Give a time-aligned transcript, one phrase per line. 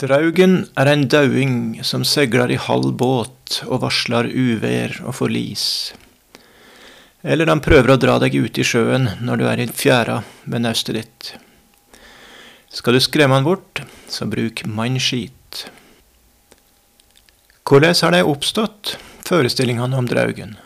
[0.00, 5.64] Draugen er en dauing som seiler i halv båt og varsler uvær og forlis.
[7.20, 10.64] Eller han prøver å dra deg ut i sjøen når du er i fjæra ved
[10.64, 11.34] naustet ditt.
[12.72, 15.66] Skal du skremme han bort, så bruk mannskit.
[17.68, 18.96] Hvordan har det oppstått,
[19.28, 20.56] forestillingene om draugen?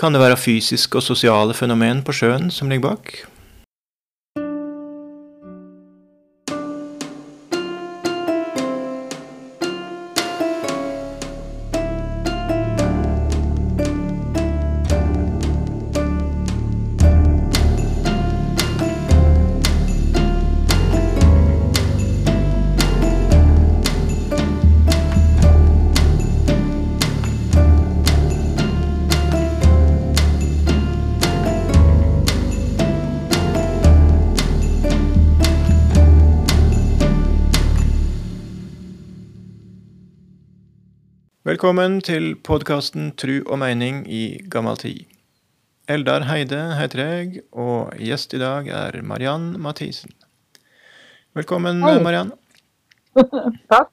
[0.00, 3.20] Kan det være fysiske og sosiale fenomen på sjøen som ligger bak?
[41.60, 45.02] Velkommen til podkasten Tru og meining i gammal tid.
[45.92, 50.14] Eldar Heide heter jeg, og gjest i dag er Mariann Mathisen.
[51.36, 51.98] Velkommen, Hei.
[52.00, 52.30] Mariann.
[53.74, 53.92] Takk.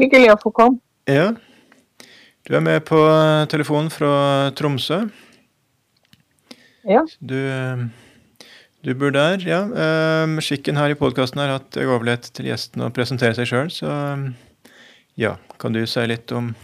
[0.00, 0.82] Hyggelig å få komme.
[1.06, 1.28] Ja.
[2.42, 2.98] Du er med på
[3.52, 5.04] telefonen fra Tromsø.
[6.82, 7.04] Ja.
[7.22, 7.38] Du,
[8.82, 9.60] du bor der, ja.
[9.70, 13.70] Eh, Skikken her i podkasten er at jeg overlater til gjesten å presentere seg sjøl,
[13.70, 13.94] så
[15.16, 16.54] ja, kan du si litt om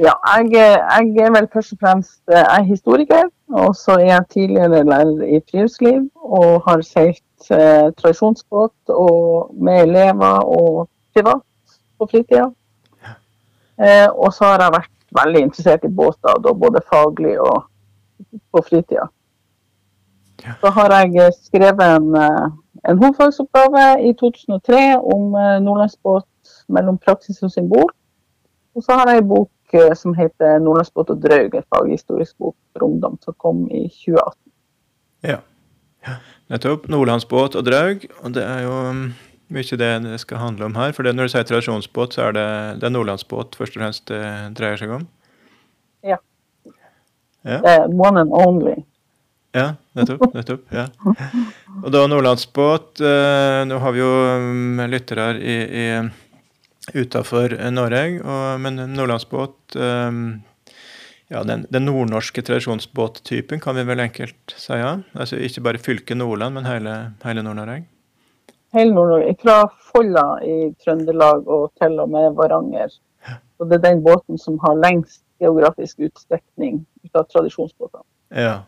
[0.00, 4.08] Ja, jeg, jeg er vel først og fremst eh, jeg er historiker, og så er
[4.08, 11.44] jeg tidligere lærer i friluftsliv og har seilt eh, tradisjonsbåt og med elever og privat
[11.98, 12.48] på fritida.
[13.82, 17.64] Eh, og så har jeg vært veldig interessert i båter, da både faglig og
[18.52, 19.06] på fritida.
[20.42, 20.56] Ja.
[20.60, 22.46] Så har jeg skrevet en, eh,
[22.88, 24.82] en hovedfagsoppgave i 2003
[25.14, 26.26] om eh, nordlandsbåt
[26.72, 27.90] mellom praksis og symbol.
[28.76, 32.56] Og så har jeg en bok eh, som heter 'Nordlandsbåt og draug', en faghistorisk bok
[32.72, 34.38] for ungdom, som kom i 2018.
[35.22, 35.38] Ja.
[36.50, 36.88] Nettopp.
[36.88, 38.06] Nordlandsbåt og draug.
[38.22, 39.02] Og det er jo um,
[39.52, 40.92] mye det det skal handle om her.
[40.96, 42.46] For når du sier tradisjonsbåt, så er det,
[42.80, 44.22] det er nordlandsbåt først og fremst det
[44.58, 45.06] dreier seg om.
[46.04, 46.18] Ja.
[47.44, 48.82] Ja, Det er one and only.
[49.54, 50.34] ja nettopp.
[50.34, 50.86] nettopp, ja.
[51.82, 55.86] Og da nordlandsbåt eh, Nå har vi jo um, lyttere i, i,
[56.90, 60.42] utafor Norge, og, men nordlandsbåt um,
[61.32, 64.74] ja, den, den nordnorske tradisjonsbåttypen kan vi vel enkelt si.
[64.76, 64.98] Ja.
[65.16, 67.86] Altså ikke bare fylket Nordland, men hele, hele Nord-Norge.
[68.76, 69.36] Hele Nord-Norge.
[69.40, 69.56] Fra
[69.92, 72.92] Folla i Trøndelag og til og med Varanger.
[73.60, 78.04] Og det er den båten som har lengst geografisk utstrekning ut av tradisjonsbåtene.
[78.34, 78.62] Ja.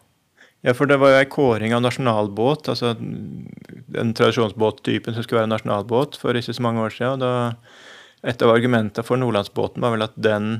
[0.62, 5.52] ja, for det var jo ei kåring av nasjonalbåt, altså den tradisjonsbåttypen som skulle være
[5.52, 7.12] nasjonalbåt for ikke så mange år siden.
[7.12, 7.32] og Da,
[8.24, 10.54] et av argumentene for nordlandsbåten var vel at den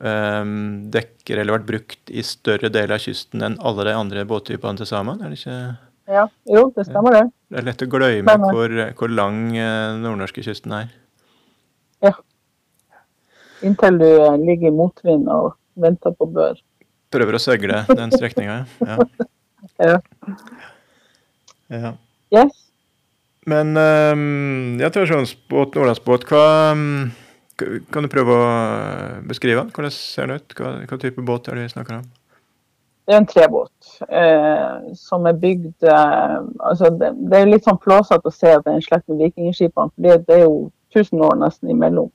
[0.00, 0.54] um,
[0.90, 4.90] dekker eller ble brukt i større deler av kysten enn alle de andre båttypene til
[4.90, 5.22] sammen.
[5.22, 5.60] Er det ikke
[6.10, 7.26] Ja, jo, det stemmer det.
[7.52, 10.90] det er lett å glemme hvor, hvor lang eh, nordnorske kysten er.
[13.62, 16.56] Inntil du eh, ligger i motvind og venter på bør.
[17.12, 18.98] Prøver å søgle den strekninga, ja.
[19.80, 19.96] Ja.
[21.68, 21.90] ja.
[22.32, 22.69] Yes.
[23.46, 27.10] Men um, ja, tradisjonsbåt, nordlandsbåt, hva um,
[27.92, 28.48] Kan du prøve å
[29.28, 29.70] beskrive den?
[29.72, 30.56] Hvordan ser den ut?
[30.56, 32.08] Hva, hva type båt er det vi snakker om?
[33.08, 37.80] Det er en trebåt eh, som er bygd eh, altså det, det er litt sånn
[37.82, 40.68] flåsete å se at det er en slekt med vikingskipene, for det, det er jo
[40.94, 42.12] 1000 år nesten imellom.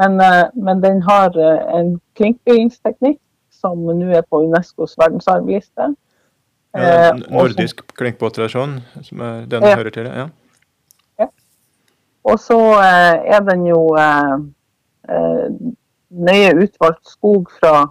[0.00, 3.20] Men, eh, men den har eh, en klinkbyggingsteknikk
[3.54, 5.92] som nå er på Unescos verdensarvliste.
[5.92, 5.94] Ja,
[6.76, 9.76] Eh, nordisk klinkbåttradisjon, som er den Ja.
[9.78, 10.10] hører til?
[10.10, 10.26] Ja.
[12.26, 14.34] Og så eh, er den jo eh,
[15.14, 15.46] eh,
[16.10, 17.86] nøye utvalgt skog fra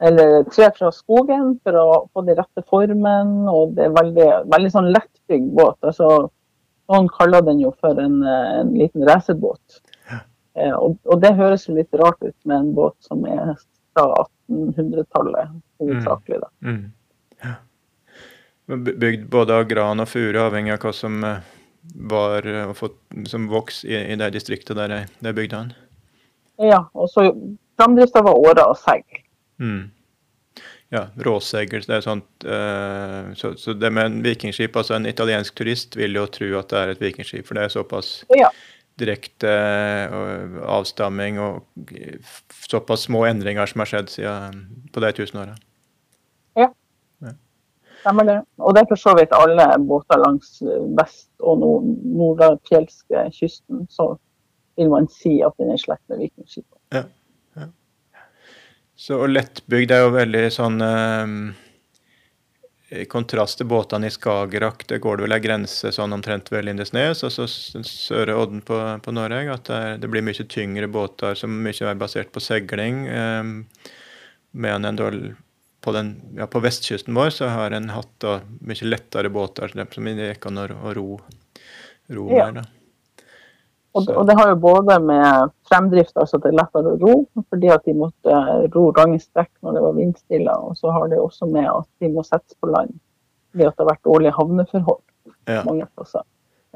[0.00, 4.70] eller tre fra skogen for å få de rette formen, og det er veldig, veldig
[4.72, 5.76] sånn lettbygd båt.
[5.84, 6.30] Altså,
[6.88, 9.82] noen kaller den jo for en, en liten racerbåt.
[10.56, 13.52] Eh, og, og det høres jo litt rart ut med en båt som er
[13.92, 14.06] fra
[14.48, 15.52] 1800-tallet,
[15.82, 16.40] hovedsakelig.
[16.64, 16.72] Mm.
[16.72, 17.44] Mm.
[17.44, 17.54] ja.
[19.04, 21.20] Bygd både av gran og furu, avhengig av hva som
[21.94, 22.82] var eh,
[23.26, 25.72] som vokste i, i det distriktet der de, de bygde den.
[26.60, 27.30] Ja, og så
[27.80, 29.22] framdrifta var åra og segl.
[29.60, 29.88] Mm.
[30.90, 31.84] Ja, råsegl.
[31.86, 36.18] Det er sånt uh, så, så det med en vikingskip, altså en italiensk turist vil
[36.18, 38.50] jo tro at det er et vikingskip, for det er såpass Ja.
[38.98, 39.52] direkte
[40.10, 41.94] uh, avstamming og
[42.66, 45.54] såpass små endringer som har skjedd siden på de tusen åra.
[46.58, 46.72] Ja.
[48.00, 48.38] Stemmer det.
[48.60, 50.58] Og det er for så vidt alle båter langs
[50.96, 53.86] vest- og nord nordfjelske kysten.
[53.92, 54.14] Så
[54.80, 56.80] vil man si at den er i slekt med vikingskipene.
[56.96, 57.02] Ja.
[57.60, 57.66] ja.
[58.96, 61.34] Så lettbygd er jo veldig sånn um,
[62.96, 66.66] I kontrast til båtene i Skagerrak, det går det vel ei grense sånn omtrent ved
[66.66, 69.44] Lindesnes, og så søre odden på, på Norge.
[69.52, 73.04] At det, det, blir mye tyngre båter som mye er basert på seiling.
[73.12, 73.54] Um,
[74.50, 75.12] med en da
[75.80, 80.04] på, den, ja, på, vestkysten vår så har en hatt da, mye lettere båter som
[80.04, 80.66] det gikk an å
[80.96, 81.06] ro,
[82.12, 82.50] ro ja.
[82.50, 82.68] mer.
[83.92, 86.98] Og det, og det, har jo både med fremdrift, altså at det er lettere å
[87.00, 87.14] ro,
[87.50, 90.58] fordi at de måtte ro lange strekk når det var vindstille.
[90.68, 92.94] Og så har det også med at de må settes på land
[93.50, 95.02] ved at det har vært dårlige havneforhold
[95.50, 95.64] ja.
[95.66, 96.22] mange plasser.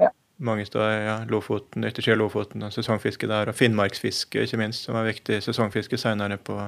[0.00, 0.10] Ja.
[0.42, 1.14] Mange steder, ja.
[1.30, 3.52] Lofoten, yttersida Lofoten, og sesongfiske der.
[3.52, 6.58] Og finnmarksfiske, ikke minst, som var viktig sesongfiske senere på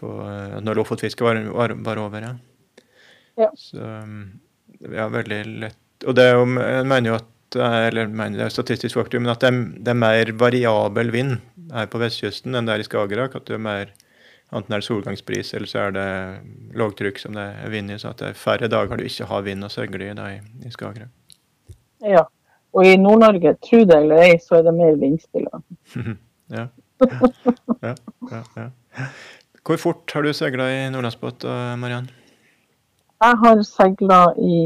[0.00, 2.26] på, eh, når Lofotfisket var, var, var, over.
[2.28, 2.34] Ja.
[3.44, 3.50] ja.
[3.58, 3.80] Så
[4.84, 5.80] ja, veldig lett.
[6.06, 9.30] Og det er jo, jeg mener jo at eller mener det er statistisk faktum, men
[9.30, 11.36] at det er, det er, mer variabel vind
[11.70, 13.36] her på vestkysten enn det er i Skagerrak.
[13.38, 13.92] At det er mer
[14.54, 16.08] Enten er det solgangspris, eller så er det
[16.78, 17.96] lågtrykk som det er vind i.
[17.98, 20.36] Så at det er færre dager du ikke har vind å søgle i da i,
[20.62, 21.10] i Skagerrak.
[22.04, 22.22] Ja.
[22.74, 25.62] Og i Nord-Norge, tro det eller ei, så er det mer vindstille.
[26.56, 26.68] ja.
[27.82, 27.94] ja,
[28.30, 28.68] ja, ja.
[29.64, 31.44] Hvor fort har du seila i nordlandsbåt,
[31.80, 32.10] Mariann?
[33.24, 34.58] Jeg har seila i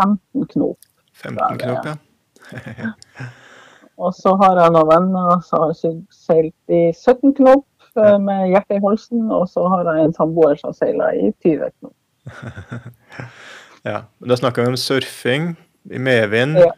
[0.00, 0.78] 15 knop.
[1.14, 1.96] 15 knop, ja.
[4.04, 7.66] og så har jeg noen venner som har seilt i 17 knop
[7.98, 8.16] ja.
[8.22, 9.26] med hjertet i halsen.
[9.34, 11.96] Og så har jeg en samboer som seiler i 20 knop.
[13.90, 14.04] ja.
[14.30, 15.50] Da snakker vi om surfing
[15.90, 16.60] i medvind.
[16.62, 16.70] Ja.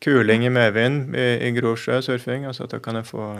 [0.00, 2.46] Kuling i medvind i, i Grosjø surfing.
[2.46, 3.32] altså at da kan jeg få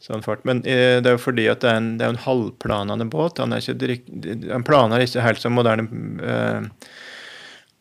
[0.00, 0.42] sånn fart.
[0.48, 3.42] Men eh, det er jo fordi at det er en, det er en halvplanende båt.
[3.42, 5.86] Han, han planer ikke helt som moderne
[6.24, 6.90] eh,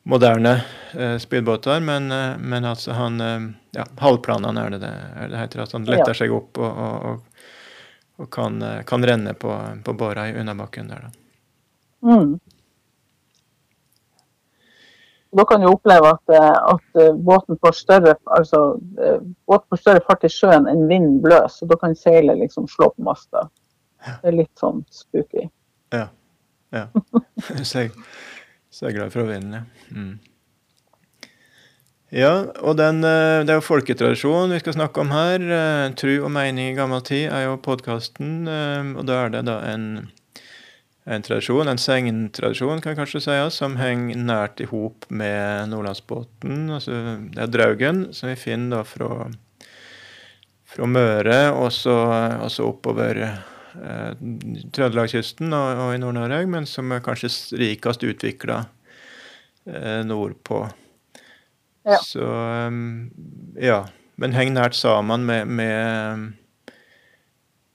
[0.09, 0.61] moderne
[0.97, 3.39] eh, speedbåter, men, eh, men, altså han eh,
[3.71, 5.63] ja, Halvplanene er det det, er det heter.
[5.63, 7.43] At han letter seg opp og, og, og,
[8.23, 9.53] og kan, eh, kan, renne på,
[9.85, 11.15] på båra i unnabakken der, da.
[12.09, 12.39] Mm.
[15.31, 19.81] Da kan du oppleve at, eh, at eh, båten får større altså, eh, båten får
[19.83, 23.45] større fart i sjøen enn vinden bløs, og da kan seilet liksom slå på masta.
[24.07, 25.45] Det er litt sånn spooky.
[25.93, 26.07] Ja.
[26.73, 26.87] ja.
[27.61, 27.93] Så jeg
[28.73, 29.93] Seiler fra vinden, ja.
[29.93, 30.17] Mm.
[32.13, 32.33] Ja,
[32.65, 35.43] og den, det er jo folketradisjon vi skal snakke om her.
[35.97, 38.47] Tru og mening i gammel tid er jo podkasten,
[38.97, 39.85] og da er det da en
[41.09, 46.67] en tradisjon, en segntradisjon kan kanskje sies, som henger nært i hop med Nordlandsbåten.
[46.75, 46.99] Altså,
[47.33, 49.29] det er Draugen, som vi finner da fra,
[50.69, 51.95] fra Møre og så,
[52.67, 54.11] oppover eh,
[54.75, 58.61] Trøndelagskysten og, og, i Nord-Norge, men som er kanskje rikest utvikla
[59.65, 60.61] eh, nordpå.
[61.89, 61.97] Ja.
[62.05, 62.21] Så
[62.69, 63.09] um,
[63.57, 63.87] ja.
[64.19, 66.33] Men henger nært sammen med, med,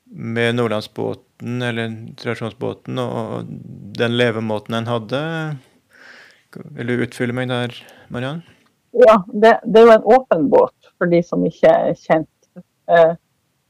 [0.06, 3.44] med Nordlandsbåten båten, eller tradisjonsbåten, og
[3.98, 5.56] den levemåten en hadde.
[6.76, 7.74] Vil du utfylle meg der,
[8.08, 8.42] Mariann?
[8.92, 12.30] Ja, det, det, er jo en åpen båt, for de som ikke er kjent.
[12.88, 13.14] Eh,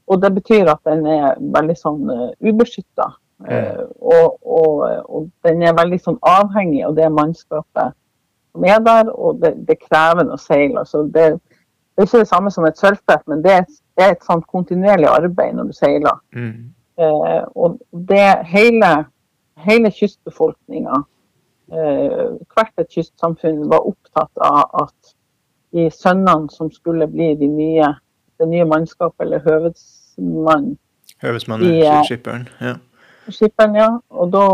[0.07, 3.07] og det betyr at den er veldig sånn uh, eh, ubeskytta.
[3.49, 7.95] Eh, og, og, og, den er veldig sånn avhengig av det mannskapet
[8.53, 10.83] som er der, og det, det er krevende å seile.
[10.83, 13.65] Altså, det, det, er ikke det samme som et surfbrett, men det er,
[13.97, 16.21] det er et sånn kontinuerlig arbeid når du seiler.
[16.37, 16.75] Mm.
[16.97, 19.05] Eh, og det hele,
[19.67, 21.01] hele kystbefolkninga,
[21.73, 25.15] eh, hvert et kystsamfunn, var opptatt av at
[25.75, 27.91] de sønnene som skulle bli de nye,
[28.39, 30.75] det nye mannskapet, eller høvedsmann
[31.23, 32.47] Høvedsmannen, eh, skipperen.
[32.61, 32.75] Ja.
[33.29, 33.89] Skipperen, ja.
[34.09, 34.45] Og da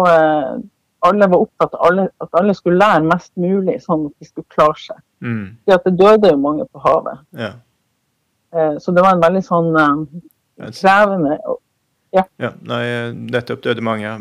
[1.02, 4.50] alle var opptatt av alle, at alle skulle lære mest mulig, sånn at de skulle
[4.54, 5.00] klare seg.
[5.22, 5.58] Mm.
[5.66, 7.26] For det døde jo mange på havet.
[7.34, 7.52] Ja.
[8.80, 9.74] Så det var en veldig sånn
[10.62, 11.40] krevende
[12.16, 12.26] ja.
[12.42, 14.16] ja nei, nettopp døde mange.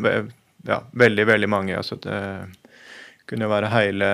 [0.67, 1.77] Ja, veldig, veldig mange.
[1.77, 2.19] altså det
[3.29, 4.07] kunne være hele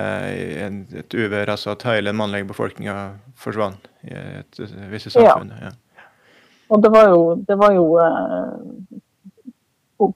[1.00, 2.96] et uvær, altså at hele den mannlige befolkninga
[3.36, 5.52] forsvant i et, et visse samfunn.
[5.58, 5.72] Ja.
[5.72, 6.04] ja.
[6.68, 8.52] Og det var jo, det var jo eh,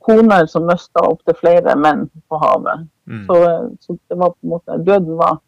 [0.04, 2.84] koner som mista opptil flere menn på havet.
[3.10, 3.24] Mm.
[3.26, 3.38] Så,
[3.80, 5.40] så, det var på en måte Døden var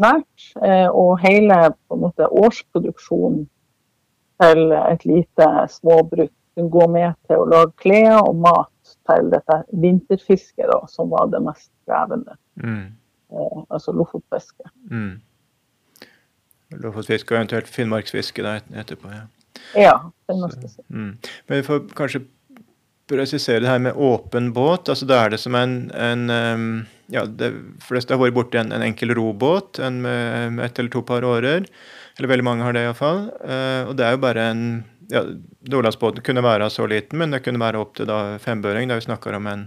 [0.00, 3.48] nært, eh, og hele på en måte årsproduksjonen
[4.40, 9.58] til et lite småbruk kunne gå med til å lage klær og mat til dette
[9.82, 12.36] vinterfisket, da, som var det mest krevende.
[12.62, 12.86] Mm.
[13.32, 14.70] Eh, altså lofotfiske.
[14.90, 15.20] Mm.
[16.80, 19.24] Lofotfiske og eventuelt finnmarksfiske da etterpå, ja.
[19.76, 19.96] Ja.
[20.30, 20.82] si.
[20.88, 21.18] Mm.
[21.46, 22.22] Men vi får kanskje
[23.10, 24.88] presisere det her med åpen båt.
[24.88, 27.50] altså Da er det som en, en um, ja, De
[27.82, 31.26] fleste har vært borti en, en enkel robåt en med, med ett eller to par
[31.26, 31.66] årer.
[32.18, 33.26] Eller veldig mange har det iallfall.
[33.42, 34.64] Uh, og det er jo bare en
[35.10, 35.24] ja,
[35.68, 38.88] Nordlandsbåten kunne være så liten, men det kunne være opp til da fembøring.
[38.88, 39.66] Da vi snakker om en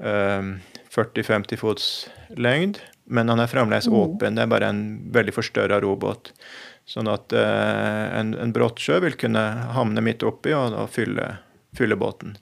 [0.00, 0.54] um,
[0.94, 1.88] 40-50 fots
[2.36, 2.80] lengd.
[3.06, 3.94] Men han er fremdeles mm.
[3.94, 4.38] åpen.
[4.38, 4.80] Det er bare en
[5.14, 6.32] veldig forstørra robåt.
[6.88, 9.44] Sånn at uh, en, en brottsjø vil kunne
[9.76, 11.36] havne midt oppi og, og fylle,
[11.76, 12.34] fylle, båten.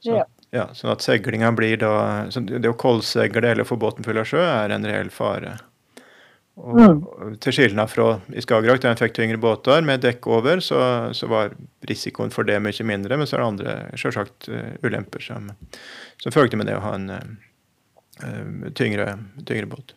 [0.00, 0.26] Så, ja.
[0.56, 0.68] ja.
[0.76, 1.92] sånn at seilinga blir da
[2.32, 5.58] Det å koldsegle eller få båten full av sjø er en reell fare.
[6.60, 7.38] Og, mm.
[7.40, 10.80] Til skillnad fra i Skagerrak, der en fikk tyngre båter med dekk over, så,
[11.16, 11.54] så, var
[11.88, 13.16] risikoen for det mye mindre.
[13.16, 15.48] Men så er det andre selvsagt uh, ulemper som,
[16.20, 19.14] som følte med det å ha en uh, tyngre,
[19.48, 19.96] tyngre båt.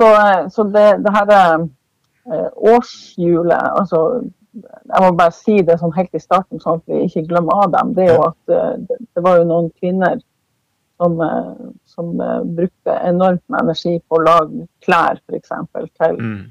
[0.00, 4.22] Så, eh, så det, det her eh, årshjulet altså,
[4.94, 7.72] Jeg må bare si det sånn helt i starten, sånn at vi ikke glemmer av
[7.74, 7.92] dem.
[7.96, 10.20] Det er jo at eh, det, det var jo noen kvinner
[10.98, 11.20] som,
[11.86, 12.12] som
[12.58, 15.54] brukte enormt med energi på å lage klær, f.eks.
[16.02, 16.44] Til, mm.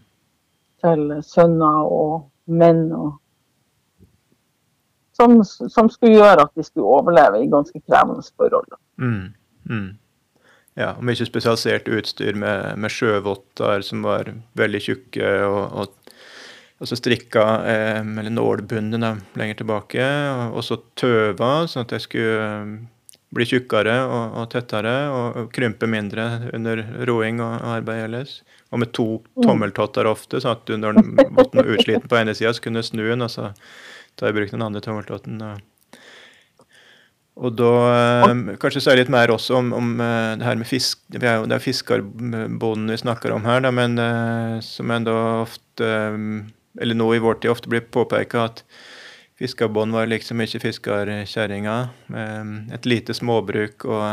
[0.84, 2.86] til sønner og menn.
[2.96, 3.16] og
[5.18, 8.78] som, som, skulle gjøre at de skulle overleve i ganske krevende forhold.
[9.02, 9.34] Mm.
[9.68, 9.96] Mm
[10.78, 16.14] ja, mye spesialisert utstyr med, med sjøvotter som var veldig tjukke, og, og,
[16.78, 20.06] og så strikka eh, eller nålbundne lenger tilbake.
[20.54, 22.52] Og så tøva, sånn at jeg skulle
[23.28, 28.42] eh, bli tjukkere og, og tettere og, og, krympe mindre under roing og, arbeid ellers.
[28.72, 29.44] Og med to mm.
[29.44, 32.88] tommeltotter ofte, sånn at du når den var utsliten på ene sida, så kunne du
[32.88, 33.52] snu den, og så
[34.18, 35.42] ta i bruk den andre tommeltotten.
[35.44, 35.62] Og,
[37.38, 41.04] og da eh, kanskje si litt mer også om, om eh, det her med fisk.
[41.14, 45.16] Det er jo det er fiskerbonden vi snakker om her, da, men eh, som enda
[45.44, 45.88] ofte
[46.78, 48.64] Eller nå i vår tid ofte blir påpeka at
[49.38, 51.76] fiskerbånd var liksom ikke fiskerkjerringa.
[52.76, 54.04] Et lite småbruk og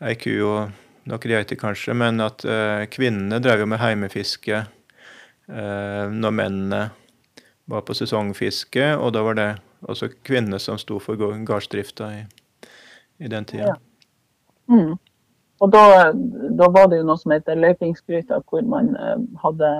[0.00, 0.70] ei ku og
[1.10, 2.44] noen geiter, kanskje, men at
[2.92, 4.62] kvinnene drev jo med heimefiske
[5.50, 6.82] når mennene
[7.70, 9.50] var på sesongfiske, og da var det
[9.88, 12.20] altså kvinnene som sto for gardsdrifta i,
[13.18, 13.72] i, den tida.
[13.72, 13.76] Ja.
[14.70, 14.96] Mm.
[15.60, 16.10] Og da,
[16.56, 19.70] da, var det jo noe som heter løypingsgryta, hvor man eh, hadde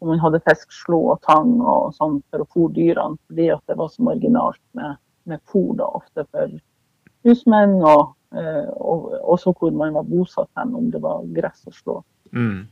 [0.00, 3.92] hvor man hadde fiskslo og tang og sånn for å fôre dyrene, fordi det var
[3.92, 4.96] så marginalt med,
[5.28, 6.56] med fôr da, ofte for
[7.28, 11.74] husmenn, og, eh, og, også hvor man var bosatt hen, om det var gress å
[11.76, 11.98] slå.
[12.32, 12.64] Mm.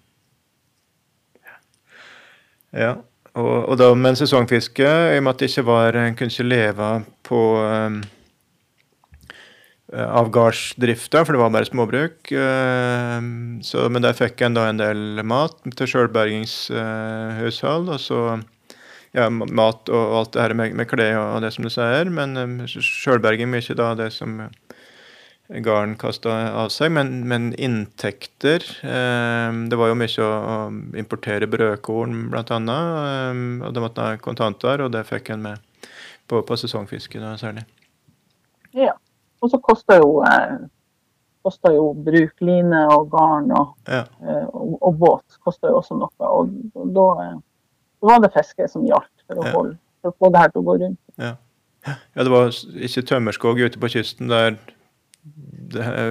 [2.73, 2.97] Ja.
[3.39, 6.49] Og, og da med sesongfiske, i og med at det ikke var En kunne ikke
[6.49, 6.89] leve
[7.29, 8.01] på um,
[9.89, 12.33] av gardsdrifta, for det var bare småbruk.
[12.33, 13.19] Uh,
[13.65, 17.89] så, men der fikk en da en del mat til sjølbergingshushold.
[17.95, 18.23] Og så
[19.17, 22.13] ja, mat og alt det her med, med klær og, det som du sier.
[22.13, 24.43] Men um, sjølberging mye da det som
[25.49, 26.93] gården kasta av seg.
[26.93, 30.69] Men, men inntekter eh, Det var jo mye å,
[31.01, 33.01] importere brødkorn, blant annet.
[33.09, 35.91] Eh, og det måtte ha kontanter, og det fikk en med
[36.29, 37.65] på, på sesongfiske da, særlig.
[38.77, 38.93] Ja.
[39.43, 40.57] Og så koster jo, eh,
[41.47, 44.05] koster jo brukline og garn og, ja.
[44.23, 46.15] eh, og, og, båt koster jo også noe.
[46.27, 50.33] Og, og da, da, var det fiske som gjaldt for å, holde, for å få
[50.35, 51.01] det her til å gå rundt.
[51.19, 51.37] Ja.
[51.87, 52.51] ja, det var
[52.89, 54.59] ikke tømmerskog ute på kysten der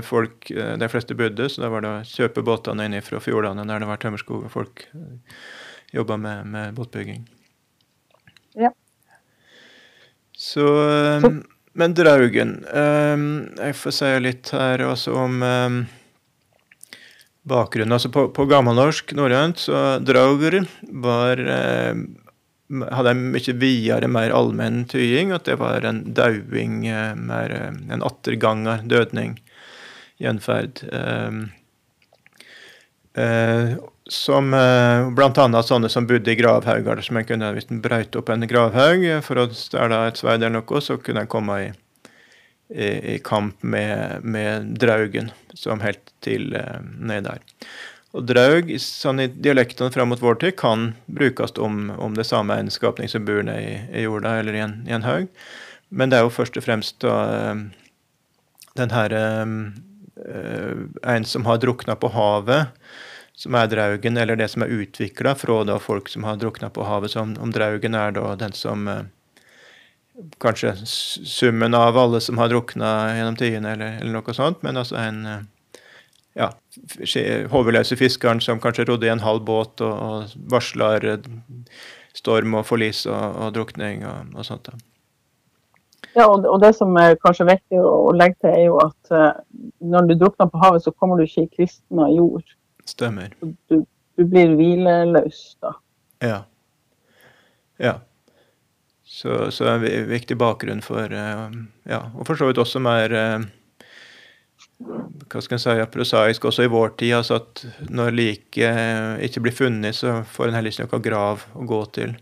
[0.04, 3.66] folk, eh, de fleste bodde, så da var det å kjøpe båtene inn fra fjordene
[3.68, 5.38] der det var tømmerskog, og folk eh,
[5.94, 7.28] jobba med, med, båtbygging.
[8.58, 8.72] Ja.
[10.38, 10.66] Så,
[11.22, 11.32] så.
[11.78, 15.36] Men Draugen Jeg får si litt her også om
[17.48, 17.94] bakgrunnen.
[17.94, 20.64] Altså på, på gammelnorsk norrønt så Drauger
[21.06, 21.44] var
[22.68, 25.32] hadde en mye videre, mer allmenn tying.
[25.36, 29.38] At det var en dauing, eh, mer eh, en atterganger, dødning,
[30.20, 30.84] gjenferd.
[30.92, 31.32] Eh,
[33.24, 33.78] eh,
[34.10, 35.64] som eh, bl.a.
[35.64, 37.02] sånne som bodde i gravhauger.
[37.06, 40.60] Som en kunne, hvis en brøyt opp en gravhaug for å stjele et sverd eller
[40.60, 41.68] noe, så kunne en komme i,
[42.74, 47.44] i, i kamp med, med, draugen, som helt til eh, ned der.
[48.18, 52.56] Og draug sånn i dialektene fram mot vår tid kan brukes om, om det samme
[52.56, 55.28] egenskapning som bor nede i, i, jorda eller i en, i en, haug.
[55.90, 57.60] Men det er jo først og fremst da, eh,
[58.78, 59.52] den her uh,
[61.08, 62.74] En som har drukna på havet,
[63.38, 66.86] som er draugen, eller det som er utvikla fra da folk som har drukna på
[66.88, 67.14] havet.
[67.14, 69.04] Så om, draugen er da den som uh,
[70.42, 74.98] Kanskje summen av alle som har drukna gjennom tidene, eller, eller, noe sånt, men altså
[74.98, 75.36] en uh,
[76.34, 76.48] ja,
[77.54, 81.06] hovedløse fiskeren som kanskje rodde i en halv båt og, og varsler
[82.18, 84.72] storm og forlis og, og drukning og, og sånt.
[84.72, 84.82] da.
[86.18, 89.14] Ja, og, det som er kanskje viktig å, legge til, er jo at
[89.86, 92.57] når du drukner på havet, så kommer du ikke i kristna jord.
[92.88, 93.34] Stemmer.
[93.42, 93.84] Du,
[94.18, 95.74] du blir hvileløs da.
[96.24, 96.38] Ja.
[97.82, 97.98] Ja.
[99.08, 101.54] Så, så er en viktig bakgrunn for uh,
[101.88, 103.46] Ja, og for så vidt også mer uh,
[104.78, 107.16] hva skal en si, prosaisk også i vår tid.
[107.20, 111.66] altså at Når liket ikke blir funnet, så får en heller ikke noe grav å
[111.70, 112.14] gå til.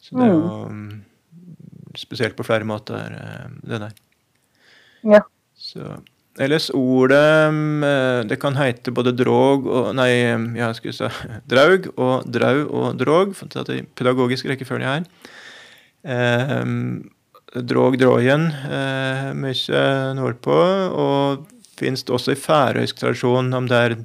[0.00, 0.94] Så det er jo mm
[1.98, 3.92] spesielt på flere måter, eh, det der.
[5.00, 5.22] Ja.
[5.54, 6.02] Så,
[6.42, 7.18] ellers ordet
[7.86, 10.10] eh, Det kan hete både drog og Nei,
[10.58, 11.10] ja, skal vi si
[11.52, 15.06] draug og drau og drog, for det i pedagogisk rekkefølge her.
[16.04, 16.64] Eh,
[17.62, 19.84] drog drogen eh, mye
[20.18, 20.58] nordpå,
[20.90, 21.46] og
[21.78, 23.96] finnes det også i færøysk tradisjon, om det er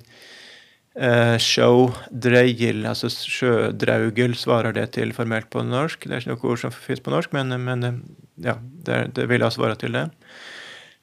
[0.99, 6.05] eh, show dreil, altså sjødraugel, svarer det til formelt på norsk.
[6.05, 8.03] Det er ikke noe ord som finnes på norsk, men, men
[8.37, 10.07] ja, det, det vil jeg svare til det.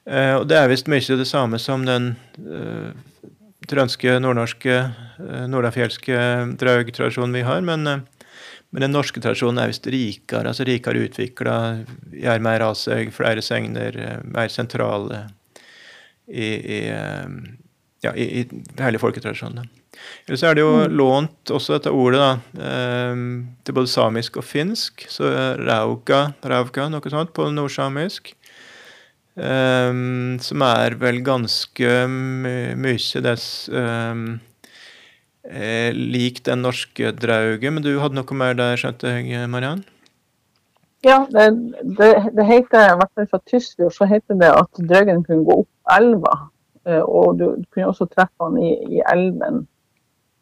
[0.07, 2.13] Uh, og det er visst mye det samme som den
[2.47, 2.91] uh,
[3.67, 4.77] trønske, nordnorske,
[5.19, 6.19] uh, nordafjelske
[6.59, 11.57] draugtradisjonen vi har, men, men, den norske tradisjonen er visst rikere, altså rikere utvikla,
[12.15, 15.25] gjør mer av seg, flere segner, mer sentrale
[16.27, 16.79] i, i
[18.03, 19.67] ja, i, i hele folketradisjonen.
[20.27, 20.95] Ellers er det jo mm.
[20.99, 22.31] lånt også dette ordet da,
[22.67, 23.21] eh,
[23.65, 25.07] til både samisk og finsk.
[25.11, 28.33] Så rauka, rauka noe sånt, på nordsamisk.
[29.37, 29.91] Eh,
[30.41, 34.39] som er vel ganske mye dess um,
[35.93, 37.69] lik den norske drauget.
[37.73, 39.85] Men du hadde noe mer der, skjønte jeg, Mariann?
[41.05, 45.23] Ja, det, det, det heter, i hvert fall fra Tysfjord, så heter det at draugen
[45.23, 46.35] kunne gå opp elva.
[46.87, 49.65] Eh, og du, kunne også treffe han i, i elven.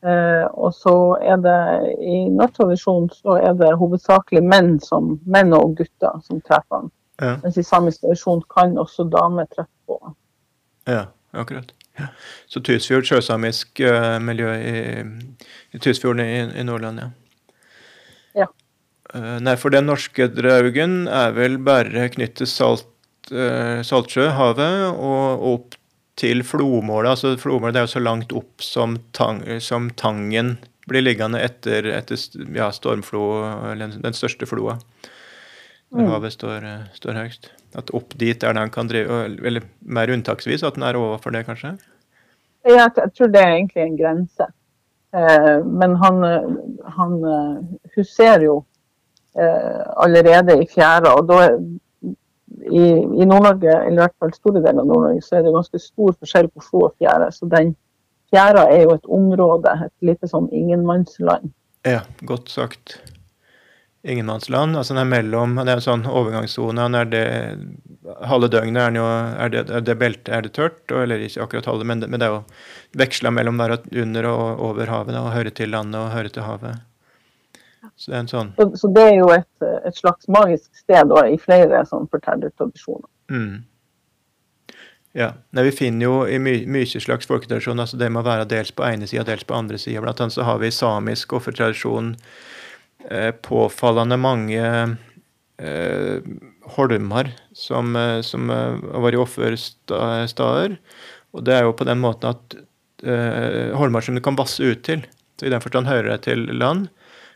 [0.06, 1.60] Uh, og så er det
[1.98, 6.92] i norsk tradisjon så er det hovedsakelig menn, som, menn og gutter som treffer han.
[7.22, 7.38] Ja.
[7.44, 10.16] Mens i samisk tradisjon kan også damer treffe på.
[10.90, 11.72] Ja, akkurat.
[11.96, 12.10] Ja.
[12.52, 14.82] Så Tysfjord, sjøsamisk uh, miljø i,
[15.72, 17.08] i Tysfjorden i, i, Nordland, ja.
[18.42, 18.50] ja.
[19.14, 22.90] Uh, nei, for den norske draugen er vel bare knyttet salt,
[23.32, 25.80] uh, Saltsjøhavet og opp
[26.20, 27.14] til flomålet.
[27.16, 32.20] altså Flomålet er jo så langt opp som, tang, som Tangen blir liggende etter, etter
[32.56, 33.24] ja, stormflo,
[33.72, 34.78] eller den største floa.
[35.96, 36.12] Når mm.
[36.12, 36.66] havet står,
[36.98, 37.50] står, høyest.
[37.80, 41.32] At opp dit er det han kan drive Eller mer unntaksvis at den er overfor
[41.32, 41.78] det, kanskje?
[42.68, 44.48] Ja, jeg tror det er egentlig en grense.
[45.16, 46.24] Eh, men han,
[46.98, 47.58] han eh,
[47.96, 48.56] huserer jo
[49.38, 51.46] eh, allerede i fjæra, og da,
[52.66, 52.86] i,
[53.22, 56.18] i Nord-Norge, eller i hvert fall store deler av Nord-Norge, så er det ganske stor
[56.18, 57.30] forskjell på flo og fjære.
[57.32, 57.76] Så den
[58.34, 61.54] fjæra er jo et område, et lite sånn ingenmannsland.
[61.88, 62.98] Ja, godt sagt.
[64.06, 64.78] Ingenmannsland.
[64.78, 66.86] altså den er mellom, Det er en sånn overgangssone.
[67.00, 67.26] Er det
[68.30, 69.06] halve døgnet er, jo,
[69.42, 72.22] er, det, er det beltet er det tørt, eller ikke akkurat halve, men det, men
[72.22, 72.44] det er jo
[73.02, 76.46] veksla mellom å være under og over havet, og høre til landet og høre til
[76.46, 76.84] havet.
[77.96, 78.52] Så det er, sånn.
[78.58, 83.10] så, så det er jo et, et, slags magisk sted da, i flere sånn fortellertradisjoner.
[83.34, 83.64] Mm.
[85.16, 85.32] Ja.
[85.56, 88.84] Nei, vi finner jo i my mye slags folketradisjon altså det må være dels på
[88.84, 90.04] ene sida, dels på andre sida.
[90.04, 92.44] Blant annet så har vi samisk offertradisjon eh,
[93.46, 94.66] påfallende mange
[95.58, 96.20] eh,
[96.66, 100.78] holmer som, eh, som eh, har vært offersteder.
[101.36, 102.58] Og det er jo på den måten at
[103.04, 105.06] eh, holmer som du kan vasse ut til.
[105.40, 106.88] Så I den forstand hører det til land.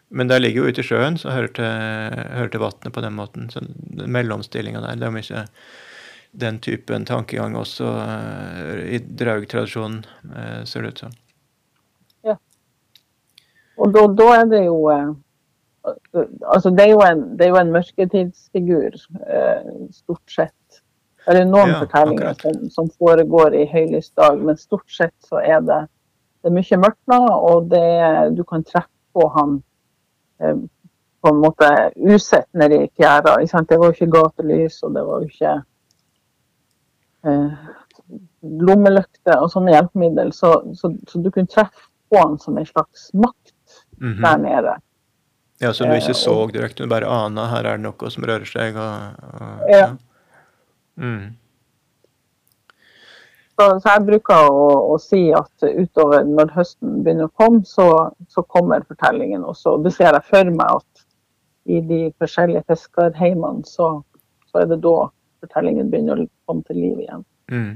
[0.10, 1.68] Men det ligger jo ute i sjøen, så hører til,
[2.34, 3.50] hører til vannet på den måten.
[3.54, 3.62] Så
[4.10, 5.44] mellomstillinga der, det er mye
[6.40, 7.92] den typen tankegang også
[8.90, 10.02] i draugtradisjonen,
[10.66, 11.14] ser det ut som.
[12.26, 12.36] Ja.
[13.78, 14.80] Og da, da er det jo
[15.86, 18.98] Altså, det er jo en, det er jo en mørketidsfigur,
[19.96, 20.82] stort sett.
[21.30, 25.42] Det er noen ja, fortellinger som, som, foregår i høylys dag, men stort sett så
[25.44, 25.80] er det,
[26.42, 27.20] det er mye mørkt nå,
[27.52, 27.86] og det,
[28.38, 29.60] du kan treffe på han
[30.40, 30.58] Eh,
[31.22, 33.36] på en måte usett nedi fjæra.
[33.68, 35.56] Det var jo ikke gatelys, og det var jo ikke
[37.28, 37.66] eh,
[38.68, 40.32] lommelykter og sånne hjelpemidler.
[40.32, 44.22] Så, så, så, du kunne treffe på han som en slags makt mm -hmm.
[44.22, 44.76] der nede.
[45.60, 48.24] Ja, Så du ikke eh, så direkte, du bare ana her er det noe som
[48.24, 48.78] rører seg?
[48.80, 49.82] Og, og, ja.
[49.82, 49.90] ja.
[51.00, 51.36] Mm.
[53.60, 57.90] Så, så, jeg bruker å, å, si at utover når høsten begynner å komme, så,
[58.32, 59.76] så kommer fortellingen også.
[59.84, 61.04] Det ser jeg for meg at
[61.70, 63.98] i de forskjellige fiskerheimene, så,
[64.48, 65.10] så, er det da
[65.44, 67.26] fortellingen begynner å komme til liv igjen.
[67.52, 67.74] Mm.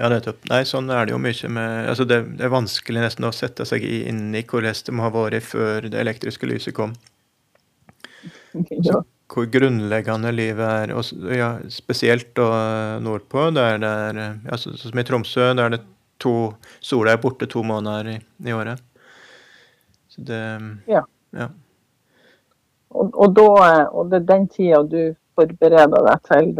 [0.00, 0.46] Ja, nettopp.
[0.48, 3.66] Nei, sånn er det jo mye med altså det, det, er vanskelig nesten å sette
[3.68, 6.94] seg inn i hvordan det må ha vært før det elektriske lyset kom.
[8.86, 12.48] Så, hvor grunnleggende livet er, og ja, spesielt da
[13.02, 15.82] nordpå, der det er altså, Som i Tromsø, der det
[16.20, 16.34] to
[16.80, 18.80] sola er borte to måneder i, i året.
[20.08, 20.40] Så det
[20.88, 21.04] Ja.
[21.36, 21.50] ja.
[22.90, 26.52] Og, og, da, og det er den tida du forbereder deg til,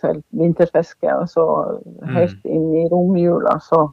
[0.00, 1.12] til vinterfiske.
[1.12, 1.44] Altså
[2.14, 2.50] helt mm.
[2.56, 3.86] inn i romjula så,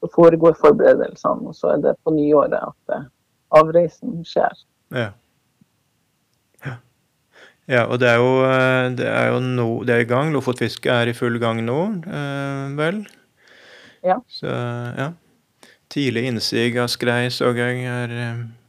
[0.00, 3.06] så, foregår forberedelsene, og så er det på nyåret at
[3.56, 4.64] avreisen skjer.
[4.94, 5.10] Ja.
[6.66, 6.78] ja.
[7.66, 8.32] Ja, og det er jo,
[8.98, 10.32] det er jo no, det er i gang.
[10.34, 13.04] Lofotfisket er i full gang nå, eh, vel?
[14.06, 14.20] Ja.
[14.30, 15.12] Så, ja.
[15.90, 18.12] Tidlig innsig av skrei så jeg her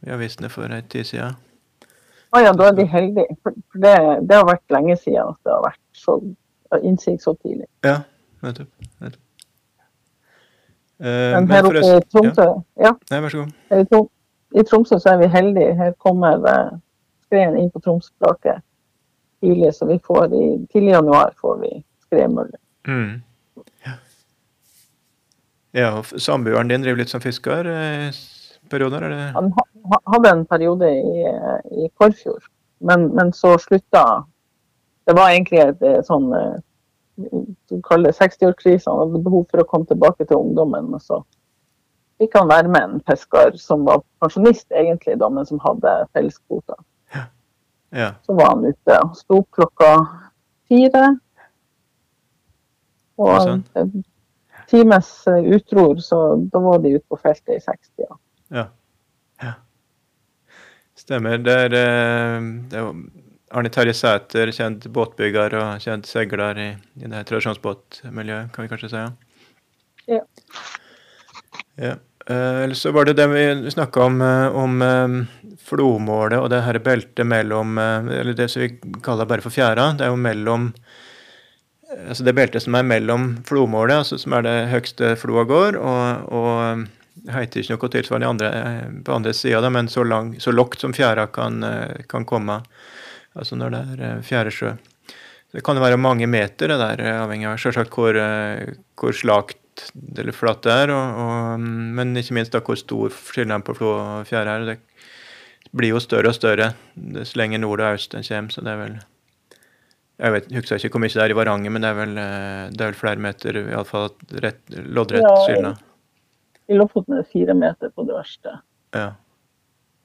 [0.06, 1.47] i avisene for ei tid siden.
[2.28, 3.38] Å ja, da er de heldige.
[3.42, 3.94] For det,
[4.28, 6.18] det, har vært lenge siden at det har vært så
[6.84, 7.66] innsikt så tidlig.
[7.86, 8.02] Ja,
[8.44, 8.68] nettopp.
[9.00, 9.24] nettopp.
[10.98, 12.54] Uh, men her oppe i Tromsø ja.
[12.88, 12.90] ja.
[13.12, 14.08] Nei, vær så god.
[14.50, 15.76] I, Tromsø så er vi heldige.
[15.78, 16.72] Her kommer uh,
[17.28, 18.64] skreien inn på Tromsøflaket
[19.40, 21.70] tidlig, så vi får i tidlig januar får vi
[22.06, 22.58] skredmøller.
[22.88, 23.22] Mm.
[23.86, 23.94] Ja.
[25.76, 27.68] ja, og samboeren din driver litt som fisker?
[27.70, 28.18] Eh,
[28.70, 29.06] perioder?
[29.06, 29.30] Eller?
[29.36, 29.52] Han
[30.12, 31.26] hadde en periode i,
[31.84, 32.44] i Kårfjord,
[32.78, 34.24] men, men, så slutta
[35.08, 36.56] Det var egentlig et eh, sånn eh,
[37.18, 38.90] du kaller det 60-årskrise.
[38.90, 40.92] Han hadde behov for å komme tilbake til ungdommen.
[40.94, 41.22] og så
[42.18, 46.78] fikk han være med en fisker som var pensjonist, egentlig, da, men som hadde felleskvoter.
[47.14, 47.24] Ja.
[47.90, 48.10] Ja.
[48.26, 49.00] Så var han ute.
[49.00, 49.90] og Sto opp klokka
[50.68, 51.04] fire.
[53.18, 54.04] Og en
[54.70, 56.20] times utror, så
[56.52, 58.12] da var de ute på feltet i 60-tida.
[58.50, 58.58] Ja.
[58.60, 58.66] ja.
[61.08, 61.38] Stemmer.
[61.40, 62.88] Det er, eh, det er
[63.56, 66.66] Arne Terje Sæter, kjent båtbygger og kjent segler i,
[67.00, 69.04] i det tradisjonsbåtmiljøet, kan vi kanskje si?
[70.12, 70.18] Ja.
[71.80, 71.94] ja.
[72.28, 74.84] Eh, eller så var det det vi snakka om, eh, om
[75.64, 78.68] flomålet og det her beltet mellom Eller det som vi
[79.04, 79.94] kaller bare for fjæra.
[79.96, 80.74] Det er jo mellom
[82.04, 86.32] altså Det beltet som er mellom flomålet, altså som er det høgste floa går, og,
[86.36, 86.88] og
[87.26, 90.94] heter ikke noe tilsvarende andre, eh, på andre sida, men så, lang, så lågt som
[90.94, 92.60] fjæra kan, eh, kan, komme.
[93.34, 94.74] Altså når det er eh, fjæresjø.
[95.52, 98.18] Det kan være mange meter, det der, avhengig av selvsagt hvor,
[99.00, 99.86] hvor slakt
[100.18, 101.62] eller flatt det er, og, og,
[101.96, 104.66] men ikke minst da hvor stor forskjellen på flå og fjære er.
[104.68, 108.74] Det blir jo større og større dess lenger nord og øst en kommer, så det
[108.74, 108.98] er vel
[110.18, 112.14] jeg vet, husker ikke hvor mye det er i Varanger, men det er vel,
[112.74, 114.08] det er vel flere meter, iallfall
[114.98, 115.70] loddrett skille.
[115.70, 115.87] Ja,
[116.68, 118.58] i Lofoten er det fire meter på det verste.
[118.96, 119.12] Ja.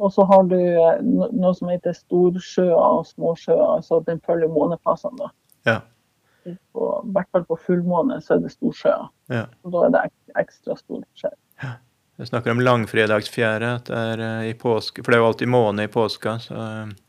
[0.04, 3.84] Og så har du eh, noe som heter storsjøer og småsjøer.
[3.86, 5.32] Så den følger månefasene, da.
[5.70, 5.80] Ja.
[6.76, 9.08] På, I hvert fall på fullmåne så er det storsjøer.
[9.32, 9.46] Ja.
[9.64, 10.04] Og da er det
[10.42, 11.36] ekstra stor skjær.
[11.64, 11.78] Ja.
[12.22, 15.50] Jeg snakker om langfredagsfjære, at det er uh, i påske, for det er jo alltid
[15.50, 16.38] måne i påska.
[16.44, 16.54] så...
[16.54, 17.00] Uh,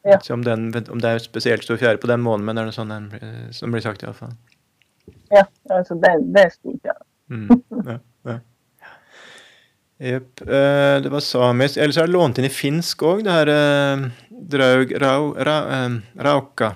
[0.00, 0.16] ja.
[0.32, 2.88] om, den, om, det er spesielt stor fjære på den måneden, men er det sånn
[2.88, 3.10] den,
[3.52, 4.30] som blir sagt iallfall?
[5.28, 7.04] Ja, altså det, det er stor fjære.
[7.28, 7.50] Mm,
[7.84, 7.98] ja.
[10.00, 10.40] Jepp.
[10.40, 11.76] Eh, det var samisk.
[11.76, 14.06] Ellers er det lånt inn i finsk òg, det her eh,
[14.52, 16.72] draug rau, ra, eh, rauka.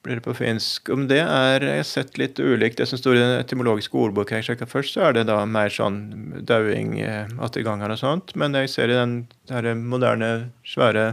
[0.00, 0.88] Blir det på finsk.
[0.88, 2.78] Om det er Jeg har sett litt ulikt.
[2.80, 5.68] Det som står i den etymologiske ordboka jeg sjekka først, så er det da mer
[5.68, 6.96] sånn dauing
[7.36, 8.32] atterganger og sånt.
[8.34, 11.10] Men jeg ser i den her moderne, svære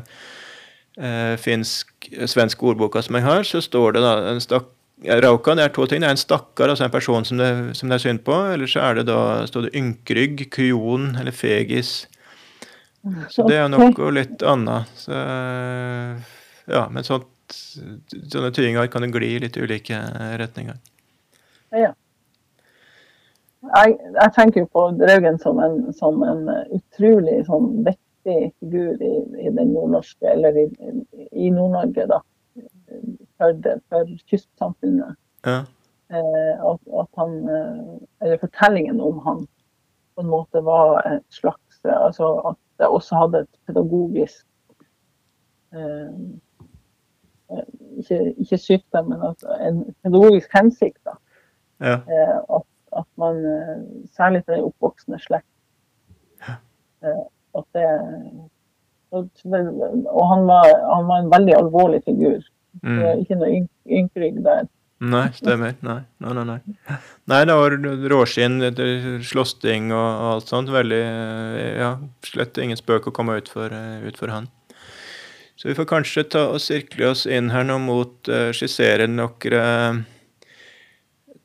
[0.96, 4.72] eh, finsk-svenske ordboka som jeg har, så står det da en stakk
[5.06, 6.02] Rauka det er to ting.
[6.02, 8.34] Det er en stakkar, altså en person som det, som det er synd på.
[8.54, 12.08] Eller så er det da står det ynkrygg, kujon eller fegis.
[13.30, 14.90] Så det er noe litt annet.
[14.98, 15.14] Så,
[16.68, 20.02] ja, men sånt, sånne tyinger kan gli litt i ulike
[20.42, 20.82] retninger.
[21.78, 21.94] Ja.
[23.68, 29.14] Jeg, tenker på Draugen som en, som en utrolig sånn viktig figur i,
[29.46, 30.68] i den nordnorske, eller i,
[31.32, 32.22] i Nord-Norge, da
[33.38, 35.16] for, for kystsamfunnet.
[35.46, 35.58] Ja.
[36.10, 39.48] Eh, at, at, han, eh, eller fortellingen om han
[40.16, 44.46] på en måte var et slags altså At det også hadde et pedagogisk
[45.74, 46.16] eh,
[47.52, 49.22] eh ikke, ikke syke, men
[49.68, 51.00] en pedagogisk hensikt.
[51.06, 51.16] da.
[51.80, 51.94] Ja.
[51.94, 52.66] Eh, at,
[52.98, 53.36] at, man,
[54.16, 55.48] særlig til den oppvoksende slekt
[57.58, 57.88] at det
[59.12, 62.42] og han var, han var en veldig alvorlig figur.
[62.84, 62.98] Mm.
[62.98, 63.62] Det er ikke noe
[64.00, 64.68] ynkrygg der.
[64.98, 65.76] Nei, stemmer.
[65.86, 66.58] Nei, nei, nei.
[66.58, 66.98] Nei,
[67.30, 67.76] nei det var
[68.14, 68.58] råskinn,
[69.22, 70.74] slåssing og alt sånt.
[70.74, 71.02] Veldig
[71.78, 71.92] Ja,
[72.26, 74.50] slett ingen spøk å komme ut for, ut for han.
[75.58, 80.04] Så vi får kanskje ta og sirkle oss inn her nå mot uh, skissere noen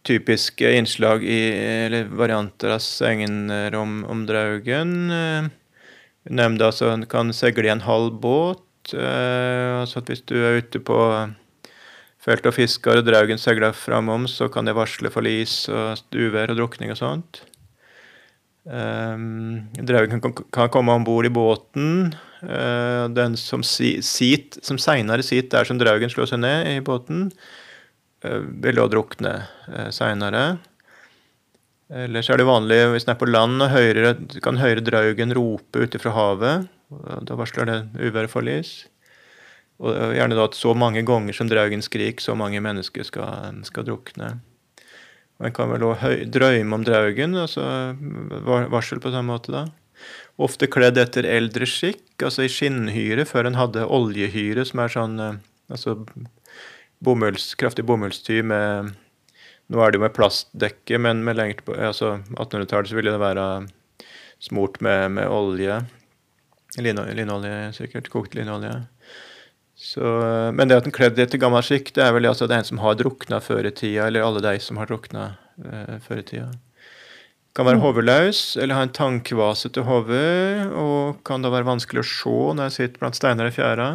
[0.04, 1.40] typiske innslag i,
[1.86, 5.12] eller varianter av segner om, om Draugen.
[6.26, 8.64] Vi nevnte altså en kan seile i en halv båt.
[8.90, 10.96] Altså at Hvis du er ute på
[12.22, 16.60] felt og fisker og Draugen seiler framom, så kan det varsle forlis og uvær og
[16.60, 17.42] drukning og sånt.
[18.62, 22.12] Um, Draugen kan, komme om bord i båten.
[22.42, 27.28] Uh, den som, sit, som seinere sitter der som Draugen slår seg ned i båten,
[28.26, 29.34] uh, vil da drukne
[29.66, 30.60] uh, seinere.
[31.92, 34.14] Ellers er det vanlig hvis den er på land og høyre,
[34.44, 36.70] kan høre Draugen rope ute fra havet.
[37.26, 38.72] Da varsler det uvær og forlis.
[39.82, 43.86] Og gjerne da at så mange ganger som Draugen skriker, så mange mennesker skal, skal
[43.88, 44.36] drukne.
[45.42, 47.64] Man kan vel òg drømme om draugen, altså
[48.70, 49.64] varsel på samme måte da.
[50.42, 55.18] Ofte kledd etter eldre skikk, altså i skinnhyre, før en hadde oljehyre, som er sånn
[55.22, 55.40] eh,
[55.72, 55.96] altså
[57.02, 58.92] bomulls, kraftig bomullsty med
[59.72, 63.20] Nå er det jo med plastdekke, men med lenger på altså 1800-tallet så ville det
[63.22, 63.44] være
[64.42, 65.78] smurt med, med olje.
[66.80, 68.08] Linolje, sikkert.
[68.08, 68.72] Kokt linolje.
[69.76, 70.02] Så,
[70.54, 72.80] men det at en kledd etter gammel skikk, det er vel altså det en som
[72.84, 75.32] har drukna før i tida, eller alle de som har drukna
[75.64, 76.46] uh, før i tida.
[77.52, 77.82] Kan være mm.
[77.82, 82.70] hodeløs eller ha en tankvase til hodet, og kan da være vanskelig å se når
[82.70, 83.90] jeg sitter blant steiner i fjæra.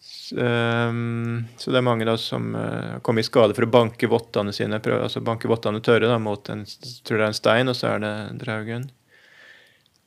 [0.00, 4.10] Så, um, så det er mange da som uh, kommer i skade for å banke
[4.10, 6.64] vottene sine, prøver, altså banke vottene tørre da, mot en,
[7.04, 8.88] tror det er en stein, og så er det draugen.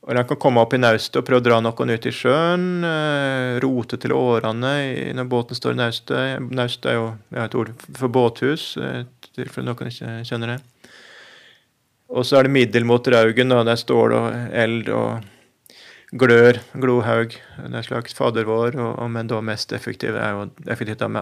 [0.02, 2.82] Og De kan komme opp i naustet og prøve å dra noen ut i sjøen.
[2.86, 4.72] Eh, rote til årene
[5.14, 6.48] når båten står i naustet.
[6.50, 7.04] Naust er jo
[7.38, 10.58] et ord for båthus, for tilfelle noen ikke kjenner det.
[12.12, 13.54] Og så er det middel mot Raugen.
[13.54, 13.62] Da.
[13.62, 14.26] er stål og
[14.64, 15.22] eld og
[16.18, 17.38] glør, glohaug.
[17.56, 21.14] Det er slags fader vår, og, og, men da mest effektiv er jo effektivt av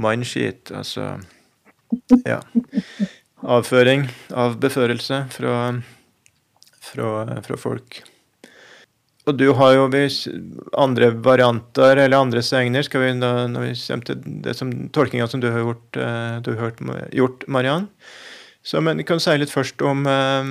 [0.00, 0.72] mannskit.
[0.74, 1.18] Altså
[2.24, 2.40] ja.
[3.40, 5.54] Avføring avbeførelse fra
[6.92, 8.02] fra, fra folk.
[9.28, 9.86] Og du har jo
[10.80, 12.82] andre varianter eller andre segner.
[12.86, 16.40] Skal vi da, når vi kommer til det som, tolkinga som du har gjort, uh,
[16.42, 16.72] du har
[17.14, 17.88] gjort Mariann.
[18.62, 20.44] Så men Kan si litt først om uh,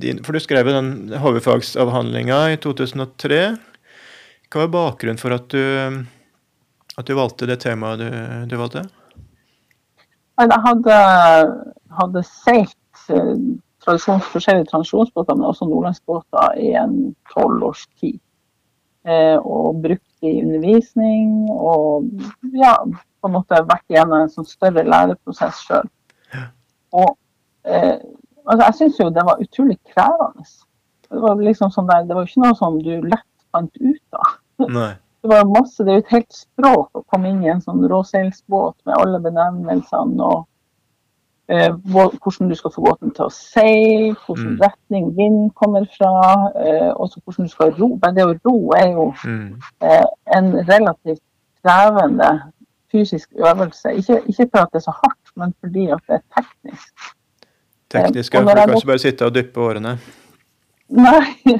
[0.00, 3.42] din For du skrev den hovedfagsavhandlinga i 2003.
[4.50, 5.62] Hva var bakgrunnen for at du,
[6.98, 8.08] at du valgte det temaet du,
[8.50, 8.88] du valgte?
[10.40, 10.96] Jeg hadde,
[11.98, 13.34] hadde seilt eh,
[13.84, 18.18] tradisjons, forskjellige tradisjonsbåter, men også nordlandsbåter i en tolv års tid.
[19.08, 22.04] Eh, og brukt i undervisning og
[22.52, 25.88] ja, på en måte vært gjennom en sånn større læreprosess sjøl.
[26.92, 27.14] Og
[27.64, 27.96] eh,
[28.44, 30.44] altså, jeg syns jo det var utrolig krevende.
[31.10, 34.36] Det var liksom sånn der, det var ikke noe som du lett fant ut av.
[34.68, 34.92] Nei.
[35.20, 37.82] Det var masse, det er jo et helt språk å komme inn i en sånn
[37.90, 40.46] råseilsbåt med alle benevnelsene og
[41.92, 44.60] hvordan du skal få båten til å seile, hvilken mm.
[44.62, 46.12] retning vind kommer fra,
[46.62, 47.88] eh, også hvordan du skal ro.
[48.02, 49.48] Men det å ro er jo mm.
[49.86, 51.22] eh, en relativt
[51.62, 52.30] krevende
[52.92, 53.96] fysisk øvelse.
[53.98, 57.10] Ikke, ikke for at det er så hardt, men fordi at det er teknisk.
[57.90, 58.40] Teknisk, ja.
[58.40, 59.96] For du kan ikke bare sitte og dyppe årene.
[60.88, 61.58] Nei.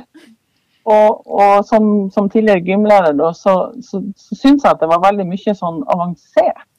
[0.91, 5.03] Og, og som, som, tidligere gymlærer da, så, så, så syns jeg at det var
[5.05, 6.70] veldig mye sånn avansert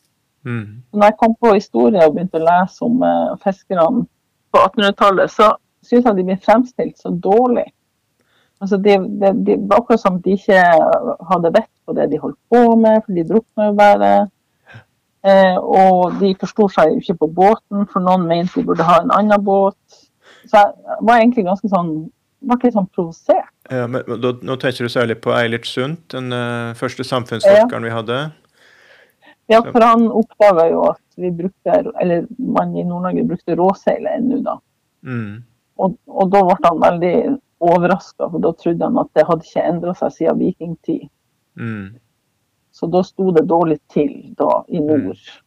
[0.48, 0.82] Mm.
[0.94, 4.06] Når jeg kom på historie og begynte å lese om uh, fiskerne
[4.52, 5.54] på 1800-tallet, så
[5.86, 7.68] syns jeg de blir fremstilt så dårlig.
[8.62, 10.60] Altså, det de, de, var akkurat som de ikke
[11.32, 14.12] hadde vett på det de holdt på med, for de drukna jo bare.
[15.22, 19.14] Eh, og de forsto seg ikke på båten, for noen mente de burde ha en
[19.18, 20.02] annen båt.
[20.50, 21.94] Så jeg var egentlig ganske sånn
[22.42, 23.50] var ikke sånn provosert.
[23.70, 27.86] Ja, men, da, nå tenker du særlig på Eilert Sundt, den uh, første samfunnsforskeren ja.
[27.86, 28.20] vi hadde.
[29.52, 34.40] Ja, for han oppdaga jo at vi brukte, eller man i Nord-Norge brukte råseil ennå
[34.46, 34.58] da.
[35.04, 35.42] Mm.
[35.82, 37.16] Og, og, da ble han veldig
[37.62, 41.08] overraska, for da trodde han at det hadde ikke endra seg siden vikingtid.
[41.60, 41.88] Mm.
[42.72, 44.88] Så da sto det dårlig til da i mm.
[44.88, 45.20] nord.
[45.20, 45.40] Mm.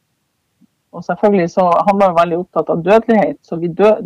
[0.94, 4.02] Og selvfølgelig så Han var veldig opptatt av dødelighet, så død,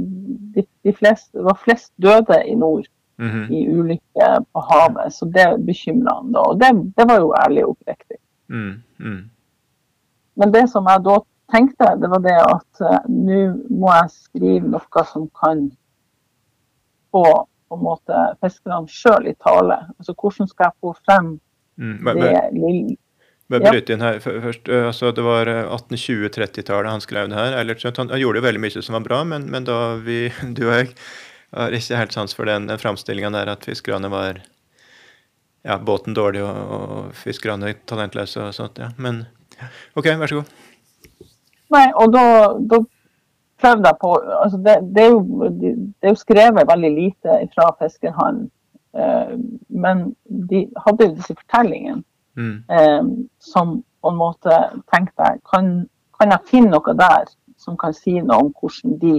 [0.54, 2.86] de, de flest, det var flest døde i nord
[3.18, 3.52] mm -hmm.
[3.52, 5.12] i ulykker på havet.
[5.12, 6.40] Så det bekymra han da.
[6.40, 8.16] Og det, det, var jo ærlig og oppriktig.
[8.48, 8.82] Mm.
[10.38, 11.18] Men det som jeg da
[11.52, 15.68] tenkte, det var det at uh, nå må jeg skrive noe som kan
[17.12, 17.24] få
[17.68, 19.82] på en måte fiskerne sjøl i tale.
[19.98, 21.34] Altså hvordan skal jeg få frem
[21.76, 22.96] mm, men, det lille
[23.48, 27.56] men bryte inn her først, eh, altså Det var 1820-30-tallet eh, han skrev det her.
[27.56, 30.66] Eller, han, han, gjorde jo veldig mye som var bra, men, men da vi, du
[30.68, 30.92] og jeg
[31.56, 34.42] har ikke helt sans for den, den framstillinga der at fiskerne var
[35.64, 38.80] ja, båten dårlig og, og fiskerne talentløse og sånt.
[38.80, 38.90] ja.
[39.00, 39.24] Men
[39.96, 40.54] OK, vær så god.
[41.74, 42.24] Nei, og da,
[42.70, 42.80] da
[43.60, 47.68] prøvde jeg på altså det, det, er jo, det, er jo, skrevet veldig lite fra
[47.82, 48.46] fiskerhavn.
[48.96, 49.34] Eh,
[49.68, 50.04] men
[50.50, 52.02] de hadde jo disse fortellingene
[52.38, 52.56] mm.
[52.78, 53.10] eh,
[53.52, 54.54] som på en måte
[54.94, 55.72] tenkte jeg kan,
[56.16, 59.14] kan jeg finne noe der som kan si noe om hvordan de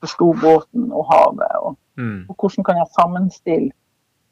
[0.00, 2.26] forsto båten og havet, og, mm.
[2.28, 3.70] og hvordan kan jeg sammenstille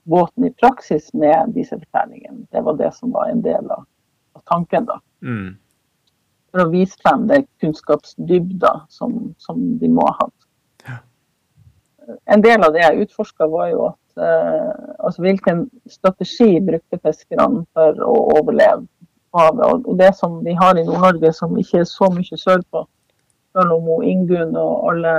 [0.09, 2.47] båten i praksis med disse fortellingene.
[2.53, 3.87] Det var det som var en del av, av
[4.51, 4.89] tanken.
[4.89, 5.01] da.
[5.25, 5.57] Mm.
[6.53, 10.49] For å vise frem det kunnskapsdybda som, som de må ha hatt.
[10.87, 10.99] Ja.
[12.31, 17.65] En del av det jeg utforska, var jo at eh, altså hvilken strategi brukte fiskerne
[17.75, 18.85] for å overleve
[19.35, 19.65] havet.
[19.67, 22.85] Og, og det som vi har i Nord-Norge som ikke er så mye sørpå,
[23.55, 25.15] selv om Ingunn og alle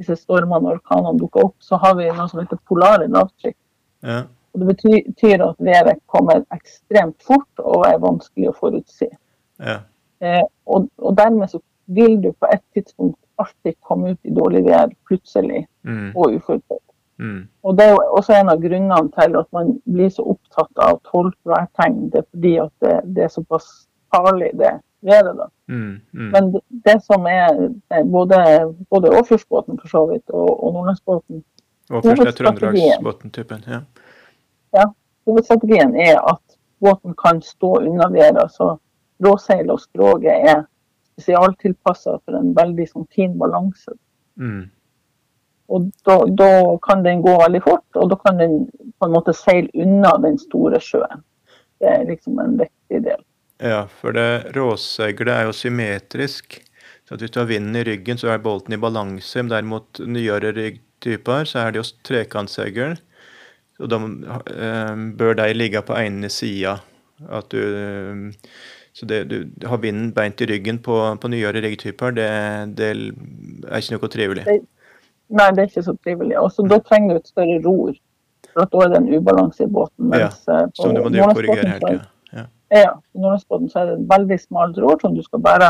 [0.00, 3.56] disse stormene og orkanene dukker opp, så har vi noe som heter polare lavtrykk.
[4.06, 4.24] Ja.
[4.56, 9.08] Og det betyr at været kommer ekstremt fort og er vanskelig å forutsi.
[9.60, 9.82] Ja.
[10.24, 14.62] Eh, og, og, dermed så vil du på et tidspunkt alltid komme ut i dårlig
[14.64, 16.14] vær plutselig mm.
[16.16, 16.84] og uforutsett.
[17.20, 17.42] Mm.
[17.62, 21.02] Og Det er jo også en av grunnene til at man blir så opptatt av
[21.10, 22.08] tolk-værtegn.
[22.12, 23.68] Det er fordi at det, det, er såpass
[24.14, 24.72] farlig, det
[25.04, 25.36] været.
[25.36, 25.50] da.
[25.68, 26.00] Mm.
[26.12, 26.30] Mm.
[26.32, 27.68] Men det, det, som er
[28.04, 28.40] både,
[28.90, 31.44] både Åfjordsbåten for så vidt og, og Nordlandsbåten
[31.90, 33.80] er Trøndelagsbåten-typen, ja.
[34.76, 34.86] Ja.
[35.26, 38.38] Hovedstrategien er at båten kan stå unna været.
[38.42, 38.76] altså
[39.24, 40.64] Råseil og skroget er
[41.16, 43.96] spesialtilpassa for en veldig sånn, fin balanse.
[44.36, 44.66] Mm.
[45.72, 46.50] Og da, da,
[46.84, 48.58] kan den gå veldig fort, og da kan den
[49.00, 51.24] på en måte seile unna den store sjøen.
[51.80, 53.24] Det er liksom en viktig del.
[53.64, 56.60] Ja, for det råseilet er jo symmetrisk.
[57.08, 59.42] Så Hvis du har vinden i ryggen, så er bolten i balanse.
[59.42, 62.96] Men derimot nyere ryggtyper, så er det jo trekantsegl.
[63.82, 66.78] Og da eh, bør de ligge på ene sida.
[67.32, 67.60] At du
[68.96, 72.28] så det, du har vinden beint i ryggen på, på nyere riggtyper, det,
[72.78, 74.44] det, er ikke noe trivelig.
[74.46, 74.54] Det,
[75.36, 76.38] nei, det er ikke så trivelig.
[76.40, 77.98] Og da trenger du et større ror.
[78.54, 80.06] For at da er det en ubalanse i båten.
[80.14, 82.46] Mens ja, eh, som du må korrigere hele tida.
[82.72, 85.68] Ja, i Nordlandsbåten så er det et veldig smalt ror som du skal bare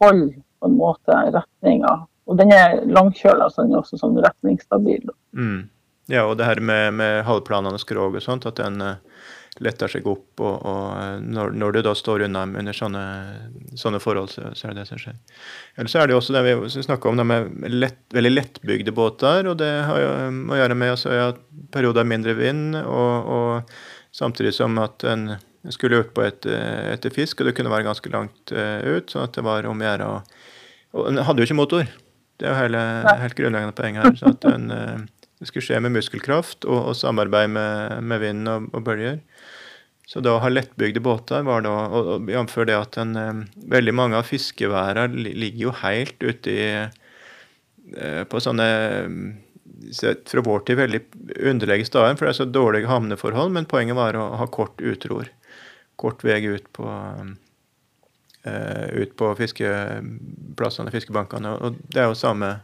[0.00, 0.30] holde
[0.62, 1.96] på en måte retninga.
[2.30, 5.10] Og den er langkjøla, så den er også sånn retningsstabil.
[5.36, 5.66] Mm.
[6.08, 8.96] Ja, og det her med, med halvplanende skrog og sånt, at den uh,
[9.64, 10.40] letter seg opp.
[10.40, 13.02] Og, og eh, når, når, du da står unna under sånne,
[13.78, 15.18] sånne forhold, så, så, er det det som skjer.
[15.76, 18.94] Eller så er det jo også det vi snakker om, det med lett, veldig lettbygde
[18.96, 19.50] båter.
[19.50, 20.14] Og det har jo
[20.54, 21.28] å gjøre med altså, ja,
[21.74, 23.78] perioder mindre vind, og, og,
[24.18, 25.34] samtidig som at en
[25.74, 29.10] skulle ut på et, eh, etter fisk, og det kunne være ganske langt ut.
[29.10, 30.20] sånn at det var om å gjøre å
[30.96, 31.88] Og den hadde jo ikke motor.
[32.40, 32.80] Det er jo hele,
[33.20, 34.14] helt grunnleggende poenget her.
[34.16, 35.02] så at uh,
[35.38, 39.20] Det skulle skje med muskelkraft og, og samarbeid med, med vind og, og, bølger.
[40.08, 42.56] Så da å ha lettbygde båter var da og, Jf.
[42.66, 46.70] det at en, uh, veldig mange av fiskeværene ligger jo helt ute i
[48.28, 48.64] på sånne
[50.28, 50.98] fra vår tid veldig
[51.48, 53.54] underlige steder, for det er så dårlige havneforhold.
[53.54, 55.30] Men poenget var å ha kort utror
[55.98, 56.86] kort vei ut på,
[58.46, 61.56] uh, ut på fiskeplassene, fiskebankene.
[61.58, 62.58] Og det er jo samme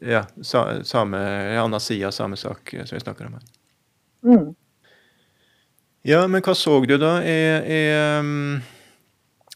[0.00, 1.18] ja, sa, samme,
[1.60, 3.44] annen side av samme sak eh, som vi snakker om her.
[4.26, 4.46] Mm.
[6.06, 7.38] Ja, men hva så du da i,
[7.76, 7.80] i
[8.20, 8.60] um,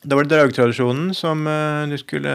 [0.03, 2.33] Da var det draugtradisjonen som uh, du skulle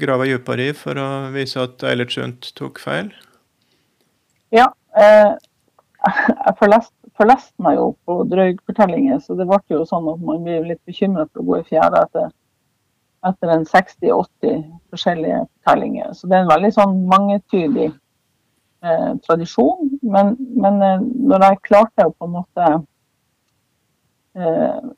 [0.00, 3.10] grave dypere i for å vise at Eilert Sundt tok feil?
[4.54, 4.70] Ja.
[4.96, 5.34] Eh,
[6.06, 10.64] jeg forlest, forleste meg jo på draugfortellinger, så det ble jo sånn at man blir
[10.70, 12.30] litt bekymret for å gå i fjæra etter,
[13.26, 14.60] etter en 60-80
[14.94, 16.12] forskjellige fortellinger.
[16.14, 19.90] Så det er en veldig sånn mangetydig eh, tradisjon.
[20.02, 22.70] Men, men eh, når jeg klarte å på en måte
[24.36, 24.94] eh,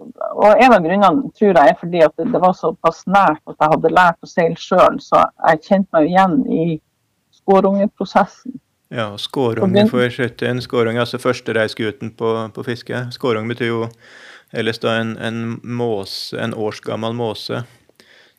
[0.00, 3.56] og En av grunnene tror jeg er fordi at det, det var såpass nært at
[3.60, 6.64] jeg hadde lært å seile sjøl, så jeg kjente meg igjen i
[7.36, 8.56] skårungeprosessen.
[8.90, 10.58] Ja, skårunge for skjøtten.
[10.64, 13.04] skårunge, altså førstereisgutten på, på fiske.
[13.14, 13.84] Skårung betyr jo
[14.52, 17.62] ellers da en, en måse, en årsgammel måse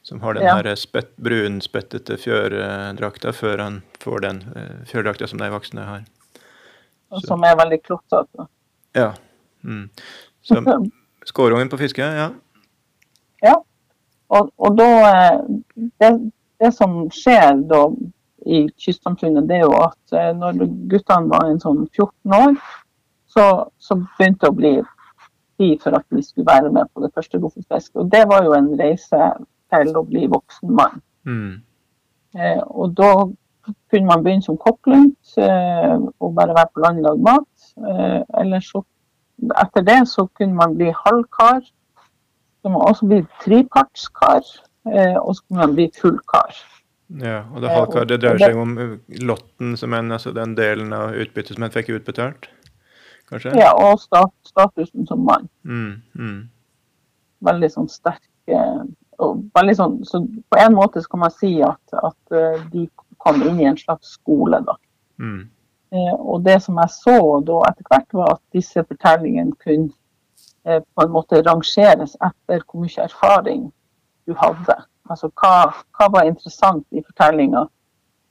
[0.01, 0.55] som har den ja.
[0.57, 6.07] her spett, brunspettete fjørdrakta før han får den uh, fjørdrakta som de voksne har.
[7.11, 8.47] Og som er veldig klottete.
[8.97, 9.11] Ja.
[9.63, 9.89] Mm.
[10.41, 10.63] Så
[11.29, 12.31] skårungen på fiske, ja.
[13.41, 13.57] Ja.
[14.31, 15.39] Og, og da eh,
[15.99, 16.11] det,
[16.61, 17.81] det som skjer da
[18.47, 22.55] i kystsamfunnet, det er jo at eh, når guttene var en sånn 14 år,
[23.31, 23.45] så,
[23.77, 24.73] så begynte det å bli
[25.61, 27.99] tid for at vi skulle være med på det første Lofotfisket.
[28.01, 29.27] Og det var jo en reise
[29.71, 30.97] til å bli voksen mann.
[31.29, 31.61] Mm.
[32.35, 33.11] Eh, og da
[33.91, 37.69] kunne man begynne som kokklund eh, og bare være på land og lage mat.
[37.91, 38.83] Eh, eller så,
[39.63, 41.61] etter det så kunne man bli halvkar.
[42.61, 44.43] Så man også bli trepartskar.
[44.89, 46.55] eh, og så kunne man bli fullkar.
[47.21, 48.77] Ja, og det halvkar, det dreier seg om
[49.27, 52.47] lotten, som en, altså den delen av utbyttet som en fikk utbetalt?
[53.31, 53.53] Kanskje?
[53.59, 55.47] Ja, og stat, statusen som mann.
[55.63, 56.41] Mm, mm.
[57.47, 58.81] Veldig sånn sterk eh,
[59.21, 62.85] og veldig sånn, så På en måte så kan man si at, at eh, de
[63.21, 64.75] kom inn i en slags skole, da.
[65.21, 65.41] Mm.
[65.95, 67.17] Eh, og det som jeg så
[67.47, 69.91] da etter hvert, var at disse fortellingene kunne
[70.65, 73.67] eh, på en måte rangeres etter hvor mye erfaring
[74.27, 74.77] du hadde.
[75.11, 77.65] Altså hva, hva var interessant i fortellinga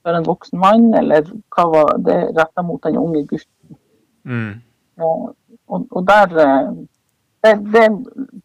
[0.01, 3.77] for en voksen mann, eller hva var det retta mot den unge gutten.
[4.25, 4.61] Mm.
[4.99, 5.31] Og,
[5.67, 6.71] og, og der eh,
[7.43, 7.85] det, det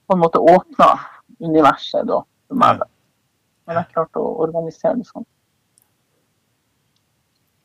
[0.06, 0.92] på en måte åpna
[1.40, 2.84] universet da for meg.
[3.66, 5.26] Men jeg klarte å organisere det sånn.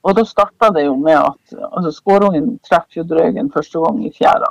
[0.02, 4.12] Og da starta det jo med at altså skårungen treffer jo Drøgen første gang i
[4.16, 4.50] fjæra.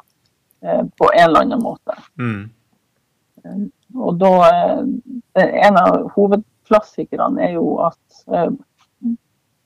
[0.63, 1.97] Eh, på en eller annen måte.
[2.21, 2.51] Mm.
[3.45, 3.61] Eh,
[3.97, 8.51] og da eh, En av hovedklassikerne er jo at eh,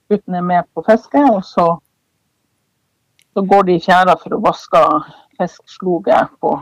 [0.08, 1.66] gutten er med på fiske, og så,
[3.34, 4.80] så går de i tjæra for å vaske
[5.38, 6.54] fisksloget på,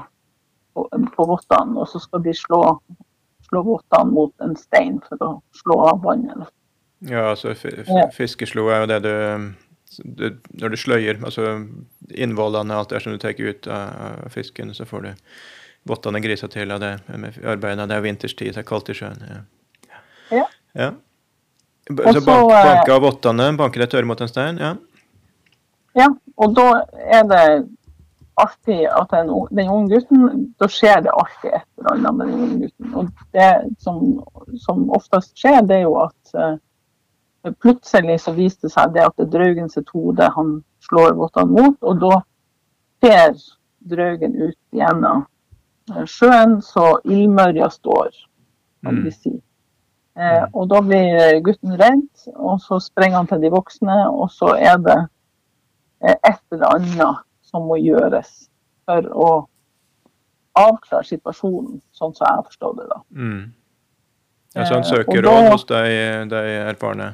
[0.75, 1.77] på, på vottene.
[1.81, 2.63] Og så skal de slå,
[3.49, 6.49] slå vottene mot en stein for å slå av vannet.
[7.11, 7.55] Ja, altså
[8.15, 9.15] fiskeslo er jo det du,
[10.05, 10.27] du
[10.61, 11.57] Når du sløyer, altså
[12.15, 15.11] innvollene og alt det som du tar ut av, fisken, så får du
[15.91, 17.89] vottene grisa til av det med arbeidet.
[17.91, 19.25] Det er vinterstid, det er kaldt i sjøen.
[19.29, 19.43] Ja.
[20.33, 20.47] Ja.
[20.79, 20.93] ja.
[21.91, 24.61] Så bank, eh, banke av vottene, banke det tørre mot en stein?
[24.63, 24.77] Ja.
[25.99, 26.67] Ja, og da
[26.97, 27.45] er det
[28.41, 32.45] alltid at den, den unge gutten Da skjer det alltid et eller annet med den
[32.47, 32.95] unge gutten.
[32.95, 33.51] Og det
[33.85, 33.99] som,
[34.65, 39.17] som oftest skjer, det er jo at uh, plutselig så viser det seg det at
[39.19, 42.21] det er Draugen sitt hode han slår vottene mot, og da
[43.03, 43.37] ser
[43.91, 45.25] Draugen ut gjennom
[45.93, 48.13] eh, sjøen så ildmørja står,
[48.83, 49.05] kan Mm.
[49.05, 49.33] vi si.
[50.19, 54.55] Uh, og da blir gutten redd, og så sprenger han til de voksne, og så
[54.59, 54.99] er det
[56.03, 58.49] et eller annet som må gjøres
[58.89, 59.29] for å
[60.59, 62.87] avklare situasjonen, sånn som jeg har forstått det.
[62.91, 63.01] da.
[63.17, 63.53] Mm.
[64.55, 65.83] Ja, så han Eh, søker råd hos de,
[66.29, 67.13] de erfarne?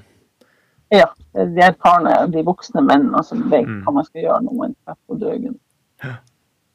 [0.91, 3.83] Ja, de erfarne, de voksne mennene som vet Mm.
[3.85, 5.59] hva man skal gjøre når man treffer på døgn.
[6.05, 6.15] Ja.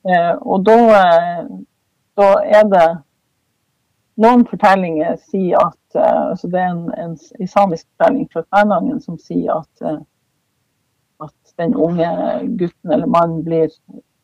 [0.05, 1.45] Eh, og da, eh,
[2.18, 2.88] da er det
[4.16, 8.99] Noen fortellinger sier at eh, altså Det er en, en, en samisk fortelling fra Kvænangen
[9.01, 9.82] som sier at,
[11.58, 12.08] eh, den unge
[12.58, 13.70] gutten eller mannen blir,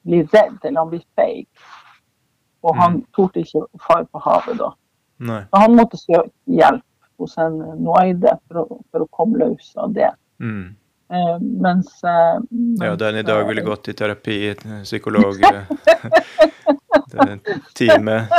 [0.05, 1.47] blir redd, eller han blir feig.
[2.63, 3.05] Og han Mm.
[3.15, 4.73] torde ikke å fare på havet da.
[5.19, 5.41] Nei.
[5.49, 6.83] Så han måtte søke hjelp
[7.19, 10.11] hos en noaide for å, for å komme løs av det.
[10.39, 10.75] Mm.
[11.11, 12.39] Eh, mens, eh,
[12.81, 15.63] Ja, den i dag eh, ville gått i terapi, psykolog eh,
[17.11, 17.39] det
[17.75, 18.29] teamet,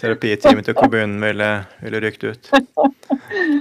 [0.00, 1.48] Terapiteamet til kommunen ville,
[1.82, 2.48] ville rykt ut.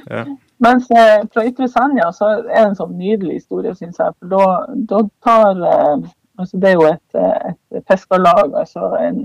[0.08, 0.22] Ja.
[0.60, 4.16] Mens eh, fra Ytre Senja så er det en sånn nydelig historie, syns jeg.
[4.20, 4.48] For da,
[4.92, 9.22] da tar eh, altså Det er jo et, eh, et fiskerlag, altså en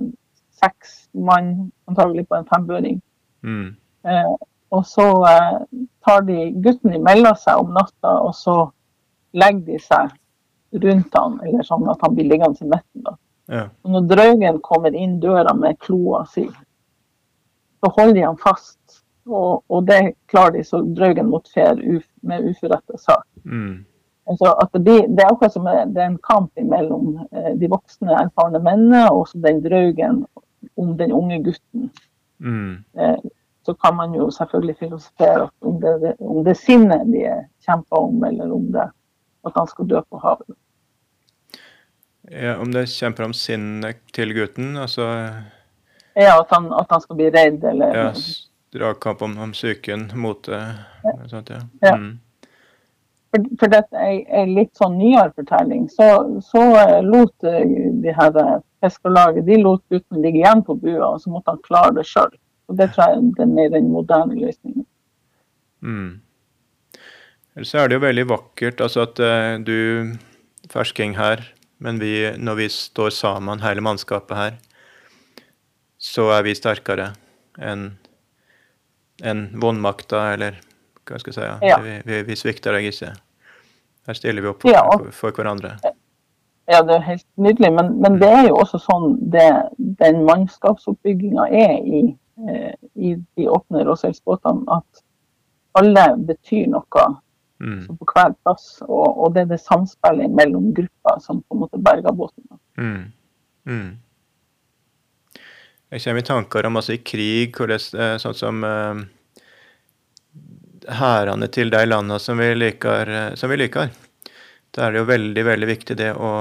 [0.63, 3.01] seks mann antagelig på en fembøring.
[3.43, 3.75] Mm.
[4.09, 4.33] Eh,
[4.75, 5.61] og så eh,
[6.07, 8.57] tar de gutten imellom seg om natta, og så
[9.35, 13.07] legger de seg rundt han, eller sånn at han blir liggende i midten.
[13.07, 13.17] da.
[13.53, 13.65] Ja.
[13.85, 16.47] Og når Draugen kommer inn døra med kloa si,
[17.81, 19.04] så holder de han fast.
[19.27, 23.25] Og, og det klarer de så Draugen mot fer uf, med uforretta sak.
[23.45, 23.85] Mm.
[24.29, 27.69] Altså at det, blir, det er akkurat som det er en kamp mellom eh, de
[27.73, 30.23] voksne, erfarne mennene og så den Draugen
[30.81, 31.91] om den unge gutten.
[32.41, 32.85] Mm.
[32.99, 33.17] Eh,
[33.65, 37.25] så kan man jo selvfølgelig filosofere om det, om det sinnet de
[37.65, 38.91] kjemper om, eller om det
[39.45, 40.57] at han skal dø på havet.
[42.31, 45.05] Ja, om det kjemper om sinnet til gutten, altså
[46.17, 50.09] Ja, at han, at han skal bli redd, eller ja, s- dragkamp om, om psyken,
[50.19, 50.61] mote
[51.15, 51.63] og sånt, ja.
[51.85, 51.97] Ja.
[51.97, 52.13] Mm.
[53.35, 56.07] For, for dette er en litt sånn nyere fortelling, så,
[56.45, 57.65] så eh, lot eh,
[58.05, 61.65] de her eh, fiskerlaget de lot gutten ligge igjen på bua, og så måtte han
[61.67, 62.31] klare det sjøl.
[62.71, 64.87] Det tror jeg er den, mer den moderne løsningen.
[65.85, 66.13] Mm.
[67.55, 70.15] Ellers er det jo veldig vakkert altså at eh, du,
[70.71, 71.43] fersking her,
[71.83, 74.57] men vi, når vi står sammen, hele mannskapet her,
[75.99, 77.13] så er vi sterkere
[77.59, 77.93] enn
[79.23, 80.57] enn vondmakta, eller
[81.05, 81.79] hva skal jeg si, ja.
[81.85, 83.13] Vi, vi, vi svikter deg ikke.
[84.09, 84.83] Her stiller vi opp for, Ja.
[84.91, 85.77] for, for hverandre.
[86.69, 89.45] Ja, det er helt nydelig, men, men det er jo også sånn det,
[90.01, 92.01] den mannskapsoppbygginga er i,
[92.49, 95.05] eh, i de åpne råseilsbåtene, at
[95.81, 97.11] alle betyr noe
[97.65, 97.85] Mm.
[97.87, 101.79] på hver plass, og, og det er det samspillet mellom grupper som på en måte
[101.81, 102.43] berger båten.
[102.77, 103.05] Mm.
[103.71, 103.93] Mm.
[105.95, 109.03] Jeg kommer i tanker om altså i krig, hvor det, eh, sånn som eh,
[110.99, 113.09] hærene til de landene som vi liker.
[113.15, 113.93] eh, Som vi liker.
[114.75, 116.33] Da er det jo veldig, veldig viktig det å,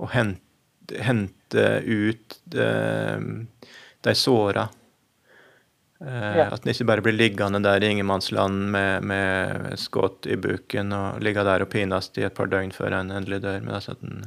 [0.00, 2.68] å hente, hente ut de,
[4.06, 4.68] de såra.
[6.00, 6.48] Eh, Ja.
[6.52, 11.20] At en ikke bare blir liggende der i ingenmannsland med, med skudd i buken og
[11.24, 13.60] ligge der og pines i et par døgn før en endelig dør.
[13.60, 14.24] Men altså at den,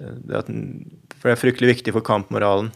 [0.00, 0.62] det, det at den,
[1.16, 2.70] for det er fryktelig viktig for kampmoralen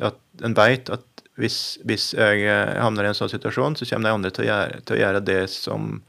[0.00, 1.06] at en vet at
[1.40, 4.48] hvis, hvis jeg eh, havner i en sånn situasjon, så kommer de andre til å
[4.50, 6.02] gjøre, til å gjøre det som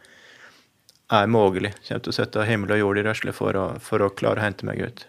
[1.11, 1.71] er mulig.
[1.87, 4.67] Kommer til å sette himmel og jord i rørsle for, for å klare å hente
[4.67, 5.05] meg ut.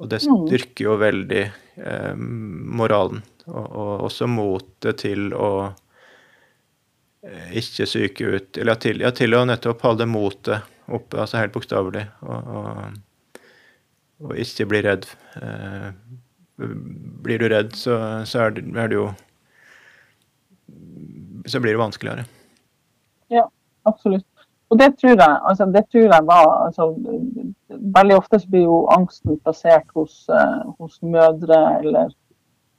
[0.00, 0.46] Og det Mm.
[0.46, 5.50] styrker jo veldig eh, moralen, og, og også motet til å
[7.22, 11.52] eh, ikke syke ut Eller til, ja, til å nettopp holde motet oppe, altså helt
[11.54, 13.42] bokstavelig, og, og,
[14.26, 15.06] og ikke bli redd.
[15.38, 15.90] Eh,
[17.24, 17.96] blir du redd, så,
[18.28, 19.08] så er, det, er det jo
[21.48, 22.24] Så blir det vanskeligere.
[23.86, 24.26] Absolutt.
[24.70, 26.84] Og det tror jeg, altså, det tror jeg var altså,
[27.96, 32.12] Veldig ofte så blir jo angsten plassert hos, eh, hos mødre eller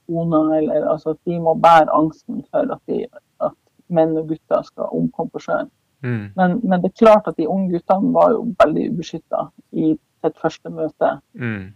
[0.06, 3.04] koner, eller altså at de må bære angsten for at, de,
[3.40, 3.56] at
[3.88, 5.70] menn og gutter skal omkomme på sjøen.
[6.02, 6.24] Mm.
[6.36, 10.42] Men, men det er klart at de unge guttene var jo veldig ubeskytta i sitt
[10.42, 11.72] første møte Mm.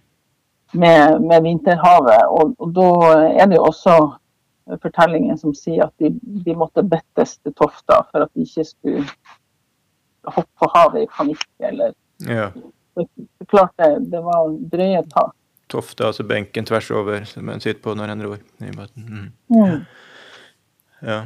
[0.72, 2.24] Med, med Vinterhavet.
[2.28, 2.88] Og, og da
[3.42, 3.96] er det jo også
[4.82, 6.10] fortellinger som sier at de,
[6.46, 9.04] de måtte bettes til tofta for at de ikke skulle
[10.26, 11.46] hoppe på havet i panikk.
[11.60, 11.94] Eller,
[12.26, 12.48] Ja.
[12.96, 15.34] det, det klart det, det var drøye tak.
[15.68, 19.04] Tofte, altså benken tvers over som en sitter på når en ror i båten.
[19.06, 19.32] Mm.
[19.50, 19.80] Mm.
[21.02, 21.20] Ja.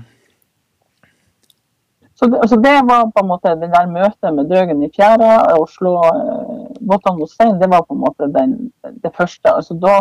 [2.14, 5.54] Så det, altså det var på en måte det der møtet med Drøgen i fjæra
[5.56, 8.56] og slå eh, båtene mot stein, det var på en måte den,
[9.02, 9.52] det første.
[9.52, 9.96] Altså da,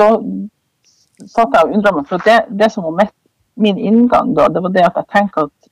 [0.00, 0.08] da
[1.26, 3.14] satt jeg og undra meg, for det, det som var mitt,
[3.56, 5.70] min inngang da, det var det at jeg tenker at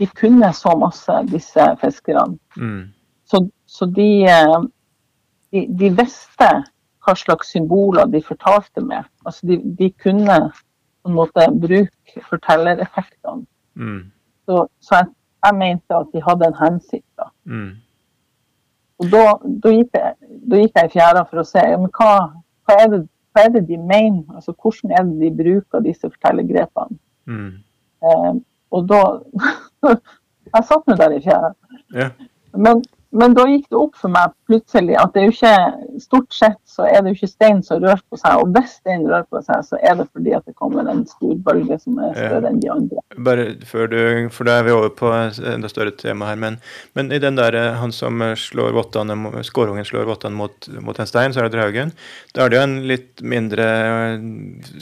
[0.00, 2.38] de kunne så masse, disse fiskerne.
[2.56, 2.86] Mm.
[3.30, 4.56] Så, så de, eh,
[5.52, 6.50] de, de visste
[7.04, 9.04] hva slags symboler de fortalte med.
[9.26, 10.38] Altså de, de kunne
[11.04, 13.44] på en måte bruke fortellereffektene.
[13.74, 14.02] Mm.
[14.48, 15.12] Så, så jeg,
[15.46, 17.10] jeg mente at de hadde en hensikt.
[17.20, 17.28] da.
[17.44, 17.70] Mm.
[19.04, 20.14] Og da, da, gikk jeg,
[20.50, 22.10] da gikk jeg i fjæra for å se ja, men hva,
[22.64, 23.00] hva, er det,
[23.34, 24.24] hva er det de mener.
[24.32, 26.98] Altså, hvordan er det de bruker disse fortellergrepene.
[27.28, 27.50] Mm.
[28.04, 28.32] Eh,
[28.74, 29.02] og da
[30.54, 31.48] Jeg satt nå der i fjæra.
[31.94, 32.10] Yeah.
[32.52, 32.82] Men,
[33.14, 36.58] men da gikk det opp for meg plutselig at det er jo ikke Stort sett
[36.66, 38.40] så er det jo ikke stein som rører på seg.
[38.42, 41.36] Og hvis stein rører på seg, så er det fordi at det kommer en stor
[41.46, 43.02] bølge som er større enn de andre.
[43.28, 44.00] Bare før du,
[44.34, 46.58] for da er vi over på enda større tema her, men,
[46.98, 49.14] men i den der, eh, han som slår vottene,
[49.46, 51.94] skårungen slår vottene mot, mot en stein, så er det Draugen.
[52.34, 53.70] Da er det jo en litt mindre
[54.16, 54.26] en,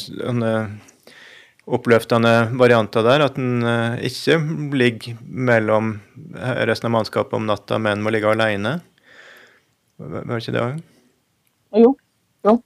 [0.01, 0.92] sånn, eh,
[1.67, 4.39] oppløftende varianter der, at den eh, ikke
[4.75, 5.93] ligger mellom
[6.67, 8.81] resten av mannskapet om natta, men må ligge alene.
[10.03, 10.81] Var ikke det òg?
[11.79, 11.93] Jo.
[12.49, 12.57] jo.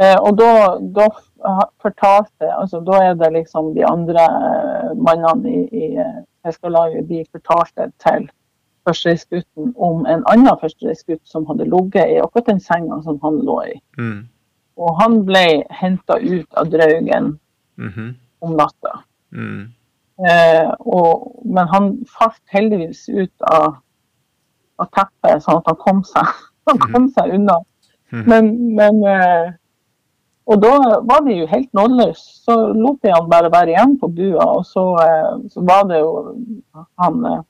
[0.00, 0.48] Eh, og da,
[0.94, 1.08] da
[1.44, 7.08] ha- fortalte altså Da er det liksom de andre eh, mannene i, i eh, fiskerlaget
[7.10, 8.28] de fortalte til
[8.88, 13.58] førstereisgutten om en annen førstereisgutt som hadde ligget i akkurat den senga som han lå
[13.68, 13.74] i.
[13.98, 14.22] Mm.
[14.78, 15.44] Og han ble
[15.82, 17.34] henta ut av Draugen
[17.78, 18.14] Mhm.
[18.44, 19.02] Om natta.
[19.34, 19.68] Mm.
[20.18, 23.78] Eh, og, men han falt heldigvis ut av,
[24.82, 26.32] av teppet, sånn at han kom seg,
[26.70, 27.60] han kom seg unna.
[28.10, 28.24] Mm.
[28.26, 29.48] Men, men eh,
[30.48, 30.70] Og da
[31.04, 32.22] var de jo helt nådeløse.
[32.46, 34.46] Så lot de han bare være igjen på bua.
[34.56, 36.12] Og så, eh, så var det jo
[37.02, 37.42] han eh,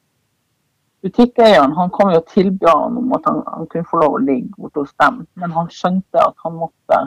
[1.06, 4.24] Butikkeieren han kom jo og tilbød han om at han, han kunne få lov å
[4.24, 5.20] ligge borte hos dem.
[5.38, 6.98] Men han skjønte at han måtte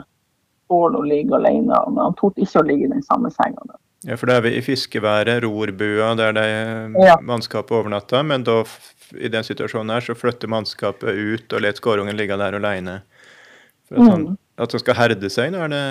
[0.72, 1.78] tåle å ligge alene.
[1.92, 3.62] Men han torde ikke å ligge i den samme senga.
[3.68, 3.78] da.
[4.02, 7.16] Ja, for da er vi i fiskeværet, rorbua, der det er Ja.
[7.22, 8.24] mannskapet overnatter.
[8.26, 8.64] Men da,
[9.14, 13.02] i den situasjonen her, så flytter mannskapet ut og lar skårungen ligge der alene.
[13.86, 14.38] For at, han, Mm.
[14.58, 15.82] at han skal herde seg, da er det,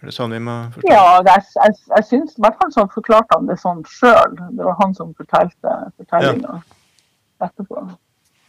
[0.00, 0.88] er det sånn vi må forstå?
[0.88, 4.38] Ja, jeg, jeg, jeg syns i hvert fall så forklarte han det sånn sjøl.
[4.56, 6.62] Det var han som fortalte fortellinga
[7.44, 7.84] etterpå.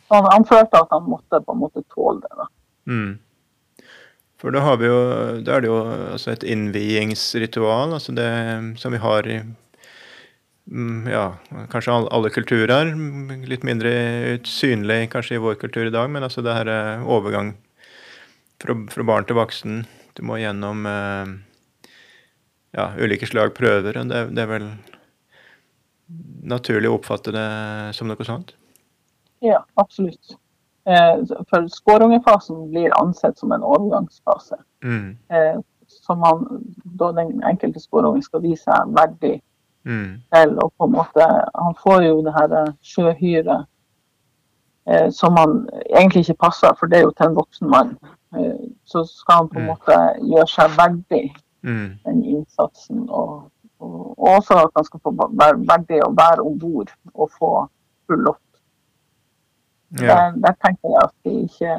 [0.07, 2.31] Så han, han følte at han måtte på en måte tåle det.
[2.37, 2.47] da.
[2.87, 3.19] Mm.
[4.45, 4.97] For da jo,
[5.41, 5.77] da er det jo
[6.13, 8.27] altså et innviingsritual, altså det
[8.77, 11.23] som vi har i mm, ja,
[11.71, 12.91] kanskje all- alle kulturer.
[13.49, 17.55] Litt mindre synlig kanskje i vår kultur i dag, men altså det her er overgang
[18.61, 19.81] fra, fra barn til voksen.
[20.13, 21.33] Du må gjennom eh,
[22.77, 23.97] ja, ulike slag prøver.
[23.97, 24.69] og Det, det er vel
[26.45, 27.49] naturlig å oppfatte det
[27.97, 28.53] som noe sånt?
[29.41, 30.37] Ja, absolutt.
[30.87, 31.17] Eh,
[31.49, 34.55] for skårungefasen blir ansett som en overgangsfase.
[34.83, 35.17] Mm.
[35.29, 35.55] Eh,
[35.87, 36.43] som han,
[36.99, 39.41] da den enkelte skårungen skal vise seg verdig
[39.85, 40.21] Mm.
[40.33, 41.21] til Og på en måte
[41.55, 43.65] Han får jo det her eh, sjøhyret
[45.11, 47.97] som han egentlig ikke passer, for det er jo til en voksen mann.
[48.85, 49.71] Så skal han på en Mm.
[49.73, 51.97] måte gjøre seg verdig Mm.
[52.05, 53.09] den innsatsen.
[53.09, 57.29] Og, og, og også at han skal få være verdig å være om bord og
[57.39, 57.67] få
[58.07, 58.44] full lott.
[59.99, 60.07] Ja.
[60.07, 61.75] Der, der tenker jeg at de ikke,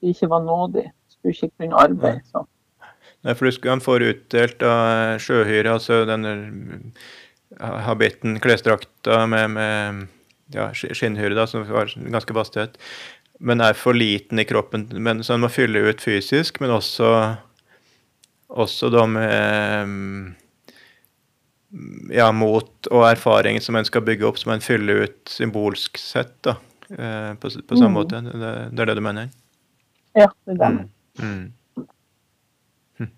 [0.00, 0.90] de ikke var nådige.
[1.12, 2.20] Skulle ikke kunne arbeide.
[2.32, 2.44] Så.
[3.24, 6.34] Nei, for du han får utdelt av sjøhyre, altså denne
[7.56, 10.02] eh, habitten, klesdrakta med, med
[10.52, 12.76] ja, skinnhyre, da, som var ganske vassthet,
[13.40, 14.90] men er for liten i kroppen.
[14.92, 17.10] Men, så han må fylle ut fysisk, men også,
[18.52, 20.34] også da med mm,
[22.12, 26.36] ja, mot og erfaring som en skal bygge opp, som en fyller ut symbolsk sett,
[26.44, 26.58] da,
[26.98, 27.96] eh, på, på samme Mm.
[27.98, 28.20] måte.
[28.24, 29.28] Det, det er det du mener?
[30.16, 30.70] Ja, det er det.
[31.18, 31.52] Mm.
[31.78, 31.88] Mm.
[32.98, 33.10] Hm.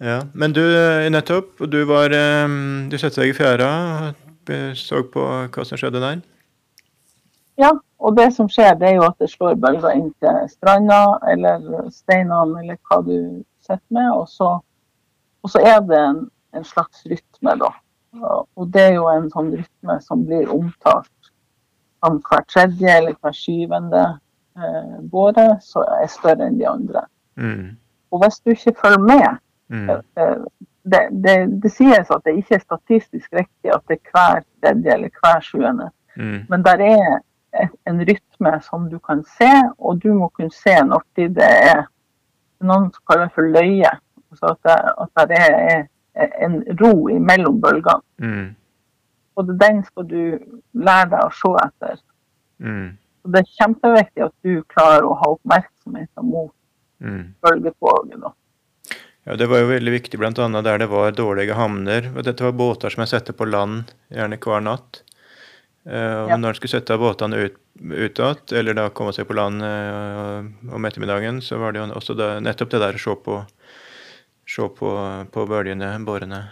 [0.00, 2.46] Ja, men du, eh, nettopp, du var eh,
[2.90, 3.70] Du satte deg i fjæra
[4.46, 6.20] og så på hva som skjedde der?
[7.58, 11.16] Ja, og det som skjer, det er jo at det slår bølger inn til stranda
[11.32, 14.52] eller steinene eller hva du sitter med, og så,
[15.42, 16.20] og så er det en,
[16.54, 17.72] en slags rytme, da.
[18.54, 21.10] Og det er jo en sånn rytme som blir omtalt
[22.04, 24.04] som hver tredje eller hver syvende
[24.58, 27.02] eh, båre, så er større enn de andre.
[27.36, 27.76] Mm.
[28.12, 29.88] Og hvis du ikke følger med, Mm.
[29.90, 30.36] eh,
[30.86, 34.92] det, det, det sies at det ikke er statistisk riktig at det er hver tredje
[34.94, 35.88] eller hver sjuende.
[36.16, 36.44] Mm.
[36.48, 37.18] Men der er
[37.62, 41.82] et, en rytme som du kan se, og du må kunne se når det er
[42.62, 43.90] noen som kaller for løye.
[44.30, 45.82] Altså at det, at det er,
[46.46, 48.54] en ro imellom bølgene.
[49.36, 50.20] Og den skal du
[50.74, 51.98] lære deg å se etter.
[52.62, 52.96] Mm.
[53.26, 56.52] Og det er kjempeviktig at du klarer å ha oppmerksomheten mot
[57.02, 57.34] Mm.
[57.44, 58.20] bølgetoget.
[58.22, 58.30] da.
[59.26, 60.30] Ja, Det var jo veldig viktig bl.a.
[60.62, 62.06] der det var dårlige havner.
[62.16, 65.02] og Dette var båter som jeg setter på land gjerne hver natt.
[65.84, 66.36] Eh, og Ja.
[66.36, 70.72] Når en skulle sette båtene ut, ut igjen, eller da komme seg på land eh,
[70.74, 73.44] om ettermiddagen, så var det jo også da, nettopp det der å se på,
[74.46, 76.48] se på, på bølgene, bårene.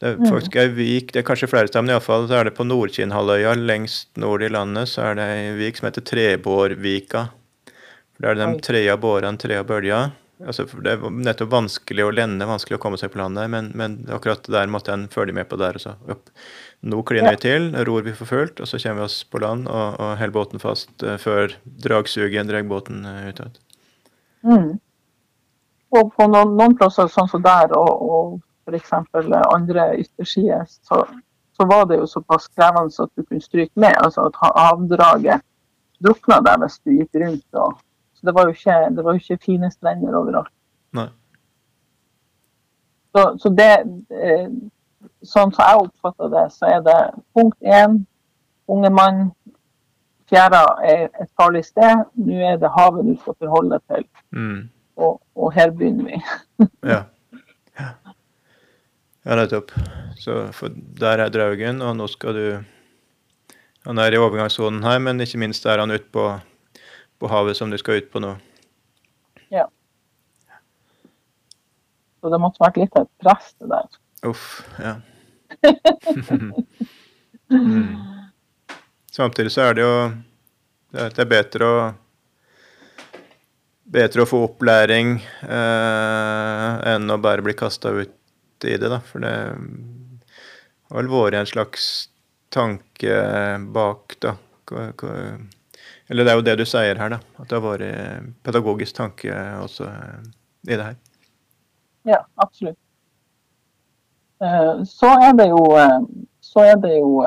[0.00, 0.30] Det er Mm.
[0.32, 3.52] faktisk ei vik, det er kanskje flere steder, men iallfall så er det på Nordkinnhalvøya,
[3.54, 7.28] lengst nord i landet, så er det ei vik som heter Trebårvika.
[8.20, 10.12] Der er det de trea bårene, trea bølger.
[10.40, 13.72] Altså, det er nettopp vanskelig å lende, vanskelig å komme seg på land der, men,
[13.76, 15.76] men akkurat der måtte en følge med på der.
[15.76, 16.30] Og så opp.
[16.80, 19.68] Nå kliner vi til, ror vi for fullt, og så kommer vi oss på land
[19.68, 21.52] og, og holder båten fast eh, før
[21.84, 23.60] dragsuget drar båten uh, ut.
[24.48, 24.70] Mm.
[25.92, 28.92] Og på noen, noen plasser sånn som der, og, og f.eks.
[29.54, 31.04] andre yttersider, så,
[31.56, 33.94] så var det jo såpass krevende at du kunne stryke med.
[34.04, 35.40] Altså at ha- havdraget
[36.04, 37.46] drukna deg hvis du gikk rundt.
[37.52, 37.78] Og,
[38.14, 40.52] så det var jo ikke, det var jo ikke fine strender overalt.
[40.96, 41.08] Nei.
[43.16, 43.72] Så, så det
[44.10, 44.50] eh,
[45.24, 46.96] Sånn som jeg oppfatter det, så er det
[47.36, 48.02] punkt én
[48.68, 49.22] unge mann.
[50.28, 52.04] Fjæra er et farlig sted.
[52.20, 54.04] Nå er det havet du skal forholde deg til.
[54.36, 54.58] Mm.
[55.00, 56.20] Og, og her begynner vi.
[56.92, 57.00] Ja.
[59.22, 59.72] Ja, nettopp.
[60.16, 60.48] Så
[61.00, 62.44] der er Draugen, og nå skal du
[63.84, 66.24] Han er i overgangssonen her, men ikke minst er han ute på,
[67.16, 68.34] på havet som du skal ut på nå.
[69.48, 69.64] Ja.
[72.20, 73.88] Så det måtte vært litt av et press det der.
[74.28, 74.44] Uff,
[74.76, 74.98] ja.
[77.48, 77.96] mm.
[79.16, 79.94] Samtidig så er det jo
[80.92, 81.80] det det er bedre å
[83.90, 88.19] bedre å få opplæring eh, enn å bare bli kasta ut
[88.64, 89.00] i det, da.
[89.04, 89.32] For det
[90.90, 91.88] har vel vært en slags
[92.52, 93.16] tanke
[93.74, 94.36] bak, da.
[96.10, 97.20] Eller det er jo det du sier her, da.
[97.38, 100.24] At det har vært pedagogisk tanke også eh,
[100.68, 100.96] i det her.
[102.08, 102.78] Ja, absolutt.
[104.42, 106.00] Eh, Så er det jo eh,
[106.40, 107.20] Så er det jo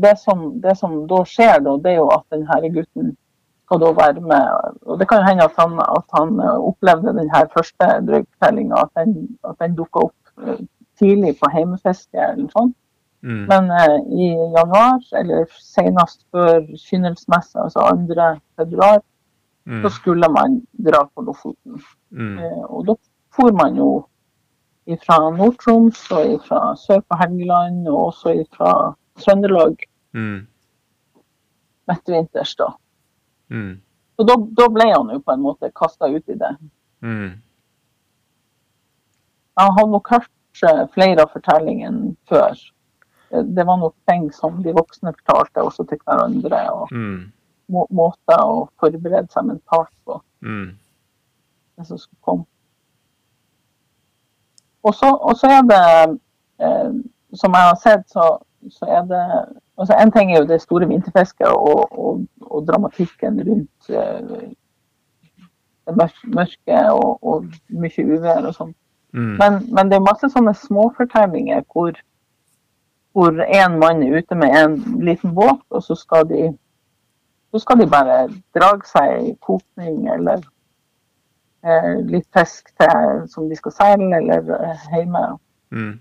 [0.00, 3.14] det som, det som da skjer, da, det er jo at denne gutten
[3.70, 4.76] skal da være med.
[4.82, 8.82] og Det kan jo hende at han, at han eh, opplevde den her første drøyfortellinga,
[8.82, 10.58] at den, at den dukka opp eh,
[10.98, 12.74] tidlig på heimefiske eller sånn.
[13.22, 13.44] Mm.
[13.52, 18.34] Men eh, i januar, eller senest før kynnelsmessa, altså 2.
[18.58, 19.00] februar,
[19.68, 19.82] Mm.
[19.84, 20.54] så skulle man
[20.86, 21.82] dra på Lofoten.
[22.10, 22.38] Mm.
[22.40, 22.94] Eh, og da
[23.36, 24.06] for man jo
[25.04, 29.76] fra Nord-Troms og fra sør på Helgeland, og også fra Trøndelag
[30.14, 30.46] Mm.
[31.88, 32.54] midtvinters.
[32.56, 32.70] da.
[33.50, 33.80] Mm.
[34.16, 36.50] Så da, da ble han jo på en måte kasta ut i det.
[37.02, 37.30] Mm.
[39.60, 42.54] Han hadde nok hørt eh, flere av fortellingene før.
[43.30, 47.32] Det, det var nok ting som de voksne fortalte også til hverandre, og Mm.
[47.70, 50.76] må, måter å forberede seg mentalt på Mm.
[51.78, 52.44] det som skulle komme.
[54.82, 54.94] og
[55.36, 56.18] så er det,
[56.60, 56.92] eh,
[57.34, 58.38] som jeg har sett, så,
[58.70, 59.24] så er det
[59.80, 64.50] altså En ting er jo det store vinterfisket og, og, og, dramatikken rundt uh,
[65.88, 68.74] det mørke og, og mye uvær og sånn.
[69.16, 69.34] Mm.
[69.40, 71.96] Men, men, det er masse sånne småfortellinger hvor,
[73.16, 76.52] hvor en mann er ute med en liten båt, og så skal de
[77.50, 80.44] så skal de bare drage seg i kokning eller
[81.66, 85.24] eh, litt fisk til, som de skal seile, eller eh, hjemme.
[85.74, 85.96] Mm.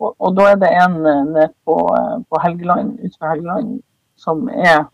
[0.00, 3.76] Og, og, da er det en eh, nede på, eh, på Helgeland, utenfor Helgeland
[4.16, 4.84] som er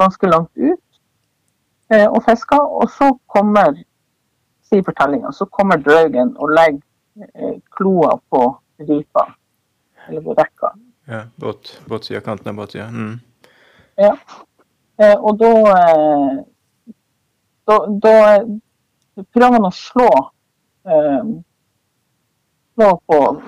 [0.00, 1.00] ganske langt ut
[1.92, 2.60] eh, og fisker.
[2.60, 3.76] Og så kommer,
[4.66, 8.42] sier fortellinga, så kommer draugen og legger eh, kloa på
[8.88, 9.28] ripa,
[10.08, 10.72] eller på rekka.
[11.06, 12.88] Ja, båt, båtsida, kanten av båtsida.
[12.90, 13.20] Mm.
[13.96, 14.14] Ja.
[14.98, 16.40] Eh, og da, eh,
[17.68, 18.16] da, da
[19.32, 20.08] prøver han å slå
[22.76, 23.42] slå, på,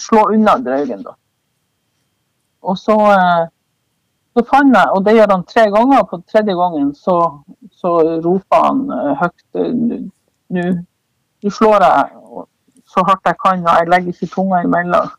[0.00, 1.14] slå unna draugen, da.
[2.64, 2.96] Og så,
[4.32, 7.18] så fant jeg, og det gjør han tre ganger, og på tredje gangen så,
[7.72, 8.84] så roper han
[9.20, 9.60] høyt
[10.54, 12.44] Nå slår jeg
[12.94, 15.12] så hardt jeg kan, og jeg legger ikke tunga imellom.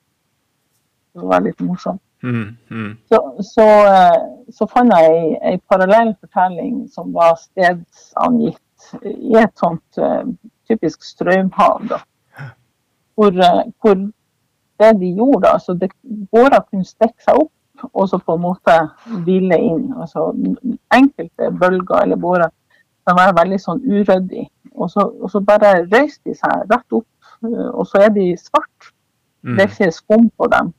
[1.15, 2.01] Det var litt morsomt.
[2.23, 2.91] Mm, mm.
[3.11, 3.19] Så,
[3.53, 4.21] så, eh,
[4.55, 10.23] så, fant jeg ei parallell fortelling som var stedsangitt i et sånt uh,
[10.69, 11.85] typisk strømhav.
[11.89, 11.99] Da.
[13.15, 14.01] Hvor, uh, hvor,
[14.79, 15.91] det de gjorde, altså det,
[16.31, 17.51] båra kunne stikke seg opp
[17.93, 18.75] og så på en måte
[19.25, 19.89] hvile inn.
[19.99, 20.29] Altså,
[20.95, 22.51] enkelte bølger eller bårer
[23.05, 24.47] kan være veldig sånn uryddig.
[24.75, 27.07] Og så, og så bare røyser de seg rett opp,
[27.45, 28.91] og så er de svart.
[29.45, 29.55] Mm.
[29.55, 30.73] Det er ikke skum på dem.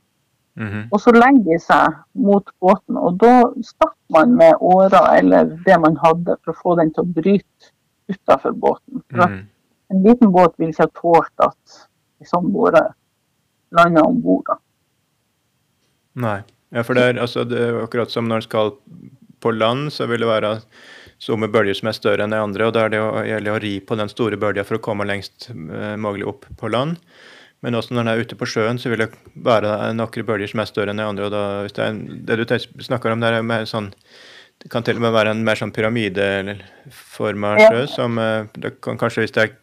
[0.57, 0.87] Mm -hmm.
[0.91, 5.79] Og så legger de seg mot båten, og da starter man med åra eller det
[5.79, 7.71] man hadde, for å få den til å bryte
[8.09, 9.03] utafor båten.
[9.11, 9.45] For mm.
[9.89, 11.87] En liten båt vil ikke ha tålt at
[12.19, 12.81] en sånn båre
[13.75, 14.53] lander om bord.
[16.17, 16.41] Nei.
[16.75, 18.73] Ja, for det er, altså, det er akkurat som når en skal
[19.43, 20.57] på land, så vil det være
[21.21, 22.67] somme bølger som er større enn de andre.
[22.67, 25.95] og Da er det å, ri på den store bølga for å komme lengst uh,
[25.99, 26.97] mulig opp på land.
[27.65, 29.11] Men også når den er ute på sjøen, så vil det
[29.45, 31.29] være noen bølger som er større enn de andre.
[31.29, 33.91] og da, hvis Det, er, det du snakker om, der, er mer sånn
[34.63, 37.81] det kan til og med være en mer sånn pyramideforma sjø.
[37.83, 37.87] Ja.
[37.91, 39.55] som eh, det kan Kanskje hvis det er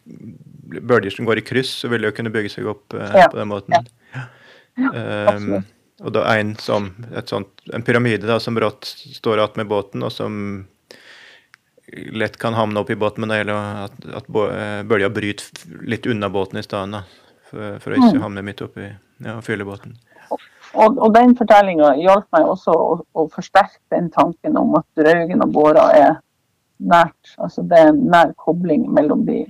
[0.81, 3.27] bølger som går i kryss, så vil det jo kunne bygge seg opp eh, ja.
[3.31, 3.89] på den måten.
[4.15, 4.27] Ja.
[4.75, 5.61] Um,
[6.03, 6.89] og da en, som,
[7.27, 10.39] sånt, en pyramide da, som brått står igjen med båten, og som
[12.15, 16.31] lett kan havne opp i båten, men det gjelder at, at bølga bryter litt unna
[16.33, 17.03] båten i stedet
[17.47, 18.23] for, for å ikke mm.
[18.25, 18.89] havne midt oppi
[19.23, 19.95] ja, fyllebåten.
[20.75, 25.43] Og, og den fortellinga hjalp meg også å, å, forsterke den tanken om at Draugen
[25.45, 26.17] og Båra er
[26.83, 27.35] nært.
[27.39, 29.43] Altså det er en nær kobling mellom de.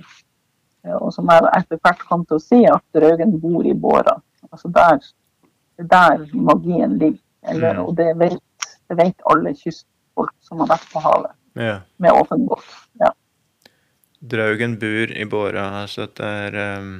[1.00, 4.16] Og som jeg etter hvert kom til å si, at Draugen bor i Båra.
[4.52, 5.02] Altså der,
[5.80, 7.22] det der magien ligger.
[7.46, 7.82] Eller, mm.
[7.86, 11.76] Og det vet, det vet, alle kystfolk som har vært på havet ja.
[12.02, 12.70] med åpen båt.
[13.02, 13.12] Ja.
[14.18, 16.96] Draugen bor i Båra, altså det er um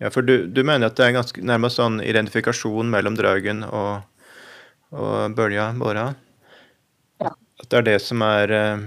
[0.00, 4.06] ja, for du, du, mener at det er ganske nærmest sånn identifikasjon mellom Draugen og,
[4.96, 6.06] og Bølja Båra?
[7.20, 7.34] Ja.
[7.60, 8.86] At det er det som er uh,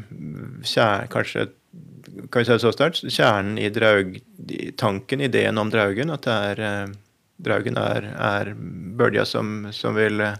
[0.66, 1.52] kjær, kanskje
[2.30, 4.18] kan vi si det så sterkt, kjernen i draug,
[4.78, 6.14] tanken, ideen om Draugen?
[6.14, 6.96] At det er uh,
[7.44, 8.52] Draugen er, er
[8.98, 10.36] bølja som, som vil uh,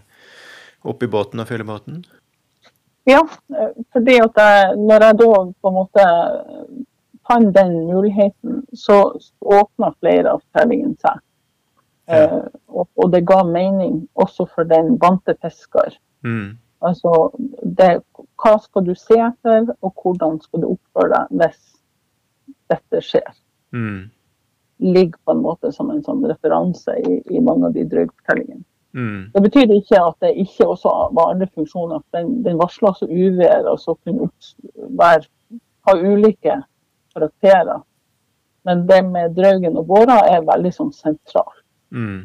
[0.90, 2.02] opp i båten og fylle båten?
[3.06, 3.20] Ja,
[3.92, 6.04] fordi at jeg, når jeg da på en måte
[7.28, 11.22] fant den muligheten, så åpna flere av fortellingene seg.
[12.06, 12.18] Ja.
[12.24, 15.96] Eh, og, og, det ga mening også for den vante fisker.
[16.24, 16.58] Mm.
[16.84, 17.12] Altså,
[17.62, 18.02] det,
[18.40, 21.62] hva skal du se etter, og hvordan skal du oppføre deg hvis
[22.72, 23.32] dette skjer?
[23.72, 24.10] Mm.
[24.84, 28.64] Ligger på en måte som en sånn referanse i, i mange av de drøyfortellingene.
[28.94, 29.30] Mm.
[29.34, 32.02] Det betyr ikke at det ikke også var andre funksjoner.
[32.14, 34.28] Den, den varsla så uvær og så kunne
[35.00, 35.24] være,
[35.88, 36.60] ha ulike
[37.14, 37.82] karakterer.
[38.64, 41.60] Men det med Draugen og Båra er veldig sånn sentralt.
[41.94, 42.24] Mm.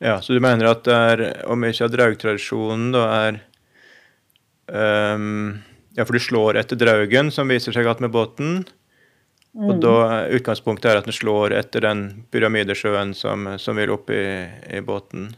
[0.00, 3.40] Ja, så du mener at det er, om ikke draugtradisjonen da er
[4.72, 5.58] um,
[5.96, 8.60] Ja, for du slår etter draugen, som viser seg igjen med båten.
[9.52, 9.66] Mm.
[9.66, 9.96] Og da
[10.30, 14.22] utgangspunktet er at den slår etter den pyramidesjøen som, som vil opp i,
[14.70, 15.32] i båten.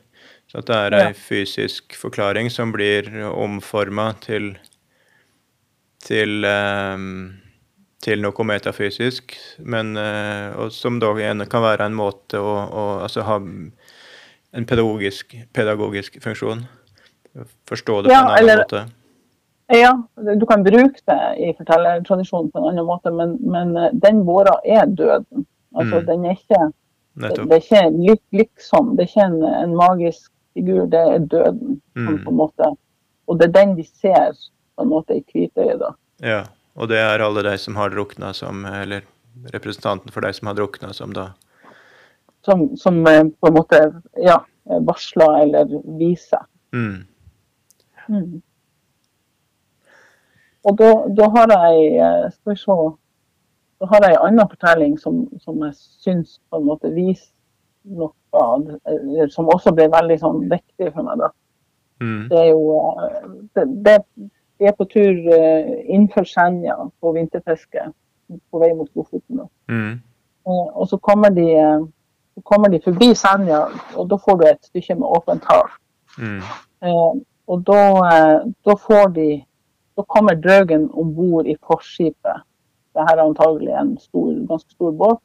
[0.51, 1.16] Så at det er ei ja.
[1.16, 4.53] fysisk forklaring som blir omforma til
[6.03, 7.39] til um,
[8.03, 11.12] til noe metafysisk, men, uh, som da
[11.46, 13.38] kan være en måte å, å altså ha
[14.53, 16.66] en pedagogisk, pedagogisk, funksjon.
[17.68, 18.82] Forstå det ja, på en annen eller, måte.
[19.72, 19.92] Ja,
[20.36, 24.59] du kan bruke det i fortellertradisjonen på en annen måte, men, men eh, den våra
[24.68, 25.46] er døden.
[25.72, 26.07] Altså, mm.
[26.11, 26.62] den, er ikke,
[27.14, 31.18] Det, det er ikke lik, liksom, det er ikke en, en magisk figur, det er
[31.18, 31.78] døden.
[31.94, 32.24] Som Mm.
[32.24, 32.74] på en måte,
[33.26, 34.36] og det er den de ser
[34.76, 35.80] på en måte i hvitøyet.
[35.80, 35.94] da.
[36.20, 36.42] Ja.
[36.75, 39.05] Og det er alle de som har drukna som Eller
[39.53, 41.33] representanten for de som har drukna, som da
[42.45, 43.79] Som, som eh, på en måte
[44.18, 46.47] ja, varsler eller viser.
[46.73, 47.07] mm.
[48.09, 48.43] Mm.
[50.66, 52.77] Og da, da har jeg eh, Skal vi se
[53.83, 57.31] Da har jeg en annen fortelling som, som jeg syns på en måte viser
[57.83, 61.18] noe Som også ble veldig sånn viktig for meg.
[61.23, 61.31] da.
[62.03, 62.29] Mm.
[62.31, 63.97] Det er jo eh, det, det,
[64.62, 67.88] Vi er på tur eh, innenfor Senja på vinterfiske
[68.30, 69.40] på vei mot Lofoten.
[69.66, 69.96] Mm.
[70.46, 71.80] Eh, Og så kommer de, eh,
[72.34, 73.64] så kommer de forbi Senja,
[73.96, 75.72] og da får du et stykke med åpent hav.
[76.18, 76.42] Mm.
[77.50, 77.80] Og da,
[78.64, 79.30] da får de
[79.96, 82.44] Da kommer Draugen om bord i forskipet.
[82.94, 85.20] Dette er antagelig en stor, ganske stor båt.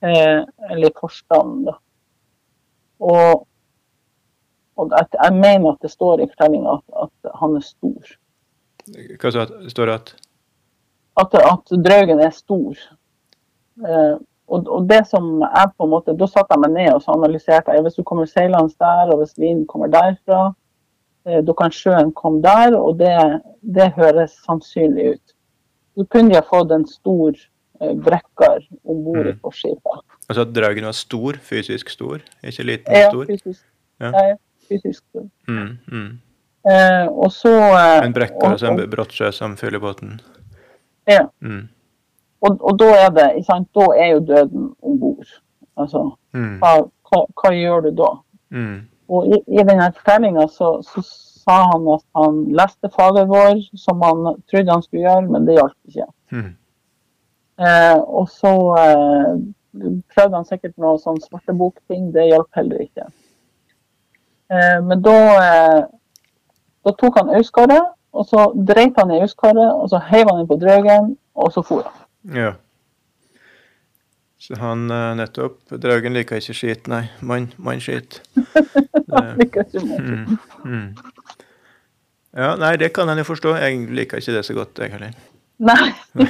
[0.00, 0.40] Eh,
[0.70, 1.74] eller forstanden, da.
[3.00, 3.44] Og,
[4.76, 8.16] og at, jeg mener at det står i fortellinga at, at han er stor.
[8.94, 9.46] Hva?
[9.68, 10.14] Står det at
[11.16, 12.76] At, at Draugen er stor.
[13.86, 14.16] Eh,
[14.46, 17.16] og, og det som jeg på en måte, Da satte jeg meg ned og så
[17.16, 20.52] analyserte jeg, hvis du kommer seilende der, og hvis vinden kommer derfra,
[21.26, 25.34] eh, da kan sjøen komme der, og det, det høres sannsynlig ut.
[25.96, 27.32] Så kunne de ha fått en stor
[27.80, 30.04] eh, brekker om bord i på skipet.
[30.28, 33.24] Altså at Draugen var stor, fysisk stor, ikke liten, Ja, stor?
[33.32, 33.64] fysisk.
[34.00, 34.12] Ja.
[34.12, 34.36] Ja,
[34.68, 35.26] fysisk stor.
[35.48, 36.08] Mm, mm.
[36.66, 40.16] Eh, og så eh, En brekk, altså en brått brottsjø som fyller båten.
[41.06, 41.28] Ja.
[41.40, 41.68] Mm.
[42.46, 45.30] Og, og da er det, ikke sant, da er jo døden om bord.
[45.76, 46.58] Altså, Mm.
[46.60, 46.70] hva,
[47.08, 48.08] hva, hva gjør du da?
[48.52, 48.74] Mm.
[49.08, 54.02] Og i, i denne fortellinga så, så sa han at han leste faget vår, som
[54.04, 56.06] han trodde han skulle gjøre, men det hjalp ikke.
[56.34, 56.50] Mm.
[57.56, 58.52] Eh, og så
[58.82, 59.30] eh,
[60.12, 63.06] prøvde han sikkert noe sånn svartebokting, det hjalp heller ikke.
[64.52, 65.80] Eh, men da, eh,
[66.86, 70.48] da tok han auskaret, og så dreit han i auskaret, og så heiv han inn
[70.50, 72.06] på Draugen, og så for han.
[72.36, 72.52] Ja.
[74.38, 77.06] Så han eh, nettopp Draugen liker ikke skit, nei.
[77.20, 78.20] Mann man skit.
[79.10, 80.06] Han liker ikke mann.
[80.06, 80.38] Mm.
[80.64, 80.88] Mm.
[82.36, 83.54] Ja, nei, det kan en jo forstå.
[83.62, 85.14] Jeg liker ikke det så godt, jeg heller.
[85.58, 85.86] Nei.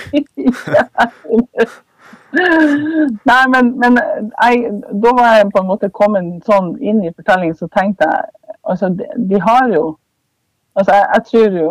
[3.27, 4.71] Nei, men, men jeg,
[5.03, 8.29] da var jeg på en måte kommet sånn inn i fortellingen, så tenkte jeg
[8.63, 9.97] altså, de, de har jo
[10.77, 11.71] altså, jeg, jeg tror jo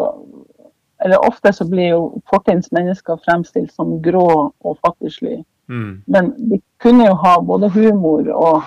[1.05, 5.43] Eller ofte så blir jo fortidens mennesker fremstilt som grå og fattigslige.
[5.67, 6.03] Mm.
[6.07, 8.61] Men de kunne jo ha både humor og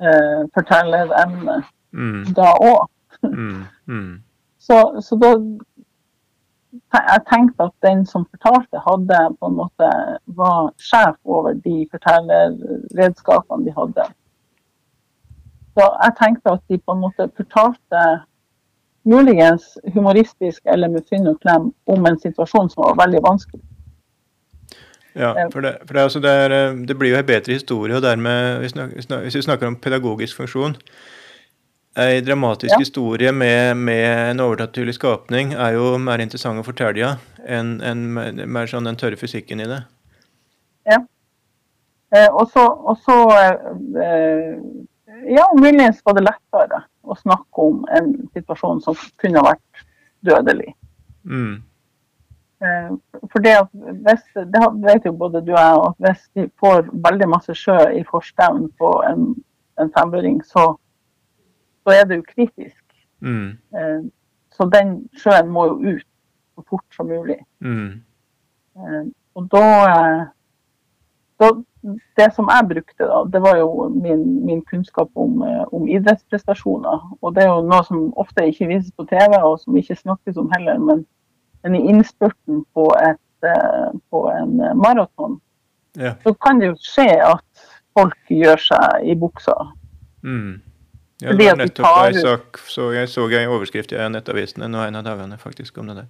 [0.00, 1.58] eh, fortellerevne
[1.92, 2.24] Mm.
[2.34, 2.88] da òg.
[3.22, 3.64] Mm.
[3.86, 4.22] Mm.
[4.58, 5.30] Så, så da
[6.92, 9.90] jeg tenkte at den som fortalte, hadde på en måte
[10.26, 14.06] var sjef over de fortellerredskapene de hadde.
[15.76, 18.04] Så jeg tenkte at de på en måte fortalte
[19.04, 23.62] muligens humoristisk eller med fynn og klem om en situasjon som var veldig vanskelig.
[25.12, 27.96] Ja, for, det, for det, altså det, er, eh, det blir jo en bedre historie,
[27.96, 30.78] og dermed, hvis, vi snakker om pedagogisk funksjon
[32.00, 32.78] Ei dramatisk Ja.
[32.80, 37.10] historie med, med en overnaturlig skapning er jo mer interessant å fortelle ja,
[37.44, 38.06] enn en,
[38.48, 39.82] mer sånn den tørre fysikken i det.
[42.12, 43.18] Eh, og så, og så
[44.04, 44.56] eh,
[45.32, 49.84] Ja, muligens var det lettere å snakke om en situasjon som kunne vært
[50.26, 50.74] dødelig.
[51.24, 51.62] Mm.
[52.62, 52.90] Eh,
[53.32, 57.28] For det, hvis, det vet jo både du og jeg, at hvis de får veldig
[57.30, 59.32] masse sjø i forstauen på en,
[59.82, 60.72] en femøring, så,
[61.82, 62.82] så er det jo kritisk.
[63.20, 63.58] Mm.
[63.74, 64.02] Eh,
[64.52, 66.06] Så den sjøen må jo ut
[66.54, 67.38] så fort som mulig.
[67.64, 68.02] Mm.
[68.76, 69.64] Eh, Og da,
[71.42, 71.52] da
[72.16, 77.00] Det som jeg brukte, da, det var jo min, min kunnskap om, eh, om idrettsprestasjoner.
[77.18, 80.38] Og det er jo noe som ofte ikke vises på TV, og som ikke snakkes
[80.38, 80.78] om heller.
[80.78, 81.00] Men,
[81.66, 85.40] men i innspurten på, et, eh, på en eh, maraton,
[85.98, 86.14] Ja.
[86.22, 87.66] så kan det jo skje at
[87.98, 89.56] folk gjør seg i buksa.
[90.22, 90.62] Mm.
[91.22, 94.96] Ja, det var nettopp ei sak så jeg så ei overskrift i Nettavisen nå en
[94.98, 96.08] av dagene faktisk om det der.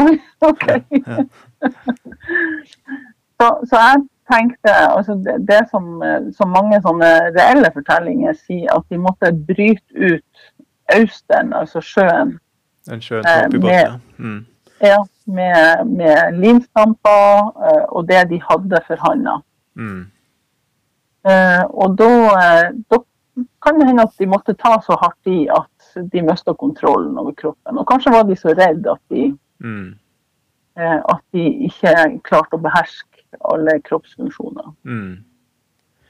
[0.00, 0.18] Oi,
[0.48, 0.66] OK.
[0.96, 1.22] Ja.
[3.40, 4.02] så, så jeg
[4.32, 9.32] tenkte altså det, det som, eh, som mange sånne reelle fortellinger sier, at de måtte
[9.32, 10.46] bryte ut
[10.94, 12.38] austeren, altså sjøen,
[12.88, 14.46] Den sjøen Eh, med- Mm.
[14.82, 19.36] ja, med, med limstamper eh, og det de hadde for handa.
[19.76, 20.06] Mm.
[21.28, 22.08] Eh, og da,
[22.40, 22.98] eh, da
[23.62, 27.32] kan det hende at de måtte ta så hardt i at de mista kontrollen over
[27.36, 27.78] kroppen.
[27.78, 29.94] Og kanskje var de så redde at de, Mm.
[30.78, 33.09] eh, at de ikke klarte å beherske
[33.40, 34.72] alle kroppsfunksjoner.
[34.84, 35.18] Mm.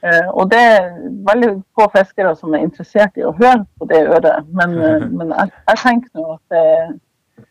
[0.01, 0.87] Eh, og det er
[1.29, 4.49] veldig få fiskere som er interessert i å høre på det øret.
[4.57, 7.47] Men, eh, men jeg, jeg, tenker nå at det,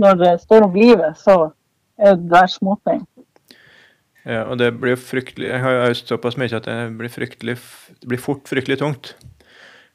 [0.00, 1.38] når det står om livet, så
[2.00, 3.04] er det der småting.
[4.24, 7.54] Ja, og det blir fryktelig Jeg har øst såpass mye at det blir, fryktelig,
[8.02, 9.14] det blir fort fryktelig tungt.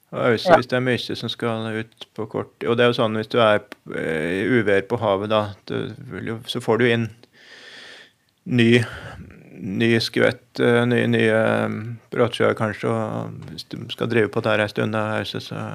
[0.09, 0.57] Og øse ja.
[0.57, 3.29] hvis det er mye som skal ut på kort Og det er jo sånn hvis
[3.29, 3.59] du er
[3.99, 5.43] i uvær på havet, da,
[6.25, 7.07] jo, så får du inn
[8.45, 8.69] ny
[9.65, 14.69] ny skvett, eh, nye, nye eh, kanskje, og hvis du skal drive på der ei
[14.71, 15.65] stund, så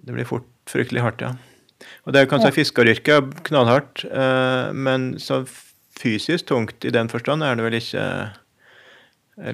[0.00, 1.34] det blir fort fryktelig hardt, ja.
[2.04, 2.56] Og det er kanskje ja.
[2.56, 5.42] fiskeryrket knallhardt, eh, men så
[6.00, 8.06] fysisk tungt i den forstand er det vel ikke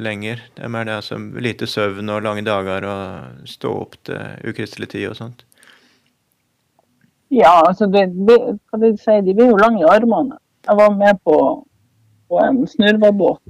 [0.02, 0.40] lenger.
[0.54, 4.90] Det er mer det altså lite søvn og lange dager og stå opp til ukristelig
[4.94, 5.44] tid og sånt.
[7.34, 8.36] Ja, altså det, det,
[8.70, 10.38] hva de si, de blir jo lange i armene.
[10.66, 11.36] Jeg var med på
[12.28, 13.42] på en snurvebåt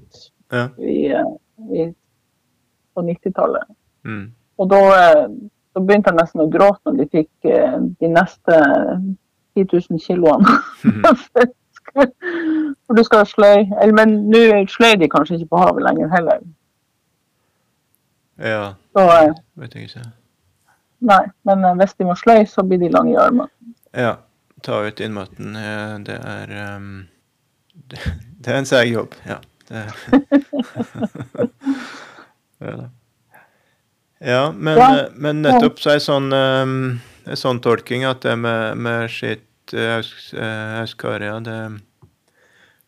[0.51, 0.69] ja.
[0.79, 1.25] i, eh,
[1.73, 1.95] i,
[2.95, 3.63] på 90-tallet.
[4.05, 4.33] Mm.
[4.57, 5.23] Og da, eh,
[5.75, 8.59] da, begynte jeg nesten å gråte når de fikk eh, de neste
[9.57, 10.59] 10 000 kiloene.
[10.85, 11.03] Mm.
[12.87, 13.65] For du skal sløy.
[13.97, 16.43] Men nå sløy de kanskje ikke på havet lenger heller.
[18.37, 19.05] Ja, så,
[19.57, 20.03] vet jeg ikke.
[21.09, 23.49] Nei, men hvis de må sløy, så blir de lange i armene.
[23.97, 24.19] Ja.
[24.65, 25.59] Ta ut innmaten.
[26.07, 26.89] Det er um
[27.91, 27.99] det,
[28.41, 29.39] det er en seig jobb, ja.
[34.21, 35.09] ja, men, ja.
[35.13, 37.01] men, nettopp så er sånn, um,
[37.35, 39.99] sånn tolking at det med, med skitt uh,
[40.79, 41.59] Auskaria det,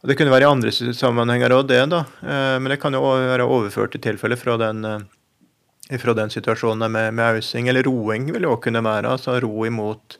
[0.06, 2.00] det kunne være i andre sammenhenger òg, det, da.
[2.22, 4.98] Uh, men det kan jo være overført i tilfelle fra den uh,
[5.98, 9.08] fra den situasjonen med, med ausing, eller roing vil det òg kunne være.
[9.16, 10.18] altså Ro imot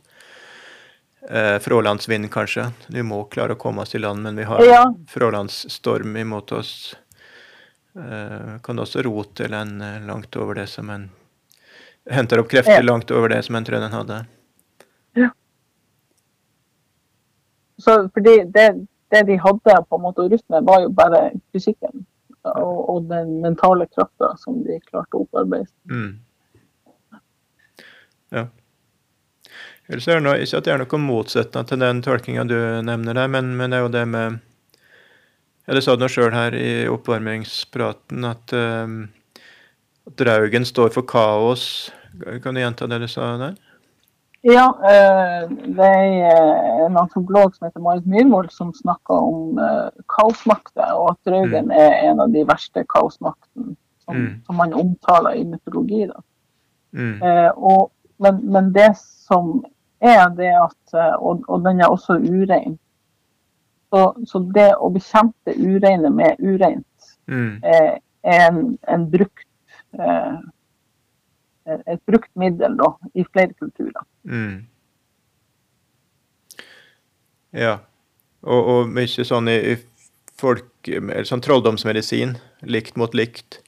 [1.30, 2.70] eh, frålandsvind, kanskje.
[2.88, 4.82] Vi må klare å komme oss i land, men vi har ja.
[5.08, 6.96] frålandsstorm imot oss.
[7.94, 11.10] Eh, kan også rote eller en eh, langt over det som en
[12.08, 12.82] Henter opp krefter ja.
[12.82, 14.22] langt over det som en trønder hadde.
[15.12, 15.26] Ja.
[17.76, 21.20] Så fordi det, det, de hadde på en måte å rutte med, var jo bare
[21.52, 22.06] fysikken
[22.48, 25.68] og, og den mentale krafta som de klarte å opparbeide.
[25.90, 26.16] Mm.
[28.32, 28.46] Ja.
[29.88, 33.16] Ellers er det noe, ikke at det er noe motsetning til den tolkinga du nevner
[33.16, 34.40] der, men, men, det er jo det med
[35.64, 39.46] ja, Det sa du nå sjøl her i oppvarmingspraten, at, uh,
[40.08, 41.64] at Draugen står for kaos.
[42.44, 43.56] Kan du gjenta det du sa der?
[44.44, 49.88] Ja, uh, det er eh, en antropolog som heter Marit Myhrvold som snakker om uh,
[50.12, 51.74] kaosmakter, og at Draugen mm.
[51.80, 53.72] er en av de verste kaosmaktene
[54.04, 54.28] som, mm.
[54.44, 56.04] som, man omtaler i mytologi.
[56.92, 57.18] Mm.
[57.56, 57.90] Og,
[58.24, 59.58] men, men det som
[60.00, 62.78] er det at eh, Og, og den er også urein.
[63.88, 67.64] Så, så, det å bekjempe ureine med ureint mm.
[67.64, 69.46] er, er en, en, brukt
[69.96, 70.34] eh,
[71.68, 74.04] et brukt middel da, i flere kulturer.
[74.28, 74.66] Mm.
[77.56, 77.78] Ja.
[78.44, 79.76] Og, og mye sånn i, i
[80.38, 80.70] folk,
[81.28, 82.36] sånn trolldomsmedisin,
[82.68, 83.62] likt mot likt.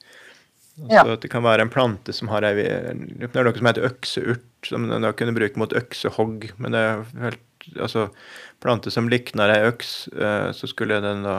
[0.81, 1.16] Altså ja.
[1.16, 4.47] at det kan være en plante som har ei Det er noe som heter økseurt,
[4.64, 6.51] som da kunne bruke mot øksehogg.
[6.59, 8.07] Men det er helt Altså,
[8.64, 11.35] plante som likner ei øks, eh, så skulle den da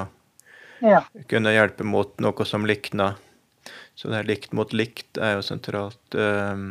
[0.86, 1.00] ja.
[1.26, 3.18] kunne hjelpe mot noe som likner.
[3.98, 5.98] Så det er likt mot likt er jo sentralt.
[6.14, 6.62] Eh,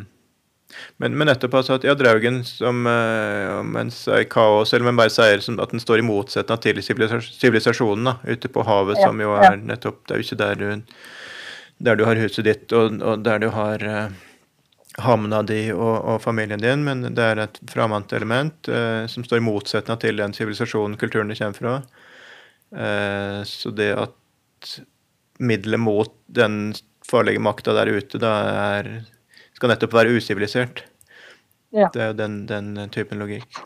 [1.02, 5.12] men, men nettopp altså at ja, Draugen som uh, mens er kaos, eller men bare
[5.12, 9.58] sier at den står i motsetning til sivilisasjonen ute på havet, ja, som jo er
[9.58, 10.68] nettopp Det er jo ikke der du
[11.80, 14.18] der du har huset ditt, og, og der du har uh,
[15.00, 19.40] havna di og, og, familien din, men det er et framant element uh, som står
[19.40, 21.74] i motsetning til den sivilisasjonen kulturen du kommer fra.
[22.70, 24.76] Uh, så det at
[25.40, 26.74] middelet mot den
[27.10, 28.34] farlige makta der ute da
[28.76, 28.90] er,
[29.56, 30.84] skal nettopp være usivilisert.
[31.72, 31.88] Ja.
[31.94, 33.62] Det er den, den, typen logikk.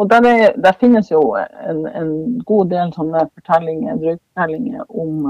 [0.00, 2.12] Og der, er, der finnes jo en, en,
[2.48, 5.26] god del sånne fortellinger, drøyfortellinger om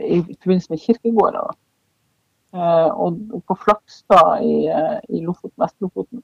[0.00, 1.52] i forbindelse med kirkegårder.
[2.54, 6.20] Eh, og på Flakstad i, eh, i Lofoten, Vest-Lofoten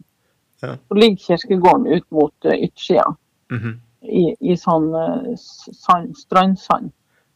[0.61, 0.75] ja.
[0.89, 3.15] så ligger kirkegården ut mot uh, yttersida.
[3.51, 3.79] Mm -hmm.
[4.03, 4.93] I, I, sånn
[5.73, 6.93] sand, strandsand.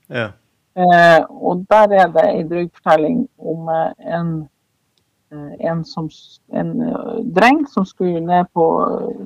[0.08, 0.32] Ja.
[0.74, 4.48] Eh, og der er det ei drøyfortelling om uh, en,
[5.60, 6.10] en, som,
[6.52, 6.72] en
[7.34, 8.66] dreng som skulle ned på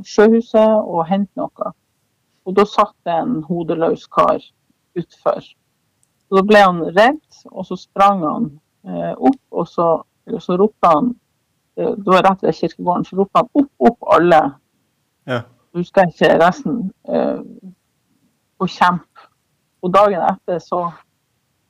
[0.04, 1.72] sjøhuset og hente noe.
[2.44, 4.38] Og da satt det en hodeløs kar
[4.94, 5.42] utfor
[6.28, 7.22] så da ble han redd,
[7.52, 8.48] og så sprang han
[8.88, 9.88] eh, opp, og så,
[10.42, 11.12] så ropte han
[11.78, 14.40] eh, Det var rett ved kirkegården, så ropte han opp, opp alle.
[15.30, 15.40] Ja.
[15.76, 16.80] Husker ikke resten.
[17.08, 17.40] Eh,
[18.58, 19.26] og kjemp.
[19.84, 20.86] Og dagen etter så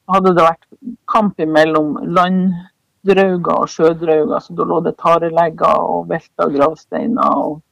[0.09, 0.67] hadde det vært
[1.11, 4.39] kamp mellom landdrauger og sjødrauger.
[4.41, 7.41] Så da lå det tarelegger og velta gravsteiner.
[7.45, 7.63] Og,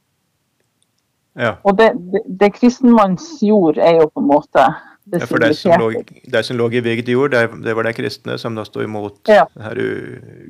[1.35, 1.57] Ja.
[1.67, 4.67] og det, det, det kristenmanns jord er jo på en måte
[5.11, 5.91] ja, for de som, lå,
[6.33, 9.19] de som lå i vigd jord, det, det var de kristne som da sto imot
[9.29, 9.45] Ja.
[9.53, 9.75] den her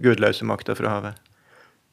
[0.03, 1.19] gudløse makta fra havet.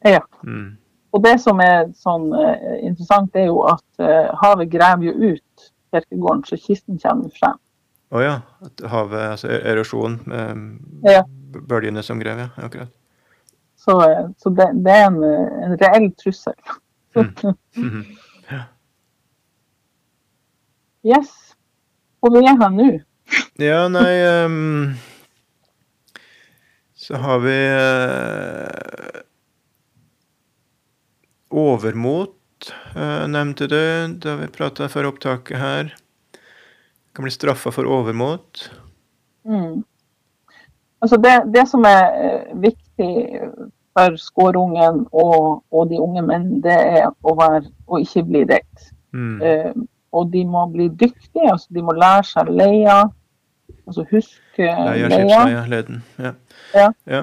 [0.07, 0.21] Ja.
[0.47, 0.77] Mm.
[1.13, 5.67] Og det som er sånn eh, interessant, er jo at uh, havet graver jo ut
[5.93, 7.59] kirkegården, så kisten kommer frem.
[8.13, 8.35] Å ja.
[8.65, 11.23] At havet, altså er- erosjon, med Ja.
[11.69, 12.49] bølgene som grev, ja.
[12.65, 12.89] Akkurat.
[13.77, 16.55] Så, eh, så det, det er en, eh, en reell trussel.
[18.49, 18.63] ja
[21.05, 21.52] Yes.
[22.23, 22.91] Vi er her nå?
[23.59, 24.13] Ja, nei
[24.45, 24.95] Um,
[26.95, 29.23] Så har vi uh,
[31.51, 33.83] Overmot, uh, nevnte du
[34.23, 35.91] da vi prata før opptaket her.
[37.13, 38.71] Kan bli straffa for overmot.
[39.45, 39.83] Mm.
[41.03, 43.11] Altså det, det som er eh, viktig
[43.93, 48.87] for skårungen og, og de unge menn, det er å, være, å ikke bli redd.
[49.11, 49.43] Mm.
[50.13, 52.99] Og de må bli dyktige, altså de må lære seg leia.
[53.87, 55.63] Altså huske Leia, leia.
[55.67, 56.03] leden.
[56.19, 56.33] Ja.
[56.75, 56.89] Ja.
[57.09, 57.23] ja.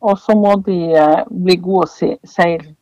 [0.00, 2.74] Og så må de eh, bli gode å seile.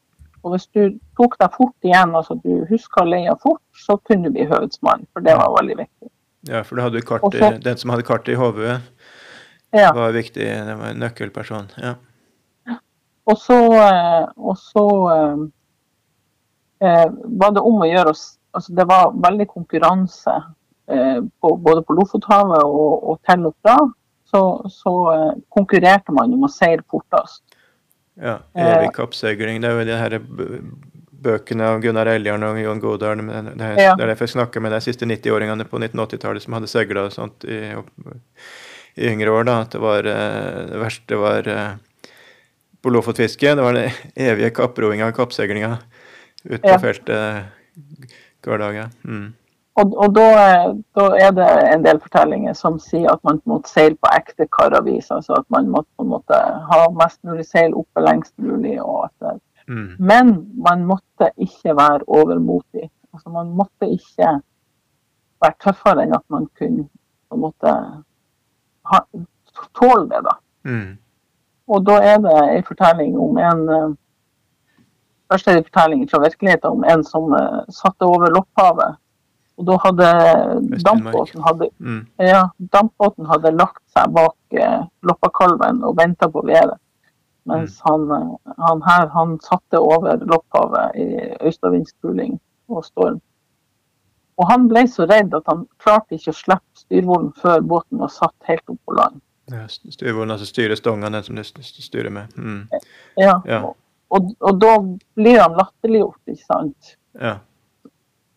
[0.43, 4.35] Og hvis du tok deg fort igjen, altså du huska leia fort, så kunne du
[4.35, 6.11] bli høvedsmann, for det var veldig viktig.
[6.51, 8.81] Ja, for kart så- den som hadde kartet i hodet,
[9.73, 9.93] Ja.
[9.93, 10.43] var viktig.
[10.45, 11.71] Det var en nøkkelperson.
[11.79, 11.95] Ja.
[13.27, 15.37] Og så, eh, og så eh,
[16.89, 17.07] eh,
[17.39, 20.35] var det om å gjøre oss Altså det var veldig konkurranse
[20.93, 23.77] eh, på, både på Lofothavet og, og til og fra.
[24.33, 24.43] Så,
[24.73, 27.43] så eh, konkurrerte man om å seile fortest.
[28.21, 28.39] ja.
[28.55, 28.73] Eh.
[28.79, 29.61] Evig kappseiling.
[29.63, 30.19] Det er jo de her
[31.23, 33.21] bøkene av Gunnar Eljarn og Jon Godal.
[33.23, 33.95] Det, er- Ja.
[33.95, 37.13] det er derfor jeg snakker med de siste 90-åringene på 1980-tallet som hadde seila og
[37.15, 37.61] sånt i,
[38.99, 39.45] i yngre år.
[39.49, 41.73] da, At det var eh, det verste var eh,
[42.83, 43.55] på Lofotfiske.
[43.55, 45.77] Det var den evige kapproinga og kappseilinga
[46.45, 46.79] ute på Ja.
[46.83, 47.45] feltet
[48.47, 48.75] hver dag.
[48.75, 48.89] Ja.
[49.05, 49.31] Mm.
[49.81, 53.73] Og, og da, eh, da er det en del fortellinger som sier at man måtte
[53.73, 55.09] seile på ekte karavis.
[55.15, 58.77] Altså at man måtte på en måte ha mest mulig seil oppe lengst mulig.
[58.83, 59.97] og at Mm.
[59.99, 62.91] Men man måtte ikke være overmotig.
[63.13, 64.41] Altså, man måtte ikke
[65.43, 66.89] være tøffere enn at man kunne
[67.29, 67.75] på en måte
[68.91, 69.01] ha,
[69.79, 70.23] tåle det.
[70.27, 70.35] da.
[70.65, 70.99] Mm.
[71.69, 73.63] Og da er det en fortelling om en
[75.37, 78.99] en fra virkeligheten om en som uh, satte over Lopphavet.
[79.61, 80.07] Og da hadde
[80.85, 82.07] dampbåten hadde, Mm.
[82.19, 86.79] ja, dampbåten hadde lagt seg bak uh, Loppakalven og venta på været.
[87.45, 91.07] Mens han, eh, han her han satte over Lopphavet i
[91.49, 93.21] østavindskuling og storm.
[94.39, 98.13] Og han ble så redd at han klarte ikke å slippe styrvolen før båten var
[98.15, 99.21] satt helt opp på land.
[99.51, 101.43] Ja, Styrvolen, altså styrestonga, den som du
[101.83, 102.31] styrer med.
[102.39, 102.69] Mm.
[103.19, 103.41] Ja.
[103.45, 103.59] Ja.
[103.67, 103.77] Og,
[104.41, 104.73] og da
[105.17, 106.97] blir han latterliggjort, ikke sant.
[107.17, 107.37] Ja.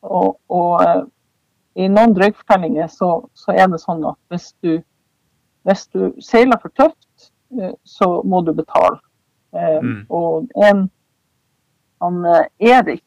[0.05, 1.01] Og, og eh,
[1.83, 4.77] i noen drøyfortellinger så, så er det sånn at hvis du,
[5.67, 9.01] hvis du seiler for tøft, eh, så må du betale.
[9.55, 10.05] Eh, Mm.
[10.09, 10.89] Og en
[12.03, 12.25] han
[12.59, 13.05] Erik,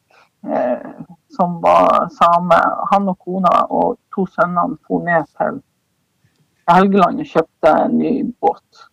[1.29, 2.57] som var same,
[2.91, 5.59] han og kona og to sønnene for ned til
[6.69, 8.88] Helgeland og kjøpte en ny båt.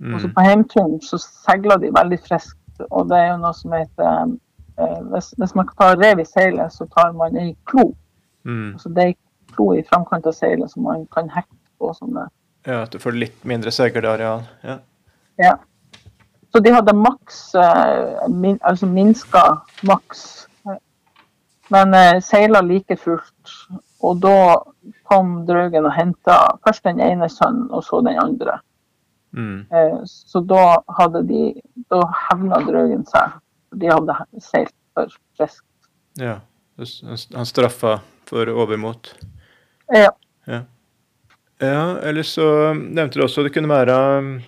[0.00, 0.34] Og så Mm.
[0.34, 4.34] på heimturen så seiler de veldig friskt, og det er jo noe som heter
[4.78, 7.94] eh, hvis, hvis man tar rev i seilet, så tar man ei klo.
[8.44, 8.72] Mm.
[8.74, 9.16] Altså det er ei
[9.54, 11.92] klo i framkant av seilet som man kan hekte på.
[11.94, 12.26] sånne.
[12.66, 14.42] ja, at du får litt mindre seilerareal.
[14.64, 14.78] Ja.
[15.38, 15.56] Ja.
[16.52, 19.42] Så de hadde maks, eh, min, altså minska
[19.82, 20.46] maks,
[21.70, 23.56] men eh, seila like fullt.
[24.02, 24.56] Og da
[25.08, 28.60] kom Draugen og henta først den ene sønnen, og så den andre.
[29.36, 29.66] Mm.
[29.70, 31.40] Eh, Så da hadde de
[31.90, 32.00] Da
[32.30, 33.34] hevna Draugen seg.
[33.76, 35.64] De hadde seilt for friskt.
[36.18, 36.38] ja.
[37.34, 39.14] Han straffa for overmot.
[39.92, 40.10] Ja.
[41.60, 44.42] Ja, eller så nevnte du også det kunne være um,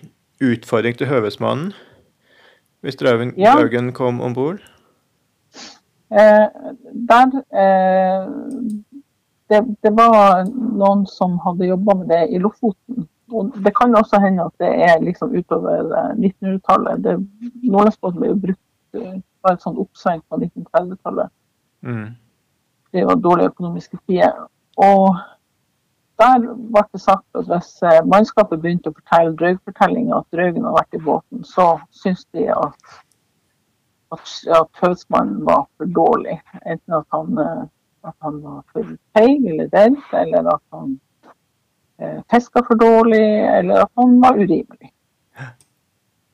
[0.44, 1.70] utfordring til høvesmannen
[2.84, 3.54] hvis Draugen, Ja.
[3.56, 4.60] Draugen kom om bord.
[6.12, 6.46] Eh,
[7.08, 8.28] der eh,
[9.50, 13.08] det, det var noen som hadde jobba med det i Lofoten.
[13.32, 17.02] Og det kan også hende at det er liksom utover eh, 1900-tallet.
[17.04, 17.18] Det-
[17.62, 21.30] Nordlandsbåten ble jo brukt eh, var et sånt oppsving på 1930-tallet.
[21.86, 22.06] Mm.
[22.92, 24.32] Det var dårlige økonomiske tider.
[24.76, 25.16] Og
[26.18, 30.78] der ble det sagt at hvis eh, mannskapet begynte å fortelle drøgfortellinger, at drøgen har
[30.80, 32.94] vært i båten, så syns de at,
[34.16, 36.38] at, at høvdsmannen var for dårlig.
[36.64, 37.66] Enten at han, eh,
[38.08, 41.04] at han var for feig eller redd, eller at han eh,
[42.30, 43.24] fiska for dårlig,
[43.58, 44.92] eller at han var urimelig.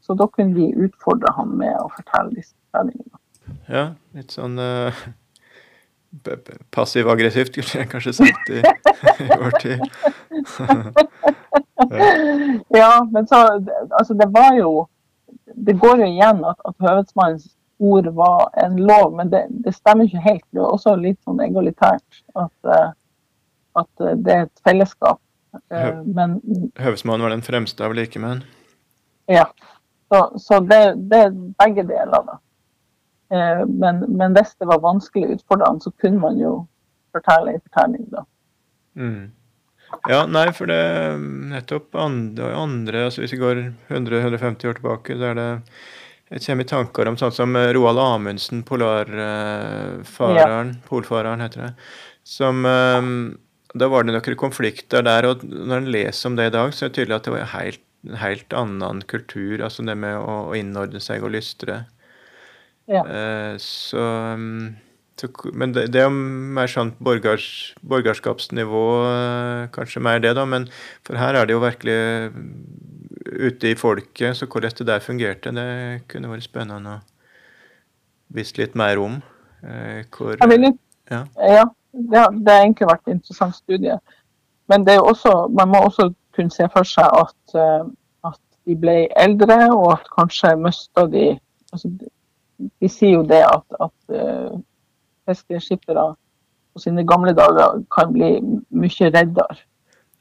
[0.07, 3.21] Så da kunne vi utfordre han med å fortelle disse fortellingene.
[3.73, 3.85] Ja,
[4.17, 4.93] litt sånn uh,
[6.75, 8.61] passiv-aggressivt, kunne jeg kanskje sagt i,
[9.25, 9.81] i vår tid.
[12.81, 13.41] ja, men så
[13.89, 14.87] Altså, det var jo
[15.67, 20.05] Det går jo igjen at, at høvedsmannens ord var en lov, men det, det, stemmer
[20.05, 20.45] ikke helt.
[20.53, 22.91] Det er også litt sånn egalitært at, uh,
[23.81, 25.24] at det er et fellesskap.
[25.73, 26.39] Uh, men
[26.81, 28.45] Høvesmannen var den fremste av likemenn?
[29.31, 29.49] Ja.
[30.13, 32.39] Så, så det, det, er begge deler, da.
[33.35, 36.53] Eh, men, men, hvis det var vanskelig utfordrende, så kunne man jo
[37.15, 38.23] fortelle en fortelling, da.
[39.01, 39.25] Mm.
[40.11, 40.83] Ja, nei, for det
[41.51, 43.61] nettopp andre, andre altså Hvis vi går
[43.93, 45.49] 100-150 år tilbake, så er det
[46.33, 50.81] Jeg kommer i tanker om sånn som Roald Amundsen, polarfareren, ja.
[50.89, 51.71] polfareren heter det,
[52.27, 53.13] som um,
[53.75, 56.87] Da var det noen konflikter der, og når en leser om det i dag, så
[56.87, 57.83] er det tydelig at det var helt,
[58.21, 61.83] helt annen kultur, altså det med å, å innordne seg og lystre.
[62.91, 63.03] Ja.
[63.03, 64.05] Eh, så,
[64.39, 64.77] mm,
[65.21, 66.15] så, Men det, det, er jo
[66.59, 67.49] mer sånn borgers,
[67.83, 70.47] borgerskapsnivå, eh, kanskje mer det, da.
[70.47, 70.69] Men
[71.07, 71.99] for her er det jo virkelig
[72.37, 72.51] mm,
[73.49, 75.69] ute i folket, så hvordan det der fungerte, det
[76.13, 77.03] kunne vært spennende å
[78.35, 79.19] visst litt mer om.
[79.65, 80.37] Eh, hvor,
[81.11, 81.25] ja.
[81.39, 81.65] ja.
[81.95, 83.97] Det har egentlig vært en interessant studie.
[84.69, 87.57] Men det også, man må også kunne se for seg at,
[88.27, 91.35] at de ble eldre, og at kanskje mista de
[91.75, 91.91] altså
[92.81, 94.59] de sier jo det at, at uh,
[95.29, 96.13] fiskeskippere
[96.75, 98.37] på sine gamle dager kan bli
[98.75, 99.59] mye reddere.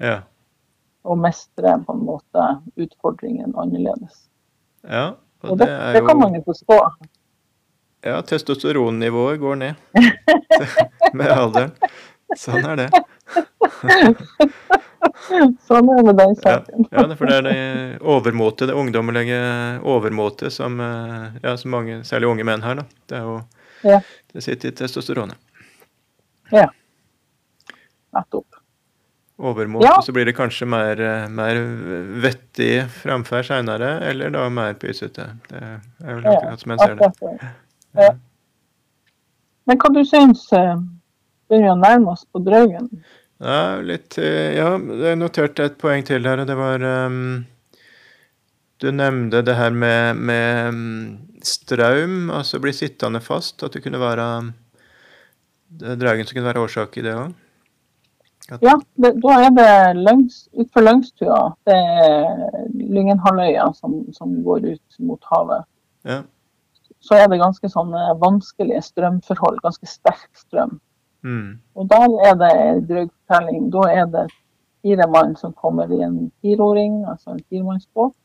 [0.02, 0.20] Ja.
[1.04, 2.48] Og mestre på en måte
[2.80, 4.28] utfordringen annerledes.
[4.84, 5.14] Ja,
[5.44, 6.80] og, og det, det, det, kan man jo forstå.
[8.04, 9.74] Ja, testosteronnivået går ned
[11.18, 11.72] med alderen.
[12.38, 12.90] Sånn er det.
[15.68, 16.88] sånn er det den saken.
[16.90, 17.56] ja, ja, for det er det
[18.02, 19.40] overmåte, det ungdommelige
[19.88, 22.76] overmåte som, eh, ja, som mange, særlig unge menn har.
[22.82, 22.86] Da.
[23.08, 23.38] Det er jo
[23.84, 24.02] ja.
[24.34, 25.38] Det sitter i testosteronet.
[26.52, 26.70] Ja.
[28.16, 28.48] Nettopp.
[29.38, 30.02] Overmåte, ja.
[30.02, 31.58] så blir det kanskje mer, eh, mer
[32.24, 35.26] vettig framferd seinere, eller da mer pysete.
[35.50, 37.50] Det er vel akkurat som en ser det.
[37.98, 38.14] Ja.
[39.70, 40.76] Men hva du syns eh,
[41.48, 42.90] begynner vi å nærme oss på Draugen?
[43.44, 47.46] Ja, litt eh, Ja, jeg noterte et poeng til her, og det var um,
[48.82, 50.82] Du nevnte det her med, med um,
[51.44, 53.64] strøm, altså bli sittende fast.
[53.64, 54.28] At det kunne være
[55.80, 57.34] det Draugen som kunne være årsak i det òg?
[58.60, 59.70] Ja, det, da er det
[60.04, 61.54] langs, utfor Langstua.
[61.66, 65.64] Det er Lyngenhalvøya som, som går ut mot havet.
[66.04, 66.20] Ja.
[67.04, 69.60] Så er det ganske sånne vanskelige strømforhold.
[69.64, 70.78] Ganske sterk strøm.
[71.24, 71.60] Mm.
[71.76, 72.00] Og da
[72.30, 72.56] er det
[72.88, 73.68] drøy fortelling.
[73.74, 74.26] Da er det
[74.84, 78.16] fire mann som kommer i en fireåring, altså en firemannsbåt.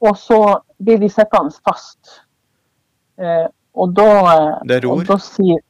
[0.00, 0.40] Og så
[0.82, 2.20] blir de sittende fast.
[3.16, 5.04] Eh, og da Det ror?
[5.08, 5.60] Da sier,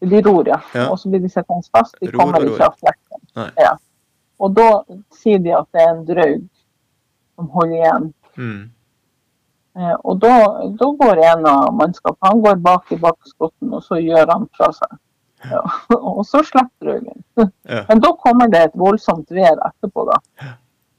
[0.00, 0.60] de ror, ja.
[0.74, 0.88] ja.
[0.90, 1.98] Og så blir de sittende fast.
[2.00, 3.50] De ror, kommer ikke av flekken.
[3.62, 3.74] Ja.
[4.38, 4.70] Og da
[5.14, 6.42] sier de at det er en draug
[7.36, 8.08] som holder igjen.
[8.36, 8.62] Mm.
[9.76, 10.36] Eh, og da,
[10.80, 14.70] da, går en av mannskapet han går bak i bakskotten, og så gjør han fra
[14.76, 14.96] seg.
[15.46, 15.60] Ja.
[16.16, 17.22] Og så slipper røyken.
[17.68, 17.82] Ja.
[17.90, 20.16] Men da kommer det et voldsomt vær etterpå, da.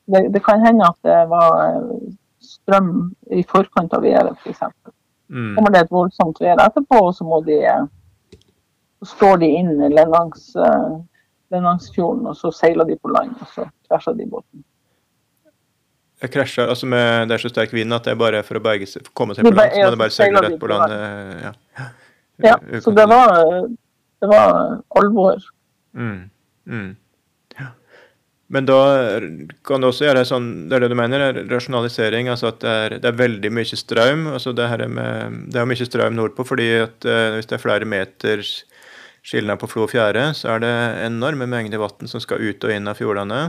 [0.08, 2.12] Det, det, kan hende at det var eh,
[2.44, 2.92] strøm
[3.34, 4.62] i forkant av været, f.eks.
[5.28, 5.56] Mm.
[5.58, 7.88] kommer det et voldsomt vær etterpå, og så må de eh,
[9.00, 10.98] så står de inn langs, uh,
[11.54, 14.64] Lennangsfjorden, og så seiler de på land, og så krasjer de båten.
[16.24, 18.62] Jeg krasja altså med, Det er så sterk vind at det er bare for å
[18.64, 20.96] berge, for komme seg på land, så må du bare seile rett på land.
[21.44, 21.52] Ja.
[22.48, 23.36] ja, så det var
[24.22, 25.44] det var alvor.
[25.94, 26.30] Mm.
[26.66, 26.96] Mm.
[27.58, 27.68] Ja.
[28.48, 28.80] Men da
[29.68, 32.98] kan det også gjøre sånn, det er det du mener, rasjonalisering, altså at det er,
[33.04, 34.26] det er veldig mye strøm.
[34.34, 37.64] altså Det, her med, det er mye strøm nordpå, fordi at eh, hvis det er
[37.64, 38.44] flere meter
[39.28, 40.76] skillnad på flo og fjære, så er det
[41.06, 43.42] enorme mengder vann som skal ut og inn av fjordene.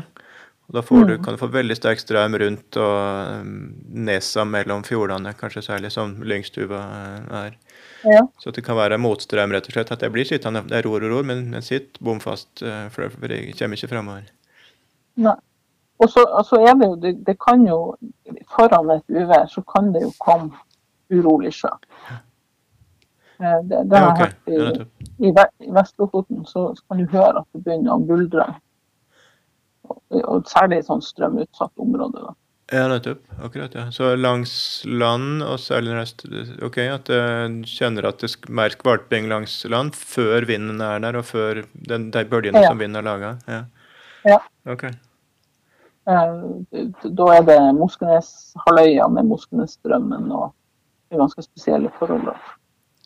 [0.68, 1.22] Og Da du, mm.
[1.24, 3.52] kan du få veldig sterk strøm rundt og um,
[3.88, 6.82] nesa mellom fjordene, kanskje særlig som Lyngstuva
[7.46, 7.56] er.
[8.04, 8.26] Ja.
[8.38, 9.92] Så det kan være motstrøm, rett og slett.
[9.94, 10.66] At jeg blir sittende.
[10.68, 13.94] Det er ror og ror, men den sitter bom fast, eh, for jeg kommer ikke
[13.94, 14.28] framover.
[15.98, 17.96] Og så altså er det jo det, det, kan jo
[18.54, 20.54] Foran et uvær så kan det jo komme
[21.10, 21.72] urolig sjø.
[23.40, 25.32] Eh, det, det har jeg hørt i, i,
[25.74, 28.46] Vest-Lofoten, så kan du høre at det begynner å buldre.
[30.48, 32.26] Særlig i sånn strømutsatt område.
[32.26, 32.34] da.
[32.68, 33.22] Ja, nettopp.
[33.40, 33.86] Akkurat, ja.
[33.94, 34.52] Så langs
[34.84, 36.26] land, og særlig rest,
[36.64, 41.16] ok, at du kjenner at det er mer skvalping langs land før vinden er der,
[41.16, 42.68] og før den, de bølgene ja.
[42.68, 43.30] som vinden har laga?
[43.48, 43.62] Ja.
[44.28, 44.38] ja.
[44.68, 44.84] Ok.
[46.08, 50.52] Eh, Da er det Moskeneshalvøya med Moskenesstrømmen og
[51.16, 52.34] ganske spesielle forhold.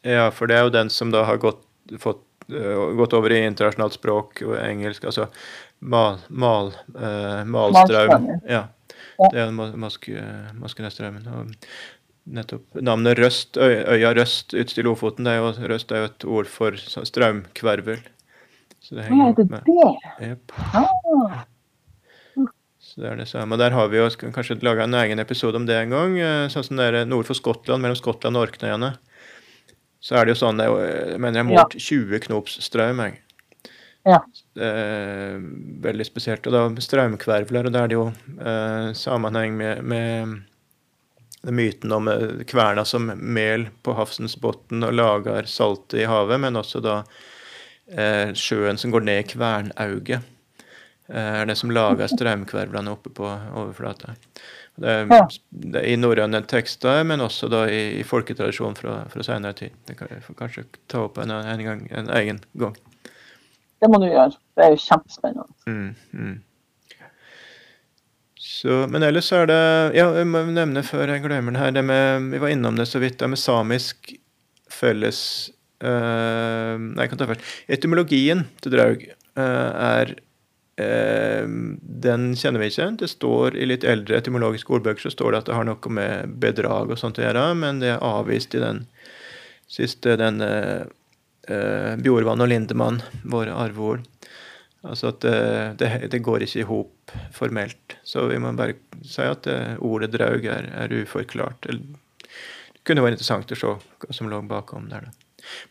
[0.03, 1.63] Ja, for det er jo den som da har gått,
[2.03, 5.29] fått, gått over i internasjonalt språk og engelsk, altså
[5.81, 8.29] mal, mal, øh, malstrøm.
[8.49, 8.65] Ja.
[9.31, 10.23] Det er Moske-
[11.29, 11.55] Og
[12.27, 16.25] nettopp navnet Røst, øya Røst ute i Lofoten, det er jo, Røst er jo et
[16.25, 18.03] ord for strømkvervel.
[18.83, 19.63] Så det henger er opp med?
[20.75, 21.45] Ah,
[22.83, 23.57] Så det er det samme.
[23.57, 26.19] Der har vi jo kanskje laga en egen episode om det en gang.
[26.19, 28.97] eh, Sånn som det er nord for Skottland, mellom Skottland og Orknøyene.
[30.03, 33.03] Så er det jo sånn jeg mener jeg har målt 20 knops strøm.
[33.07, 33.21] Jeg.
[34.03, 34.19] Ja.
[34.59, 35.37] Er
[35.85, 36.47] veldig spesielt.
[36.51, 42.43] Og da strømkvervler, og da er det jo eh, sammenheng med, med myten om eh,
[42.47, 47.01] kverna som mel på havsens bunn og lager saltet i havet, men også da
[47.91, 53.27] eh, sjøen som går ned i kvernauget eh, er det som lager strømkvervlene oppe på
[53.29, 54.15] overflata.
[54.81, 55.27] Er, Ja.
[55.51, 59.75] det er i norrøne tekster, men også da i, i folketradisjonen fra, fra senere tid.
[59.87, 62.79] Det kan jeg får kanskje ta opp en, en, gang, en egen gang.
[63.83, 64.33] det må du gjøre.
[64.57, 65.47] Det er jo kjempespennende.
[65.67, 66.41] Mm, mm.
[68.43, 69.63] Så, men ellers er det
[69.97, 72.89] Ja, jeg må nevne før jeg glemmer det her, det med Vi var innom det
[72.91, 74.13] så vidt, det med samisk
[74.73, 75.21] felles
[75.85, 77.49] uh, Nei, jeg kan ta først.
[77.71, 80.21] Etymologien til draug uh, er eh,
[80.77, 82.87] Den kjenner vi ikke.
[83.03, 86.33] Det står I litt eldre etymologiske ordbøker så står det at det har noe med
[86.41, 88.87] bedrag og sånt å gjøre, men det er avvist i den
[89.73, 90.85] siste, den eh,
[91.49, 94.07] eh, Bjorvann og Lindemann, våre arveord.
[94.83, 95.37] Altså at det,
[95.79, 97.97] det, det går ikke i hop formelt.
[98.03, 98.75] Så vi må bare
[99.07, 101.69] si at det, ordet draug er, er uforklart.
[101.69, 101.77] Det
[102.83, 105.07] kunne vært interessant å se hva som lå bakom der.
[105.07, 105.23] Da.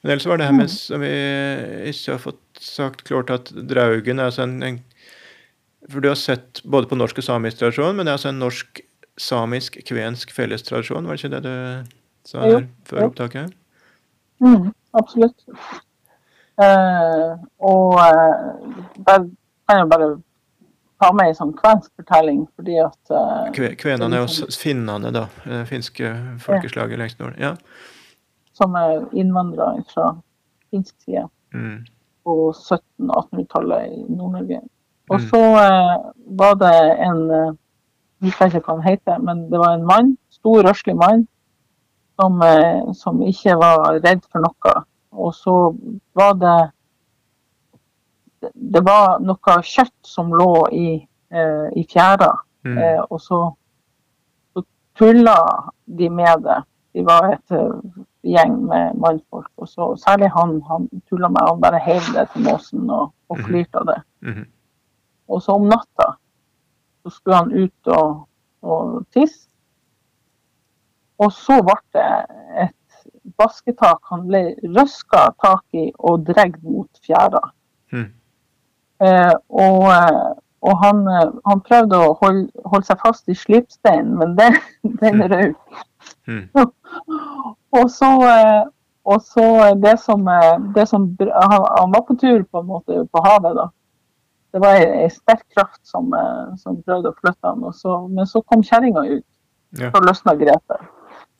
[0.01, 1.11] Men ellers var det her med som vi
[1.91, 4.79] ikke har fått sagt klart, at draugen er altså en, en
[5.91, 8.39] For du har sett både på norsk og samisk tradisjon, men det er altså en
[8.41, 11.53] norsk-samisk-kvensk fellestradisjon, var det ikke det du
[12.27, 13.53] sa her før opptaket?
[14.41, 15.43] Mm, absolutt.
[16.61, 18.75] Uh, og uh,
[19.07, 19.23] der
[19.69, 20.09] kan jeg bare
[21.01, 25.23] ta med en sånn kvensk fortelling, fordi at uh, Kve- Kvenene er jo finnene, da.
[25.47, 26.11] Det finske
[26.43, 27.35] folkeslaget lengst nord.
[27.41, 27.55] Ja.
[28.61, 30.11] som er innvandrere fra
[30.71, 31.81] finsk side Mm.
[32.23, 34.59] på 1700-1800-tallet i Nord-Norge.
[35.11, 35.27] Og Mm.
[35.27, 35.95] så eh,
[36.39, 36.75] var det
[37.07, 37.51] en eh,
[38.21, 41.23] Jeg husker ikke hva han heter, men det var en mann, stor, røslig mann,
[42.19, 44.73] som, eh, som ikke var redd for noe.
[45.11, 45.55] Og så
[46.15, 46.71] var det
[48.73, 52.31] det- var noe kjøtt som lå i, eh, i fjæra,
[52.65, 52.77] Mm.
[52.77, 53.53] eh, og så,
[54.53, 54.63] så
[54.95, 55.35] tulla
[55.97, 56.63] de med det.
[56.93, 57.79] De var et uh,
[58.23, 60.61] gjeng med mannfolk, og så særlig han.
[60.67, 63.45] Han tulla med han bare heiv det til måsen og, og Mhm.
[63.45, 64.01] flirte av det.
[64.21, 64.45] Mhm.
[65.31, 66.11] Og så om natta
[67.01, 68.27] så skulle han ut og,
[68.61, 69.47] og tisse.
[71.21, 72.05] Og så ble det
[72.65, 72.77] et
[73.37, 74.41] basketak han ble
[74.75, 77.41] røska tak i og dratt mot fjæra.
[77.93, 78.07] Mm.
[79.05, 80.31] Eh, og eh,
[80.61, 84.59] og han, eh, han prøvde å holde, holde seg fast i slipsteinen, men den,
[85.01, 85.81] den røk.
[86.29, 86.45] Mm.
[87.79, 88.63] Og så, eh,
[89.07, 89.43] og så
[89.79, 90.25] det som,
[90.75, 93.63] det som han, han var på tur på en måte på havet, da.
[94.51, 98.41] Det var ei, sterk kraft som, eh, som prøvde å flytte han, så, men så
[98.43, 99.25] kom kjerringa ut.
[99.79, 99.91] Ja.
[99.93, 100.87] Så løsna grepet.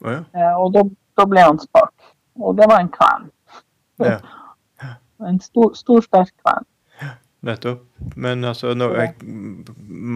[0.02, 0.22] Oh, ja.
[0.32, 0.86] Eh, og da,
[1.20, 1.92] da ble han spak.
[2.40, 3.32] Og det var en kven.
[4.06, 4.20] ja.
[5.22, 6.64] En stor, stor sterk kven.
[7.46, 7.84] Nettopp.
[8.18, 9.12] Men altså no, Ja.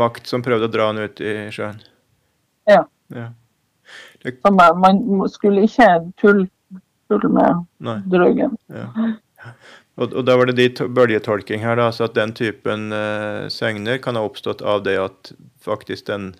[0.01, 1.77] makt som prøvde å dra han ut i sjøen.
[2.65, 2.80] Ja.
[3.13, 3.27] ja.
[4.26, 6.47] Så man, man skulle ikke tulle
[7.09, 7.99] tull med Nei.
[8.09, 8.57] draugen.
[9.95, 14.01] Og, og da var det de bølgetolking her, da, så at den typen uh, segner
[14.03, 15.31] kan ha oppstått av det at
[15.63, 16.34] faktisk den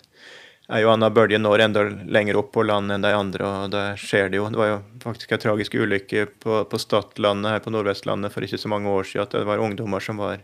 [0.66, 4.00] ei og anna bølge når enda lenger opp på land enn de andre, og der
[4.00, 4.48] skjer det jo.
[4.50, 8.60] Det var jo faktisk en tragisk ulykke på, på Stadlandet her på Nordvestlandet for ikke
[8.60, 10.42] så mange år siden, at det var ungdommer som var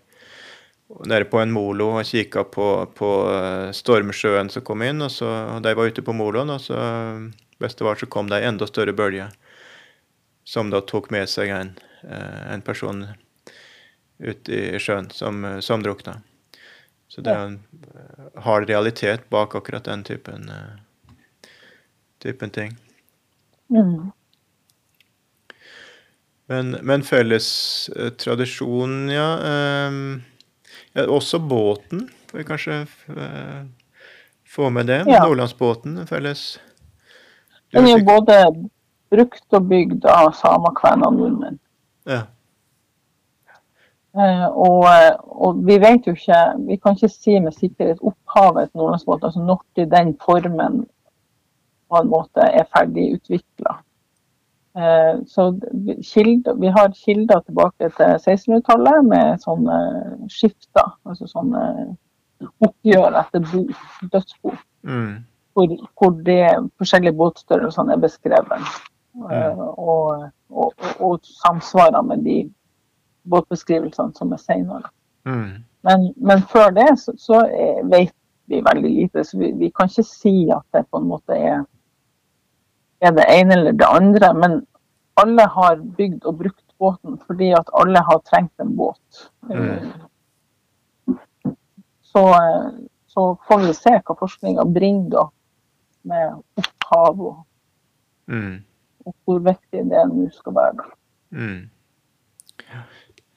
[1.08, 5.30] nede på en molo og kikka på, på eh, stormsjøen som kom inn, og så
[5.56, 6.78] og de var ute på moloen, og så
[7.62, 9.30] best det var, så kom det ei enda større bølge
[10.44, 13.06] som da tok med seg en, eh, en person
[14.22, 16.20] ute i sjøen som, eh, som drukna.
[17.08, 17.58] Så det er en
[17.92, 21.14] eh, hard realitet bak akkurat den typen, eh,
[22.22, 22.76] typen ting.
[23.68, 24.12] Mm.
[26.46, 27.48] Men, men felles
[27.96, 29.92] eh, tradisjon, ja, eh,
[30.92, 31.06] ja.
[31.08, 32.08] Også båten.
[32.30, 32.74] Får vi kanskje
[33.16, 33.62] eh,
[34.48, 35.04] få med det?
[35.08, 35.24] Ja.
[35.26, 36.60] Nordlandsbåten felles.
[37.72, 38.38] Den er jo både
[39.12, 41.61] brukt og bygd av samer, kvener og nordmenn.
[42.08, 42.22] Ja.
[44.12, 44.88] Uh, og,
[45.24, 49.40] og, vi vet jo ikke Vi kan ikke si med sikkerhet opphavet til Nordlandsbåten, altså
[49.40, 50.82] når den formen
[51.88, 53.78] på en måte er ferdig utvikla.
[54.76, 55.48] Uh, så
[56.04, 59.80] kilder, vi har kilder tilbake til 1600-tallet med sånne
[60.28, 61.64] skifter, altså sånne
[62.60, 63.64] oppgjør etter bo,
[64.12, 64.56] dødsbo.
[64.82, 65.12] Mm.
[65.52, 66.38] Hvor, hvor de
[66.80, 68.72] forskjellige båtstørrelsene er beskrevet.
[69.14, 69.58] Mm.
[69.58, 72.36] Og, og, og, samsvarer med de
[73.28, 74.88] båtbeskrivelsene som er senere.
[75.28, 75.62] Mm.
[75.84, 77.42] Men, men, før det så, så
[77.90, 78.14] vet
[78.50, 79.24] vi veldig lite.
[79.24, 81.64] Så vi, vi, kan ikke si at det på en måte er,
[83.02, 84.32] er det ene eller det andre.
[84.34, 84.62] Men
[85.20, 89.28] alle har bygd og brukt båten fordi at alle har trengt en båt.
[89.52, 89.92] Mm.
[92.02, 92.24] Så,
[93.06, 95.24] så, får vi se hva forskninga bringer da,
[96.08, 97.38] med opphav og,
[98.28, 98.56] mm.
[99.04, 100.88] Og, hvor viktig det nå skal være.
[101.32, 101.62] Mm.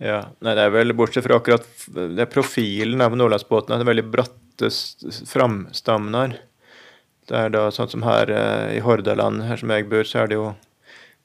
[0.04, 3.94] Ja, nei, det er vel bortsett fra akkurat det er profilen av Nordlandsbåten, det er
[3.94, 4.72] veldig bratte
[5.32, 6.36] framstammer.
[7.26, 10.30] Det er da sånn som her eh, i Hordaland, her som jeg bor, så er
[10.30, 10.50] det jo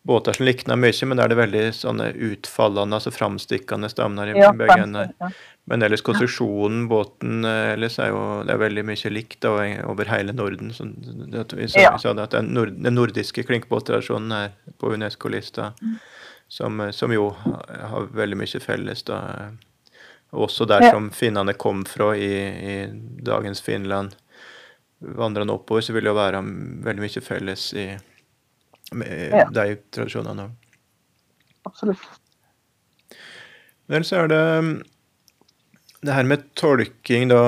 [0.06, 4.38] båter som likner mye, men da er det veldig sånne utfallende, altså framstikkende stammer i
[4.38, 5.12] ja, begge ender.
[5.20, 5.28] Ja.
[5.70, 9.54] Men ellers konstruksjonen, båten eh, ellers er jo det er veldig mye likt da,
[9.86, 10.72] over hele Norden.
[10.74, 11.92] Så det, vi sa, ja.
[12.02, 15.72] sa at den, nord, den nordiske klinkbåttradisjonen er på Unesco-lista.
[15.80, 16.00] Mm
[16.50, 17.30] som, eh, som, jo
[17.66, 19.02] har veldig mye felles.
[19.02, 19.50] da.
[20.30, 20.90] Også der ja.
[20.90, 22.32] som finnene kom fra i,
[22.72, 22.74] i
[23.22, 24.16] dagens Finland.
[24.98, 26.42] Vandrende oppover så vil det jo være
[26.86, 27.86] veldig mye felles i
[28.98, 29.44] med ja.
[29.54, 30.48] de tradisjonene.
[31.70, 32.02] Absolutt.
[33.86, 34.44] Men så er det
[36.00, 37.40] det her med tolking, da,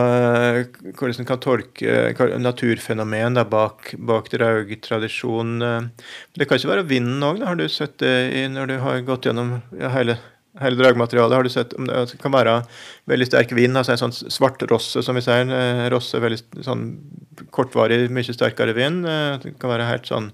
[0.98, 7.24] hvordan man kan tolke naturfenomen da, bak, bak draugtradisjonen eh, Det kan ikke være vinden
[7.24, 10.18] òg, har du sett det i, når du har gått gjennom ja, hele,
[10.60, 11.38] hele dragmaterialet?
[11.38, 12.58] Har du sett om det kan være
[13.08, 15.48] veldig sterk vind, altså en sånn svartrosse, som vi sier.
[15.48, 16.86] Eh, rosse, veldig sånn
[17.56, 19.08] kortvarig, mye sterkere vind.
[19.08, 20.28] Eh, det kan være helt sånn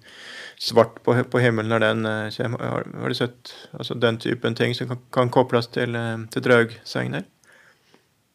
[0.58, 2.66] svart på, på himmelen når den kommer.
[2.66, 5.94] Har, har, du sett altså, den typen ting som kan, kan kobles til,
[6.34, 7.28] til draugsegner?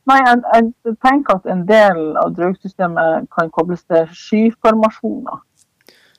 [0.09, 5.39] Nei, jeg, jeg, tenker at en del av draugsystemet kan kobles til skyformasjoner.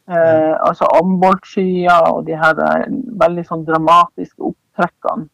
[0.05, 2.91] Eh, altså amboltskyer og de her eh,
[3.21, 5.29] veldig sånn dramatiske opptrekkene.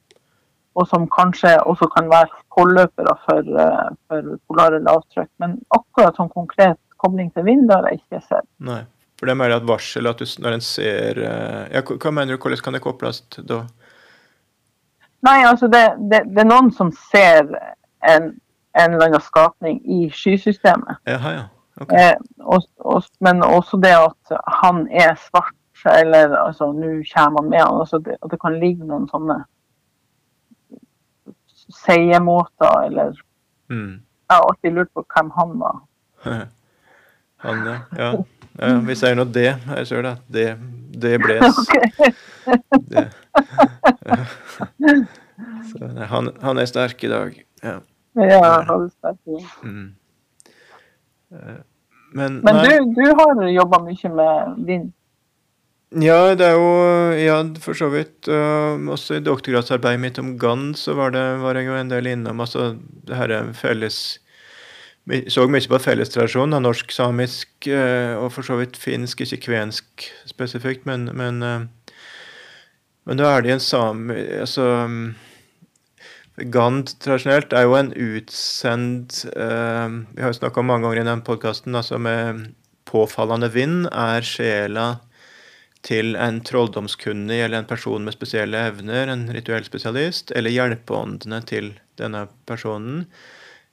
[0.78, 5.28] Og som kanskje også kan være forløpere for, uh, for polare lavtrykk.
[5.42, 8.46] Men akkurat sånn konkret kobling til vind har jeg ikke sett.
[8.62, 8.78] Nei,
[9.18, 12.38] for det er mer et varsel at du, når en ser uh, ja, Hva mener
[12.38, 13.18] du, hvordan kan det kobles
[13.50, 13.64] da?
[15.26, 17.50] Nei, altså det, det, det er noen som ser
[18.08, 18.32] en,
[18.78, 21.00] en eller annen skapning i skysystemet.
[21.08, 21.46] Jaha, ja.
[21.80, 22.10] Okay.
[22.10, 25.56] Eh, og, og, men også det at han er svart,
[25.88, 29.38] eller altså nå kommer han med han, altså det, at det kan ligge noen sånne
[31.70, 33.14] seiemåter, eller
[33.70, 34.00] mm.
[34.30, 35.78] Jeg har alltid lurt på hvem han var.
[37.44, 37.78] han, ja.
[37.98, 38.10] ja.
[38.60, 39.48] ja vi sier nå det.
[39.56, 40.12] Jeg ser det.
[40.30, 40.44] Det,
[41.02, 41.58] det bles.
[42.92, 43.08] det.
[45.70, 47.40] Så, han, han, er sterk i dag.
[47.62, 47.80] Ja.
[49.62, 49.92] Mm.
[51.32, 51.58] Eh,
[52.12, 54.88] men, Men du, du, har jobba mye med din
[56.02, 56.72] Ja, det er jo
[57.18, 58.28] Ja, for så vidt.
[58.28, 62.10] Uh, også i doktorgradsarbeidet mitt om GAN så var, det, var jeg jo en del
[62.10, 62.74] innom altså
[63.06, 64.18] det her er felles
[65.32, 70.84] så mye på fellestradisjonen, norsk, samisk uh, og for så vidt finsk, ikke kvensk spesifikt,
[70.86, 71.40] men, men,
[73.08, 74.14] men da er det en same...
[74.44, 74.68] Altså
[76.38, 81.22] Gand tradisjonelt er jo en utsendt uh, Vi har jo snakka mange ganger i den
[81.26, 82.46] podkasten altså med
[82.88, 84.86] påfallende vind er sjela
[85.86, 91.70] til en trolldomskunnig eller en person med spesielle evner, en rituell spesialist, eller hjelpeåndene til
[92.00, 93.06] denne personen.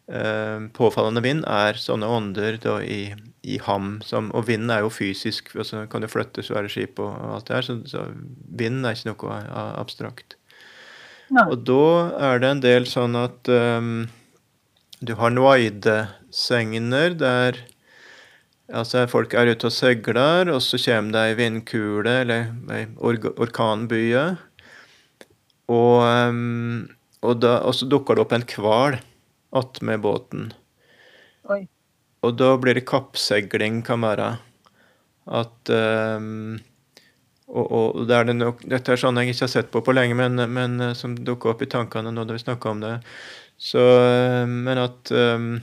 [0.07, 3.11] Uh, påfallende vind er sånne ånder da, i,
[3.43, 3.97] i, ham.
[4.07, 7.57] Som, og vinden er jo fysisk, altså kan jo flytte svære skip og, alt det
[7.57, 7.67] her.
[7.67, 8.05] Så, så
[8.47, 9.41] vinden er ikke noe
[9.81, 10.38] abstrakt.
[11.32, 11.88] Og da
[12.32, 14.08] er det en del sånn at um,
[15.04, 17.60] du har noide-segner der
[18.68, 23.30] altså folk er ute og seiler, og så kommer det ei vindkule eller ei ork
[23.36, 24.26] orkanbye.
[25.68, 26.88] Og, um,
[27.24, 28.99] og, da, og, så dukker det opp en hval
[29.58, 30.52] attmed båten.
[31.52, 31.66] Oi.
[32.26, 34.34] Og da blir det kappseiling, kan være.
[35.28, 36.58] At um,
[37.48, 39.95] og, og det er det nok, Dette er sånn jeg ikke har sett på på
[39.95, 42.98] lenge, men, men eh, som dukker opp i tankene nå da vi snakker om det.
[43.57, 45.53] Så, eh, men at um,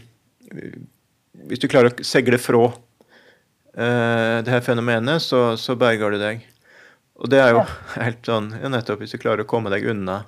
[1.45, 6.47] hvis du klarer å segle fra uh, det her fenomenet, så, så, berger du deg.
[7.21, 7.67] Og det er jo
[8.01, 10.23] helt sånn ja, nettopp hvis du klarer å komme deg unna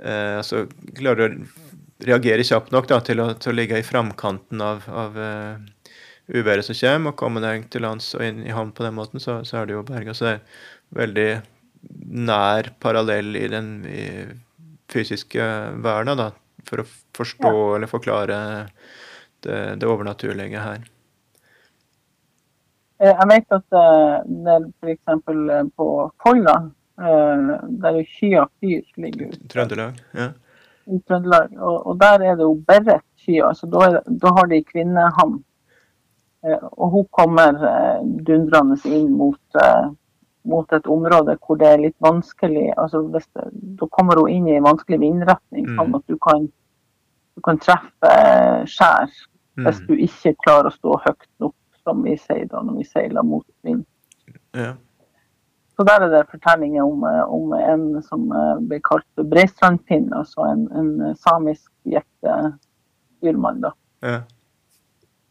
[0.00, 0.62] Uh, altså
[0.96, 5.18] klarer å reagere kjapt nok da, til, å, til å ligge i framkanten av, av
[5.18, 5.58] uh,
[6.30, 9.22] uværet som kommer, og kommer deg til lands og inn i havn på den måten,
[9.22, 10.14] så, så er det jo berga.
[10.14, 10.62] Så det er
[11.00, 11.28] veldig
[12.30, 14.06] nær parallell i den i
[14.90, 15.44] fysiske
[15.84, 16.30] verden, da,
[16.68, 17.76] for å forstå ja.
[17.76, 18.40] eller forklare
[19.44, 20.84] det, det overnaturlige her.
[23.00, 23.80] Eh, jeg vet at
[24.28, 25.24] det f.eks.
[25.76, 25.88] på
[26.22, 26.60] Folla,
[27.00, 30.32] der Kya fyr ligger ute Trøndelag, ja
[30.90, 31.54] i Trøndelag.
[31.58, 35.40] Og, og, der er det jo Berret kya, altså Da, da har de kvinnehavn.
[36.46, 39.90] Eh, og hun kommer eh, dundrende inn mot, eh,
[40.48, 42.70] mot, et område hvor det er litt vanskelig.
[42.76, 43.24] altså det,
[43.80, 45.76] Da kommer hun inn i en vanskelig vindretning, mm.
[45.76, 46.46] sånn at du kan,
[47.36, 48.14] du kan treffe
[48.72, 49.66] skjær mm.
[49.66, 53.26] hvis du ikke klarer å stå høyt nok, som vi sier da når vi seiler
[53.26, 53.84] mot vind.
[54.56, 54.74] Ja.
[55.76, 58.26] Så der er det fortellinger om, om en som
[58.68, 63.72] ble kalt Breistrandfinn, altså en, en samisk jektestyrmann, da.
[64.04, 64.18] Ja.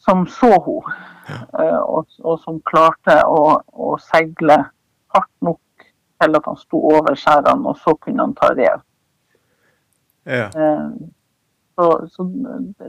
[0.10, 0.98] Som så henne,
[1.30, 1.40] ja.
[1.62, 4.58] Eh, og, og, som klarte å, å, seile
[5.14, 5.86] hardt nok
[6.20, 8.82] til at han sto over skjærene, og så kunne han ta rev.
[10.30, 10.50] Ja.
[11.78, 12.26] Så, så,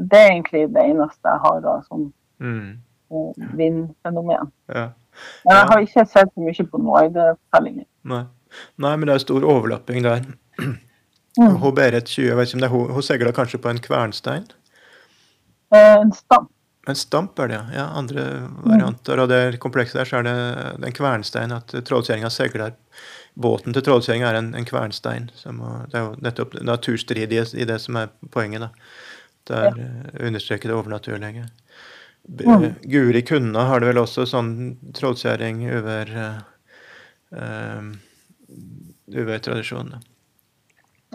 [0.00, 2.08] det er egentlig det eneste jeg har da, som
[2.42, 2.72] mm.
[3.60, 4.50] vindfenomen.
[4.72, 4.88] Ja.
[5.44, 7.86] Men jeg har ikke sett så mye på Noaide-fortellinger.
[8.10, 8.24] Nei.
[8.80, 10.24] Nei, men det er stor overlapping der.
[11.38, 11.56] Mm.
[11.62, 13.78] Hun Berit 20, jeg vet ikke om det er hun, hun seiler kanskje på en
[13.78, 14.48] kvernstein?
[15.74, 16.50] Eh, en stamp.
[16.90, 17.86] En stamp er det, ja.
[17.96, 18.24] Andre
[18.64, 19.16] varianter.
[19.16, 19.22] Mm.
[19.22, 20.36] Og det komplekse der så er det
[20.88, 21.54] en kvernstein.
[21.54, 22.74] At trålkjerringa seiler
[23.40, 25.30] Båten til trålkjerringa er en, en kvernstein.
[25.38, 28.66] Som, det er jo nettopp naturstridig i, det som er poenget.
[28.66, 28.70] da.
[29.50, 29.72] Der ja.
[29.72, 31.48] understreket understreker det overnaturlige.
[32.28, 32.74] Mm.
[32.82, 34.52] Guri Kunna har det vel også sånn
[34.94, 36.12] trålkjerring over
[37.32, 37.88] uh,
[39.16, 40.02] over tradisjonene.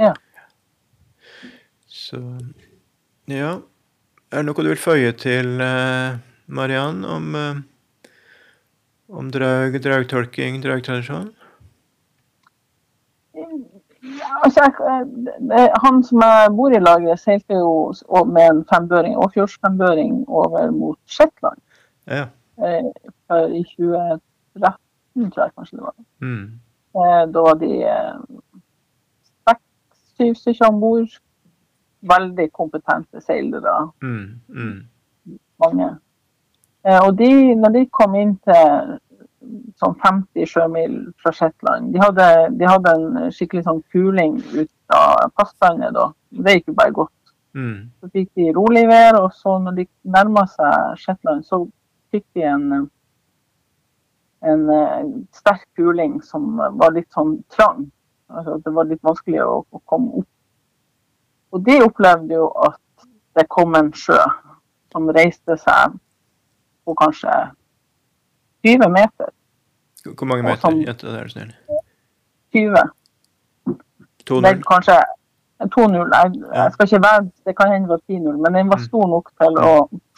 [0.02, 0.15] Ja.
[1.88, 2.19] Så
[3.26, 3.61] Ja.
[4.35, 6.19] Er det noe du vil føye til, uh,
[6.51, 8.09] Mariann, om, uh,
[9.07, 11.31] om draug, draugtolking, draugtradisjon?
[14.43, 14.61] altså,
[15.83, 17.93] han som jeg bor i laget, seilte jo
[18.25, 21.57] med en fembøring, Åfjordsfembøring over mot Shetland.
[22.07, 22.25] Ja.
[22.65, 22.85] Eh,
[23.59, 25.95] I 2013, tror jeg kanskje det var.
[26.21, 26.59] Mm.
[26.95, 28.17] Eh, da var de eh,
[29.49, 31.19] seks-syv stykker om bord.
[32.06, 33.77] Veldig kompetente seilere.
[34.03, 34.26] Mm.
[34.49, 35.38] Mm.
[35.64, 35.90] Mange.
[37.02, 38.95] Og de, når de kom inn til
[39.82, 41.91] sånn 50 sjømil fra Shetland.
[41.94, 42.27] De hadde,
[42.60, 46.10] de hadde, en skikkelig sånn kuling ut av fastlandet da.
[46.30, 47.14] Det gikk jo bare godt.
[47.56, 47.77] Mm.
[47.99, 51.64] Så fikk de rolig vær, og så når de nærma seg Shetland, så
[52.14, 52.65] fikk de en,
[54.44, 57.86] en, en sterk kuling som var litt sånn trang.
[58.32, 60.32] Altså, det var litt vanskelig å, å komme opp.
[61.56, 64.19] Og de opplevde jo at det kom en sjø
[64.91, 65.95] som reiste seg
[66.86, 67.32] på kanskje
[68.68, 69.32] 20 meter.
[70.06, 70.61] Hvor mange meter?
[70.61, 71.53] Som, det er snill.
[72.56, 72.84] 20.
[74.30, 74.61] 2-0?
[74.68, 74.99] Kanskje
[75.64, 75.95] 2-0.
[75.95, 78.86] Jeg, jeg, skal ikke være Det kan hende det var 10-0, men den var mm.
[78.90, 79.73] stor nok til å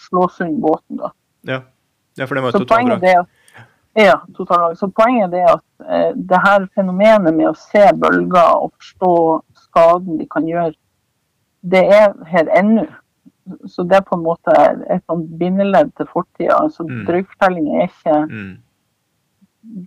[0.07, 1.13] slå sund båten, da.
[1.47, 1.59] Ja.
[2.17, 3.27] ja, for det var totaldrag.
[3.97, 4.77] Ja, totaldrag.
[4.77, 9.13] Så poenget er at eh, det her fenomenet med å se bølger og forstå
[9.67, 10.75] skaden de kan gjøre,
[11.71, 12.85] det er her ennå.
[13.67, 14.53] Så det er på en måte
[14.91, 16.57] et sånt bindeledd til fortida.
[16.57, 17.03] Altså, mm.
[17.07, 18.53] Drøyfortellinger er ikke mm.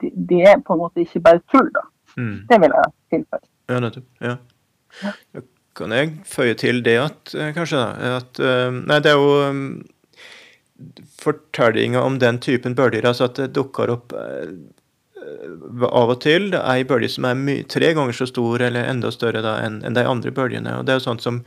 [0.01, 1.85] de, de, er på en måte ikke bare tull, da.
[2.17, 2.37] Mm.
[2.49, 3.47] Det vil jeg tilføye.
[3.71, 4.07] Ja, nettopp.
[4.25, 4.37] Ja.
[5.37, 5.45] ja.
[5.77, 9.29] Kan jeg føye til det at eh, kanskje da, at uh, Nei, det er jo
[9.47, 9.61] um,
[11.21, 14.51] fortellinga om den typen bølger, altså at det dukker opp uh,
[15.91, 16.51] av og til.
[16.57, 20.33] Ei bølge som er tre ganger så stor eller enda større enn en de andre
[20.35, 20.79] bølgene.
[20.79, 21.43] og Det er jo sånt som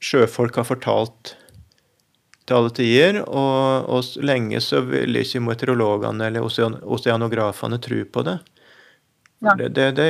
[0.00, 1.34] sjøfolk har fortalt
[2.46, 3.20] til alle tider.
[3.26, 8.38] Og, og lenge så ville ikke meteorologene eller osean, oseanografene tro på det.
[9.40, 9.54] Ja.
[9.56, 10.08] Det, det, det,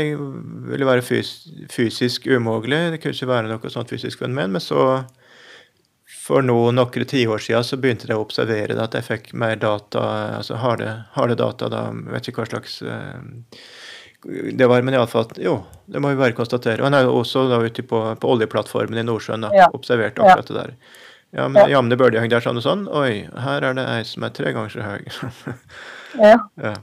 [0.70, 2.90] ville være fys, fysisk umulig.
[2.94, 4.56] Det kunne ikke være noe sånt fysisk fenomen.
[4.56, 5.04] Men så,
[6.30, 9.56] for nå, noen tiår siden, så begynte jeg å observere det, at jeg fikk mer
[9.58, 10.02] data,
[10.38, 13.18] altså harde, harde data, da, vet ikke hva slags eh,
[14.54, 16.82] det var, men iallfall Jo, det må vi bare konstatere.
[16.82, 19.70] Og han er også da ute på, på oljeplattformen i Nordsjøen da, ja.
[19.74, 20.54] observert akkurat ja.
[20.54, 20.98] det der.
[21.30, 21.76] Ja, men ja.
[21.76, 22.84] jamne bølgehøyde der sånn og sånn.
[23.00, 25.00] Oi, her er det ei som er tre ganger så høy.
[26.26, 26.36] ja.
[26.60, 26.74] ja.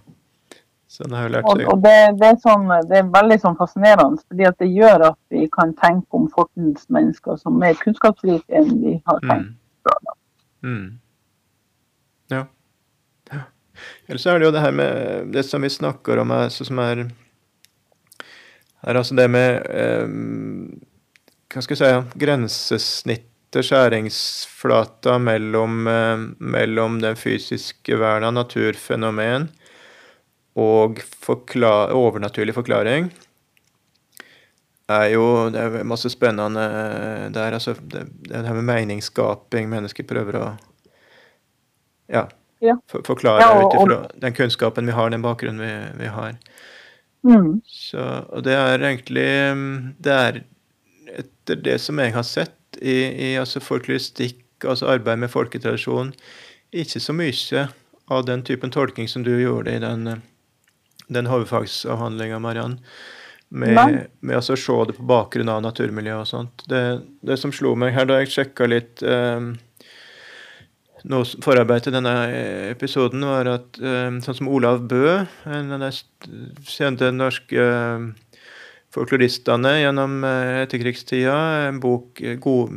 [0.97, 1.59] Så den har jo lært seg.
[1.61, 5.17] Og, og det, det, er sånn, det, er veldig sånn fascinerende, fordi det gjør at
[5.29, 9.59] vi kan tenke om fortidens mennesker som mer kunnskapsrike enn vi har tenkt mm.
[9.85, 10.15] før.
[10.65, 10.87] Mm.
[12.33, 12.39] Ja.
[13.29, 13.43] ja.
[14.07, 16.81] Eller så er det jo det her med det som vi snakker om, altså, som
[16.81, 17.05] er
[18.87, 20.09] er altså det med eh,
[21.53, 29.51] hva skal jeg si, grensesnittet, skjæringsflata mellom, eh, mellom den fysiske verden av naturfenomen
[30.57, 33.11] og forklar, overnaturlig forklaring,
[34.87, 36.63] er jo Det er masse spennende
[37.35, 37.53] der.
[37.53, 40.45] Altså, det, det her med meningsskaping mennesker prøver å
[42.07, 42.27] ja,
[42.63, 42.77] Ja.
[42.87, 46.37] for, forklare Ja, ut ifra den kunnskapen vi har, den bakgrunnen vi, vi har.
[47.27, 47.61] Mm.
[47.67, 47.99] Så,
[48.31, 49.27] og det er egentlig
[49.57, 50.43] mm, Det er
[51.17, 56.13] etter det som jeg har sett i, i altså folkloristikk, altså arbeid med folketradisjon,
[56.75, 57.67] ikke så mye
[58.11, 60.19] av den typen tolking som du gjorde i den, eh,
[61.13, 62.79] den hovedfagsavhandlinga, Mariann.
[63.47, 66.65] Med, med altså å se det på bakgrunn av naturmiljø og sånt.
[66.67, 66.81] Det,
[67.23, 69.39] det som slo meg her da jeg sjekka litt eh,
[71.07, 75.85] noe forarbeid til denne eh, episoden, var at eh, sånn som Olav Bø, en av
[75.85, 75.91] de
[76.67, 78.07] kjente norske eh,
[78.95, 82.75] folkloristene gjennom eh, etterkrigstida, en bok eh, god,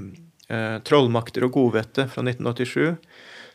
[0.48, 2.97] eh, 'Trollmakter og godvette' fra 1987,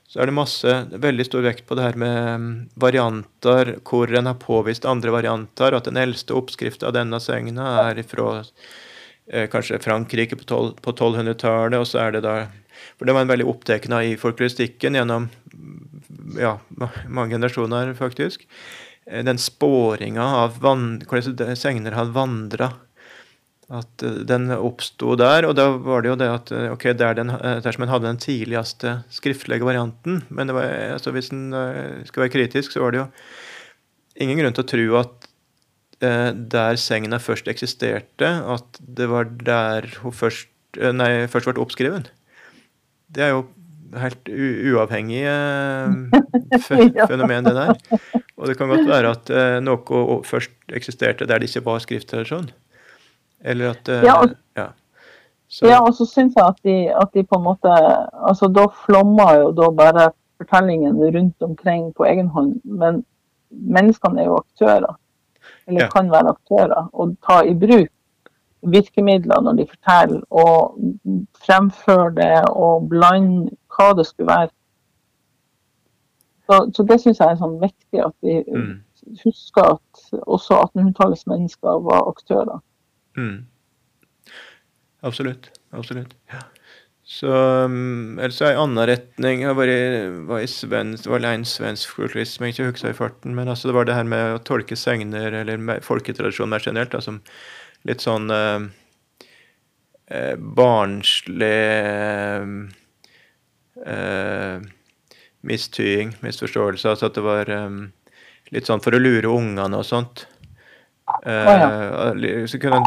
[0.07, 2.49] så er det masse, veldig stor vekt på det her med mm,
[2.81, 8.03] varianter, hvor en har påvist andre varianter, at den eldste oppskrifta av denne segna er
[8.05, 12.35] fra eh, kanskje Frankrike på, tolv- på 1200-tallet, og så er det da
[12.95, 16.57] For det var en veldig opptatt av i folkloristikken gjennom mm, ja,
[17.07, 18.45] mange generasjoner, faktisk.
[19.09, 22.71] Eh, Den spåringa av hvordan segner hadde vandra.
[23.73, 27.17] At eh, den oppsto der, og da var det jo det at eh, ok, der
[27.17, 31.49] den, eh, dersom en hadde den tidligste skriftlige varianten Men det var, altså hvis en
[32.05, 33.07] skal være kritisk, så var det jo
[34.21, 35.29] ingen grunn til å tro at
[36.05, 42.11] eh, der segna først eksisterte, at det var der hun først, nei, først ble oppskrevet.
[43.15, 43.45] Det er jo
[43.99, 46.59] helt u uavhengig eh,
[47.09, 47.75] fenomen, det der.
[48.35, 52.49] Og det kan godt være at eh, noe først eksisterte der det ikke var skrifttradisjon.
[53.41, 54.67] Eller at eh, Ja, og- ja.
[55.47, 57.69] Så, Ja, og så syns jeg at de, at de på en måte
[58.27, 62.61] Altså, da flommer jo da bare fortellingen rundt omkring på egen hånd.
[62.63, 63.05] Men
[63.51, 64.95] menneskene er jo aktører.
[65.67, 65.89] Eller Ja.
[65.89, 66.89] kan være aktører.
[66.93, 67.87] Og ta i bruk
[68.63, 70.77] virkemidler når de forteller, og
[71.45, 74.49] fremføre det og blande hva det skulle være.
[76.49, 78.81] Så, så det syns jeg er sånn viktig at vi mm,
[79.23, 82.59] husker at også 1800-tallets mennesker var aktører.
[83.17, 83.45] Mm.
[85.05, 85.51] Absolutt.
[85.75, 86.15] Absolutt.
[86.31, 86.41] Ja.
[87.05, 89.81] Så um, Ellers er en annen retning Jeg var i,
[90.25, 93.51] var i svensk, det var en svensk folklorist som jeg ikke husker i farten, men
[93.51, 97.21] altså det var det her med å tolke segner, eller folketradisjon mer generelt, da, som
[97.85, 98.65] litt sånn eh,
[100.09, 101.51] eh, barnslig
[103.85, 104.57] eh,
[105.45, 106.89] mistying, misforståelse.
[106.89, 107.69] Altså at det var eh,
[108.55, 110.25] litt sånn for å lure ungene og sånt.
[111.25, 112.79] Eh, så kunne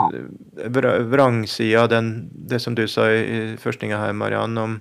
[0.74, 4.80] vra- vrangsida den, det som du sa i, i førstinga her, Mariann, om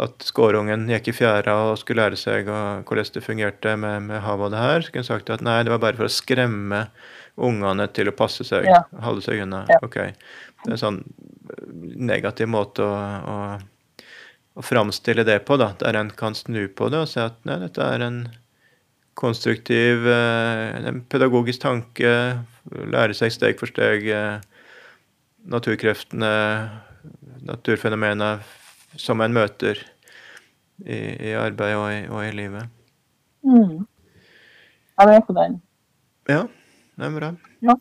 [0.00, 4.46] at skårungen gikk i fjæra og skulle lære seg hvordan det fungerte med, med havet
[4.50, 6.84] og det her, så kunne en sagt at nei, det var bare for å skremme
[7.40, 8.84] ungene til å passe seg, Ja.
[9.02, 9.64] holde seg unna.
[9.68, 9.80] Ja.
[9.82, 9.96] Ok.
[9.96, 11.00] Det er en sånn
[11.96, 12.94] negativ måte å,
[13.34, 14.04] å,
[14.60, 17.56] å framstille det på, da, der en kan snu på det og si at nei,
[17.64, 18.20] dette er en
[19.18, 22.12] konstruktiv, eh, en pedagogisk tanke,
[22.70, 24.40] lære seg steg for steg eh,
[25.50, 26.32] naturkreftene,
[27.46, 28.32] naturfenomenene
[29.00, 29.78] som en møter
[30.84, 30.98] i,
[31.30, 32.70] i arbeid og i, og i livet.
[33.46, 33.84] Mm.
[35.00, 35.60] det er på den.
[36.28, 36.44] Ja,
[36.96, 37.34] det er bra.
[37.64, 37.76] Ja.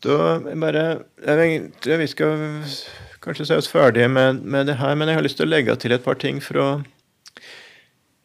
[0.00, 0.16] Da
[0.56, 2.40] bare Jeg tror vi skal
[3.20, 5.76] kanskje se oss ferdige med, med det her, men jeg har lyst til å legge
[5.76, 6.80] til et par ting fra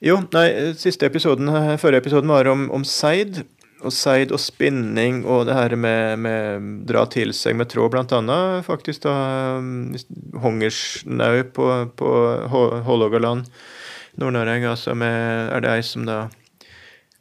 [0.06, 1.50] Jo, nei, siste episoden,
[1.82, 3.44] forrige episoden var om, om seid.
[3.86, 8.14] Og seid og spinning og det her med, med dra til seg med tråd, blant
[8.18, 8.64] annet.
[8.66, 9.14] Faktisk da
[9.60, 11.68] Hongersnau hungersnau på,
[12.00, 12.12] på
[12.54, 13.46] Hå- Hålogaland,
[14.18, 16.22] Nord-Norge, altså med, er det ei som da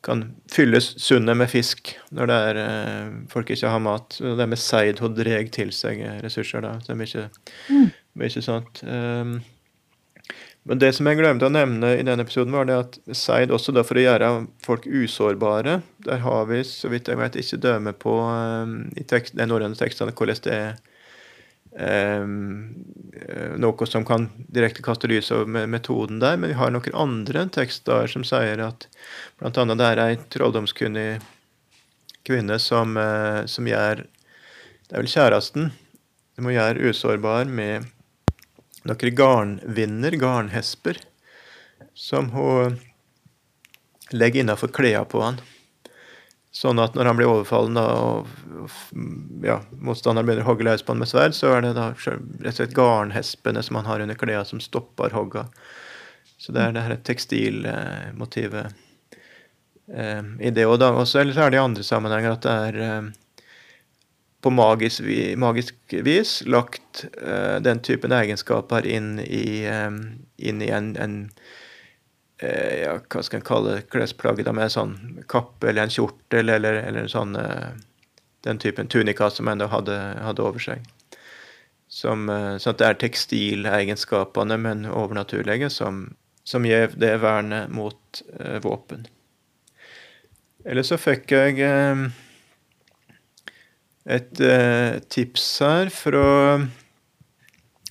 [0.05, 4.17] kan fylles sundet med fisk når det er eh, folk ikke har mat.
[4.23, 6.77] Og det med seid hun dreg til seg ressurser, da.
[6.85, 7.27] Så det er mye,
[7.73, 7.91] Mm.
[8.21, 8.83] mye sånt.
[8.87, 9.39] Um,
[10.65, 13.75] men det som jeg glemte å nevne i denne episoden, var det at seid også
[13.77, 14.31] da for å gjøre
[14.65, 15.83] folk usårbare.
[16.07, 19.77] Der har vi, så vidt jeg vet, ikke dømme på um, i tekst, de norrøne
[19.77, 20.73] tekstene hvordan det er
[21.77, 22.25] eh,
[23.61, 28.09] noe som kan direkte kaste lys over metoden der, men vi har noen andre tekster
[28.09, 28.89] som sier at
[29.45, 31.09] annet det er ei trolldomskunnig
[32.25, 34.07] kvinne som, eh, som gjør
[34.85, 35.71] Det er vel kjæresten.
[36.37, 37.87] Du må gjøre usårbar med
[38.89, 41.01] noen garnvinner, garnhesper,
[41.95, 42.79] som hun
[44.13, 45.41] legger innafor klærne på han.
[46.55, 48.29] Sånn at når han blir overfallen og,
[49.43, 52.53] ja, motstanderen begynner å hogge løs på han med sverd, så er det da rett
[52.53, 55.49] og slett garnhespene som han har under klærne, som stopper hogga.
[56.39, 58.71] Så det er det her tekstilmotivet
[59.91, 60.93] eh, i det òg, da.
[60.95, 63.13] Og så er det i andre sammenhenger at det er eh,
[64.45, 65.01] på magisk,
[65.37, 70.01] magisk vis lagt uh, den typen egenskaper inn i, um,
[70.37, 71.15] inn i en, en
[72.43, 74.93] uh, ja, hva skal en kalle klesplagg med en sånn
[75.33, 77.71] kappe eller en kjortel eller, eller en sånn uh,
[78.45, 80.85] den typen tunika som ennå hadde, hadde, over seg.
[81.89, 86.03] Som, sånn at det er tekstilegenskapene, men overnaturlige, som,
[86.45, 88.21] som gir det vernet mot
[88.61, 89.07] våpen.
[90.69, 91.63] Eller så fikk jeg
[94.05, 96.25] et eh, tips her fra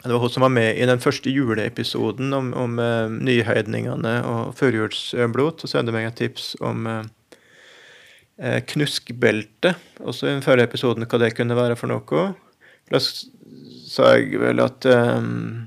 [0.04, 4.54] Det var hun som var med i den første juleepisoden om, om eh, nyheidningene og
[4.60, 5.64] førjulsblot.
[5.64, 7.04] Så sendte hun meg et tips om eh,
[8.38, 9.74] eh, knuskbelte.
[10.04, 12.26] Også i den forrige episoden hva det kunne være for noe.
[12.92, 15.64] Da sa jeg vel at um,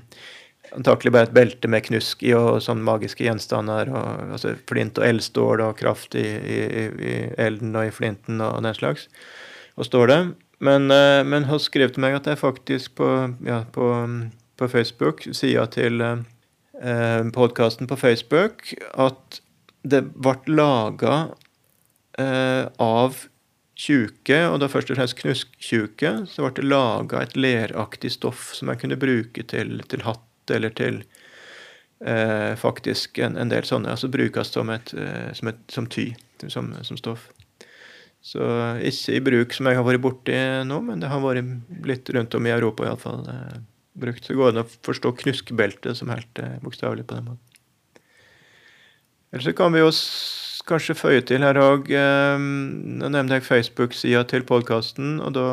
[0.77, 3.89] antakelig bare et belte med knusk i og sånne magiske gjenstander.
[3.89, 8.61] Og, altså flint og eldstål og kraft i, i, i, elden og i flinten og
[8.63, 9.09] den slags
[9.77, 10.19] og står det.
[10.59, 13.09] Men, eh, men hun skrev til meg at er faktisk på,
[13.45, 13.89] ja, på,
[14.57, 19.41] på Facebook, sier til eh, podkasten på Facebook, at
[19.87, 21.27] det ble laga
[22.17, 23.27] eh, av
[23.77, 28.71] tjuke, og da først og fremst knusktjuke, så ble det laga et leraktig stoff som
[28.71, 31.03] jeg kunne bruke til, til hatt eller til
[32.01, 33.93] eh, faktisk en, en, del sånne.
[33.93, 36.09] Altså brukes som, et, eh, som, et, som ty,
[36.47, 37.29] som, som stoff.
[38.23, 38.43] Så
[38.83, 40.37] ikke i bruk som jeg har vært borti
[40.67, 43.23] nå, men det har vært litt rundt om i Europa iallfall.
[43.31, 43.59] Eh,
[43.97, 44.25] brukt.
[44.25, 47.43] Så går det an å forstå knuskbeltet som helt eh, bokstavelig på den måten.
[49.31, 49.89] Eller så kan vi jo
[50.67, 55.47] kanskje føye til her òg eh, Nå nevnte jeg Facebook-sida til podkasten, og da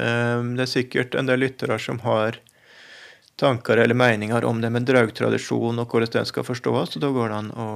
[0.00, 2.40] eh, Det er sikkert en del lyttere som har
[3.36, 7.32] tanker eller meninger om det med draugtradisjon og hvordan den skal forstås, og da går
[7.32, 7.68] det an å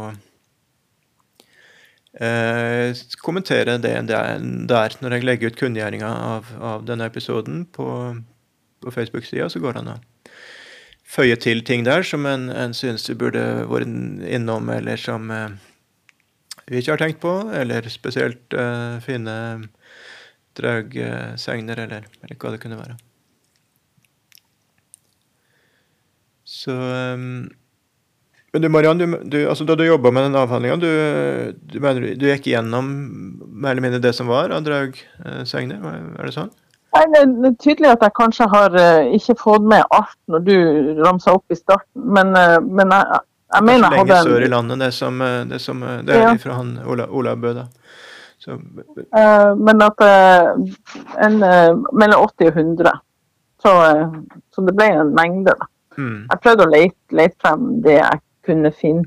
[2.19, 2.91] eh,
[3.23, 7.89] kommentere det der når jeg legger ut kunngjøringa av, av, denne episoden på,
[8.83, 10.01] på Facebook-sida, så går det an å
[11.11, 13.91] føye til ting der som en, en synes du burde vært
[14.31, 15.51] innom, eller som eh,
[16.71, 19.37] vi ikke har tenkt på, eller spesielt eh, fine
[20.59, 22.99] draugsegner, eller, eller hva det kunne være.
[26.51, 27.47] Så um,
[28.53, 30.91] men du Mariann, du, du, altså da du jobba med den avhandlinga, du,
[31.71, 31.79] du,
[32.19, 32.89] du, gikk gjennom
[33.47, 35.79] mer eller mindre det som var av Draug-segner,
[36.19, 36.51] er det sånn?
[36.91, 40.55] Nei, det er tydelig at jeg kanskje har uh, ikke fått med alt når du
[40.99, 43.21] ramsa opp i starten, men, uh, men jeg,
[43.55, 46.25] jeg mener jeg hadde Lenger sør i landet, det som, eh, det, som, det er
[46.25, 46.33] ja.
[46.43, 47.69] fra han Ola, Ola Bø, da.
[48.41, 52.93] Så, men at en, mellom 80 og 100.
[53.61, 53.73] Så,
[54.55, 55.67] så, det ble en mengde, da.
[55.99, 56.23] Mm.
[56.31, 59.07] Jeg prøvde å lete, lete frem det jeg kunne finne.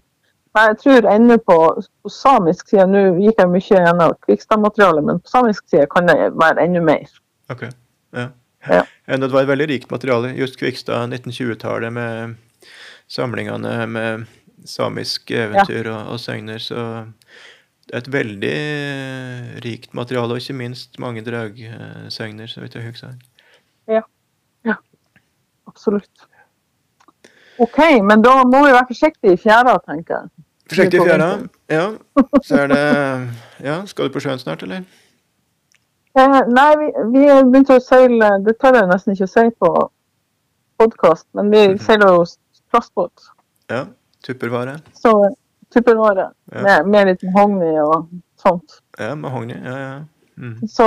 [0.53, 5.21] Men jeg tror ennå på, på, samisk side Nå gikk jeg mye gjennom Kvikstad-materialet, men
[5.23, 7.09] på samisk side kan det være enda mer.
[7.49, 7.65] Ok,
[8.13, 8.27] ja.
[8.69, 8.83] ja.
[9.09, 10.35] Det var et veldig rikt materiale.
[10.37, 12.35] Just Kvikstad 1920-tallet med
[13.09, 14.27] samlingene med
[14.69, 15.97] samisk eventyr ja.
[15.97, 16.61] og, og segner.
[16.61, 16.85] Så
[17.89, 18.55] det er et veldig
[19.65, 23.17] rikt materiale, og ikke minst mange dragsegner, så vidt jeg husker.
[23.89, 24.05] Ja.
[24.65, 24.77] ja.
[25.67, 26.12] Absolutt.
[27.59, 30.29] OK, men da må vi være forsiktige i fjæra, tenker jeg.
[30.69, 31.29] Forsiktig i fjæra,
[31.69, 31.85] ja.
[32.43, 32.83] Så er det
[33.63, 34.83] Ja, skal du på sjøen snart, eller?
[36.17, 39.69] Eh, nei, vi, vi begynte å seile Det tør jeg nesten ikke å si på
[40.77, 41.85] podkast, men vi mm -hmm.
[41.85, 42.25] seiler jo
[42.71, 43.29] plastbåt.
[43.69, 43.85] Ja.
[44.23, 44.79] Tuppervare.
[44.93, 45.35] Så
[45.73, 46.31] tuppervare.
[46.51, 46.61] Ja.
[46.61, 48.09] Med, med litt mahogni og
[48.41, 48.81] sånt.
[48.99, 49.55] Ja, mahogni.
[49.65, 49.99] Ja, ja.
[50.37, 50.67] Mm.
[50.67, 50.83] Så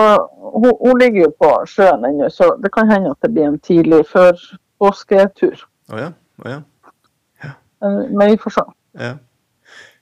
[0.52, 3.59] hun, hun, ligger jo på sjøen ennå, så det kan hende at det blir en
[3.59, 4.32] tidlig før
[4.78, 5.66] påsketur.
[5.93, 6.10] Oh, ja.
[6.42, 6.58] Å ja.
[7.44, 7.52] ja.
[7.80, 8.66] Men vi får se.
[9.00, 9.14] Ja.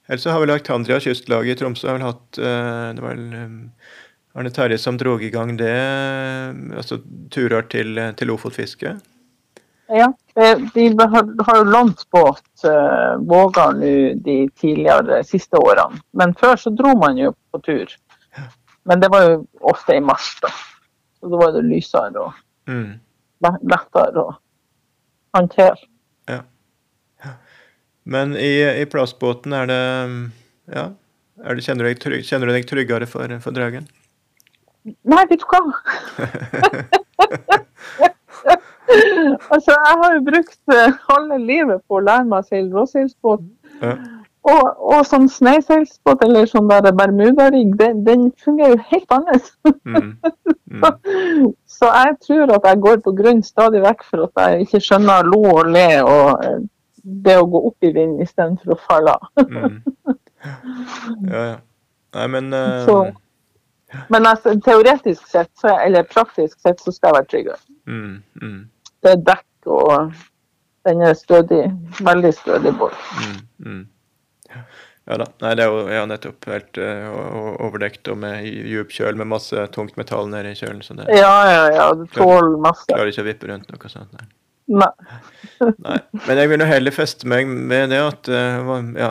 [0.07, 3.95] Ellers har vel Aktandria kystlag i Tromsø har vel hatt eh, Det var vel eh,
[4.37, 5.73] Arne Terje som dro i gang det,
[6.77, 6.99] altså
[7.33, 8.97] turer til, til Lofotfiske?
[9.95, 10.09] Ja,
[10.75, 13.93] de har jo lånt båt uh, Våga nå
[14.25, 16.01] de tidligere siste årene.
[16.17, 17.93] Men før så dro man jo på tur.
[18.89, 20.51] Men det var jo ofte i mars, da.
[21.21, 22.33] Så da var det lysere og
[22.69, 22.91] mm.
[23.71, 24.35] lettere å
[25.37, 25.79] håndtere.
[28.05, 29.83] Men i, i plastbåten er det
[30.75, 30.85] Ja.
[31.45, 33.85] Er det, kjenner, du trygg, kjenner, du deg tryggere for, for dragen?
[34.85, 35.61] Nei, vet du hva.
[39.51, 40.63] altså, jeg har jo brukt
[41.09, 43.43] halve livet på å lære meg å seile råseilsbåt.
[43.83, 43.93] Ja.
[44.45, 44.65] Og,
[44.95, 49.49] og sånn sneiseilsbåt eller sånn der bermudarigg, den, den fungerer jo helt annerledes.
[49.89, 50.11] Mm.
[50.75, 51.47] Mm.
[51.79, 55.31] Så jeg tror at jeg går på grunn stadig vekk for at jeg ikke skjønner
[55.33, 56.61] lo og le og eh,
[57.05, 59.29] det å gå opp i vind istedenfor å falle av.
[60.45, 61.29] Mm.
[61.31, 61.59] Ja, ja.
[62.15, 62.85] Nei, men uh...
[62.85, 63.13] Så-
[64.11, 67.59] Men altså, teoretisk sett, så, eller praktisk sett, så skal jeg være tryggere.
[67.87, 68.59] mm, mm,
[69.03, 70.13] Det er dekk og
[70.85, 71.63] den er stødig.
[72.05, 72.93] Veldig stødig båt.
[73.23, 73.39] mm,
[73.71, 73.85] mm.
[75.07, 75.27] Ja da.
[75.45, 79.29] Nei, det er jo ja, nettopp helt eh, o- overdekt og med djup kjøl med
[79.33, 81.89] masse tungt metall nede i kjølen, så det Ja, ja, ja.
[81.95, 82.85] Det tåler masse.
[82.93, 84.13] klarer ikke å vippe rundt noe sånt.
[84.17, 84.29] Nei.
[84.65, 84.91] Nei.
[85.85, 85.99] Nei.
[86.25, 89.11] Men jeg vil jo heller feste meg med det at eh, ja,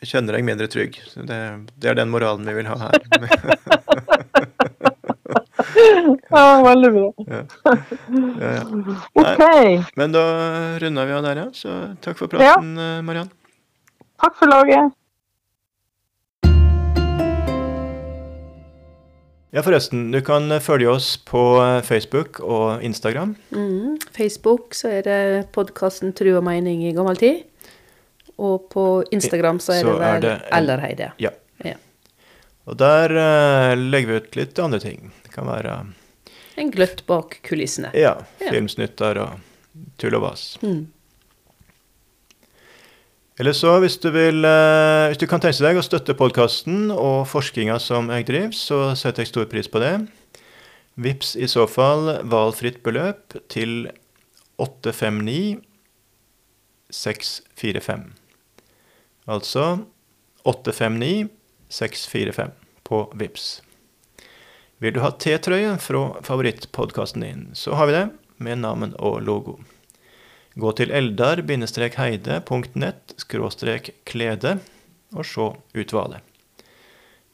[0.00, 0.96] jeg kjenner deg mindre trygg.
[1.16, 1.40] Det,
[1.76, 2.98] det er den moralen vi vil ha her.
[6.28, 7.12] Ja, veldig bra.
[8.40, 8.62] ja.
[9.12, 9.42] OK.
[9.96, 10.22] Men da
[10.78, 11.46] runder vi av der, ja.
[11.56, 13.30] Så takk for praten, eh, Mariann.
[14.20, 14.94] Takk for laget.
[19.50, 23.34] Ja, forresten, du kan følge oss på eh, Facebook og Instagram.
[23.54, 23.94] Mm.
[24.12, 25.20] Facebook så er det
[25.56, 27.44] podkasten Tru og mening i gammel tid.
[28.38, 31.08] Og på Instagram så er Så det er vel det en- Ellerheide.
[31.18, 31.30] Ja.
[31.64, 31.74] Ja.
[32.68, 35.08] Og der uh, legger vi ut litt andre ting.
[35.24, 35.78] Det kan være
[36.58, 37.90] En gløtt bak kulissene.
[37.94, 38.50] ja, Ja.
[38.52, 39.40] filmsnutter og
[39.98, 40.58] tull og vas.
[40.62, 40.86] Mm.
[43.38, 47.22] Eller så, hvis du vil eh, Hvis du kan tenke deg å støtte podkasten og
[47.30, 49.94] forskninga som jeg driver, så setter jeg stor pris på det.
[50.98, 53.86] Vips i så fall valgfritt beløp til
[54.58, 55.60] 859
[56.90, 58.08] 645.
[59.30, 59.64] Altså
[60.42, 61.30] 859
[61.70, 62.52] 645
[62.88, 63.48] på Vips.
[64.82, 68.06] Vil du ha T-trøye fra favorittpodkasten din, så har vi det,
[68.42, 69.58] med navn og logo.
[70.58, 73.12] Gå til eldar-heide.nett
[74.10, 74.58] klede
[75.14, 75.46] og se
[75.78, 76.22] utvalget.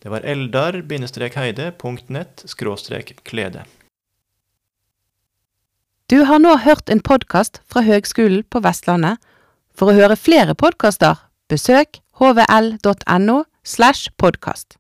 [0.05, 2.45] Det var eldar-heide.nett
[3.25, 3.65] klede.
[6.11, 9.17] Du har nå hørt en podkast fra Høgskolen på Vestlandet.
[9.73, 11.17] For å høre flere podkaster,
[11.49, 14.77] besøk hvl.no slash podkast.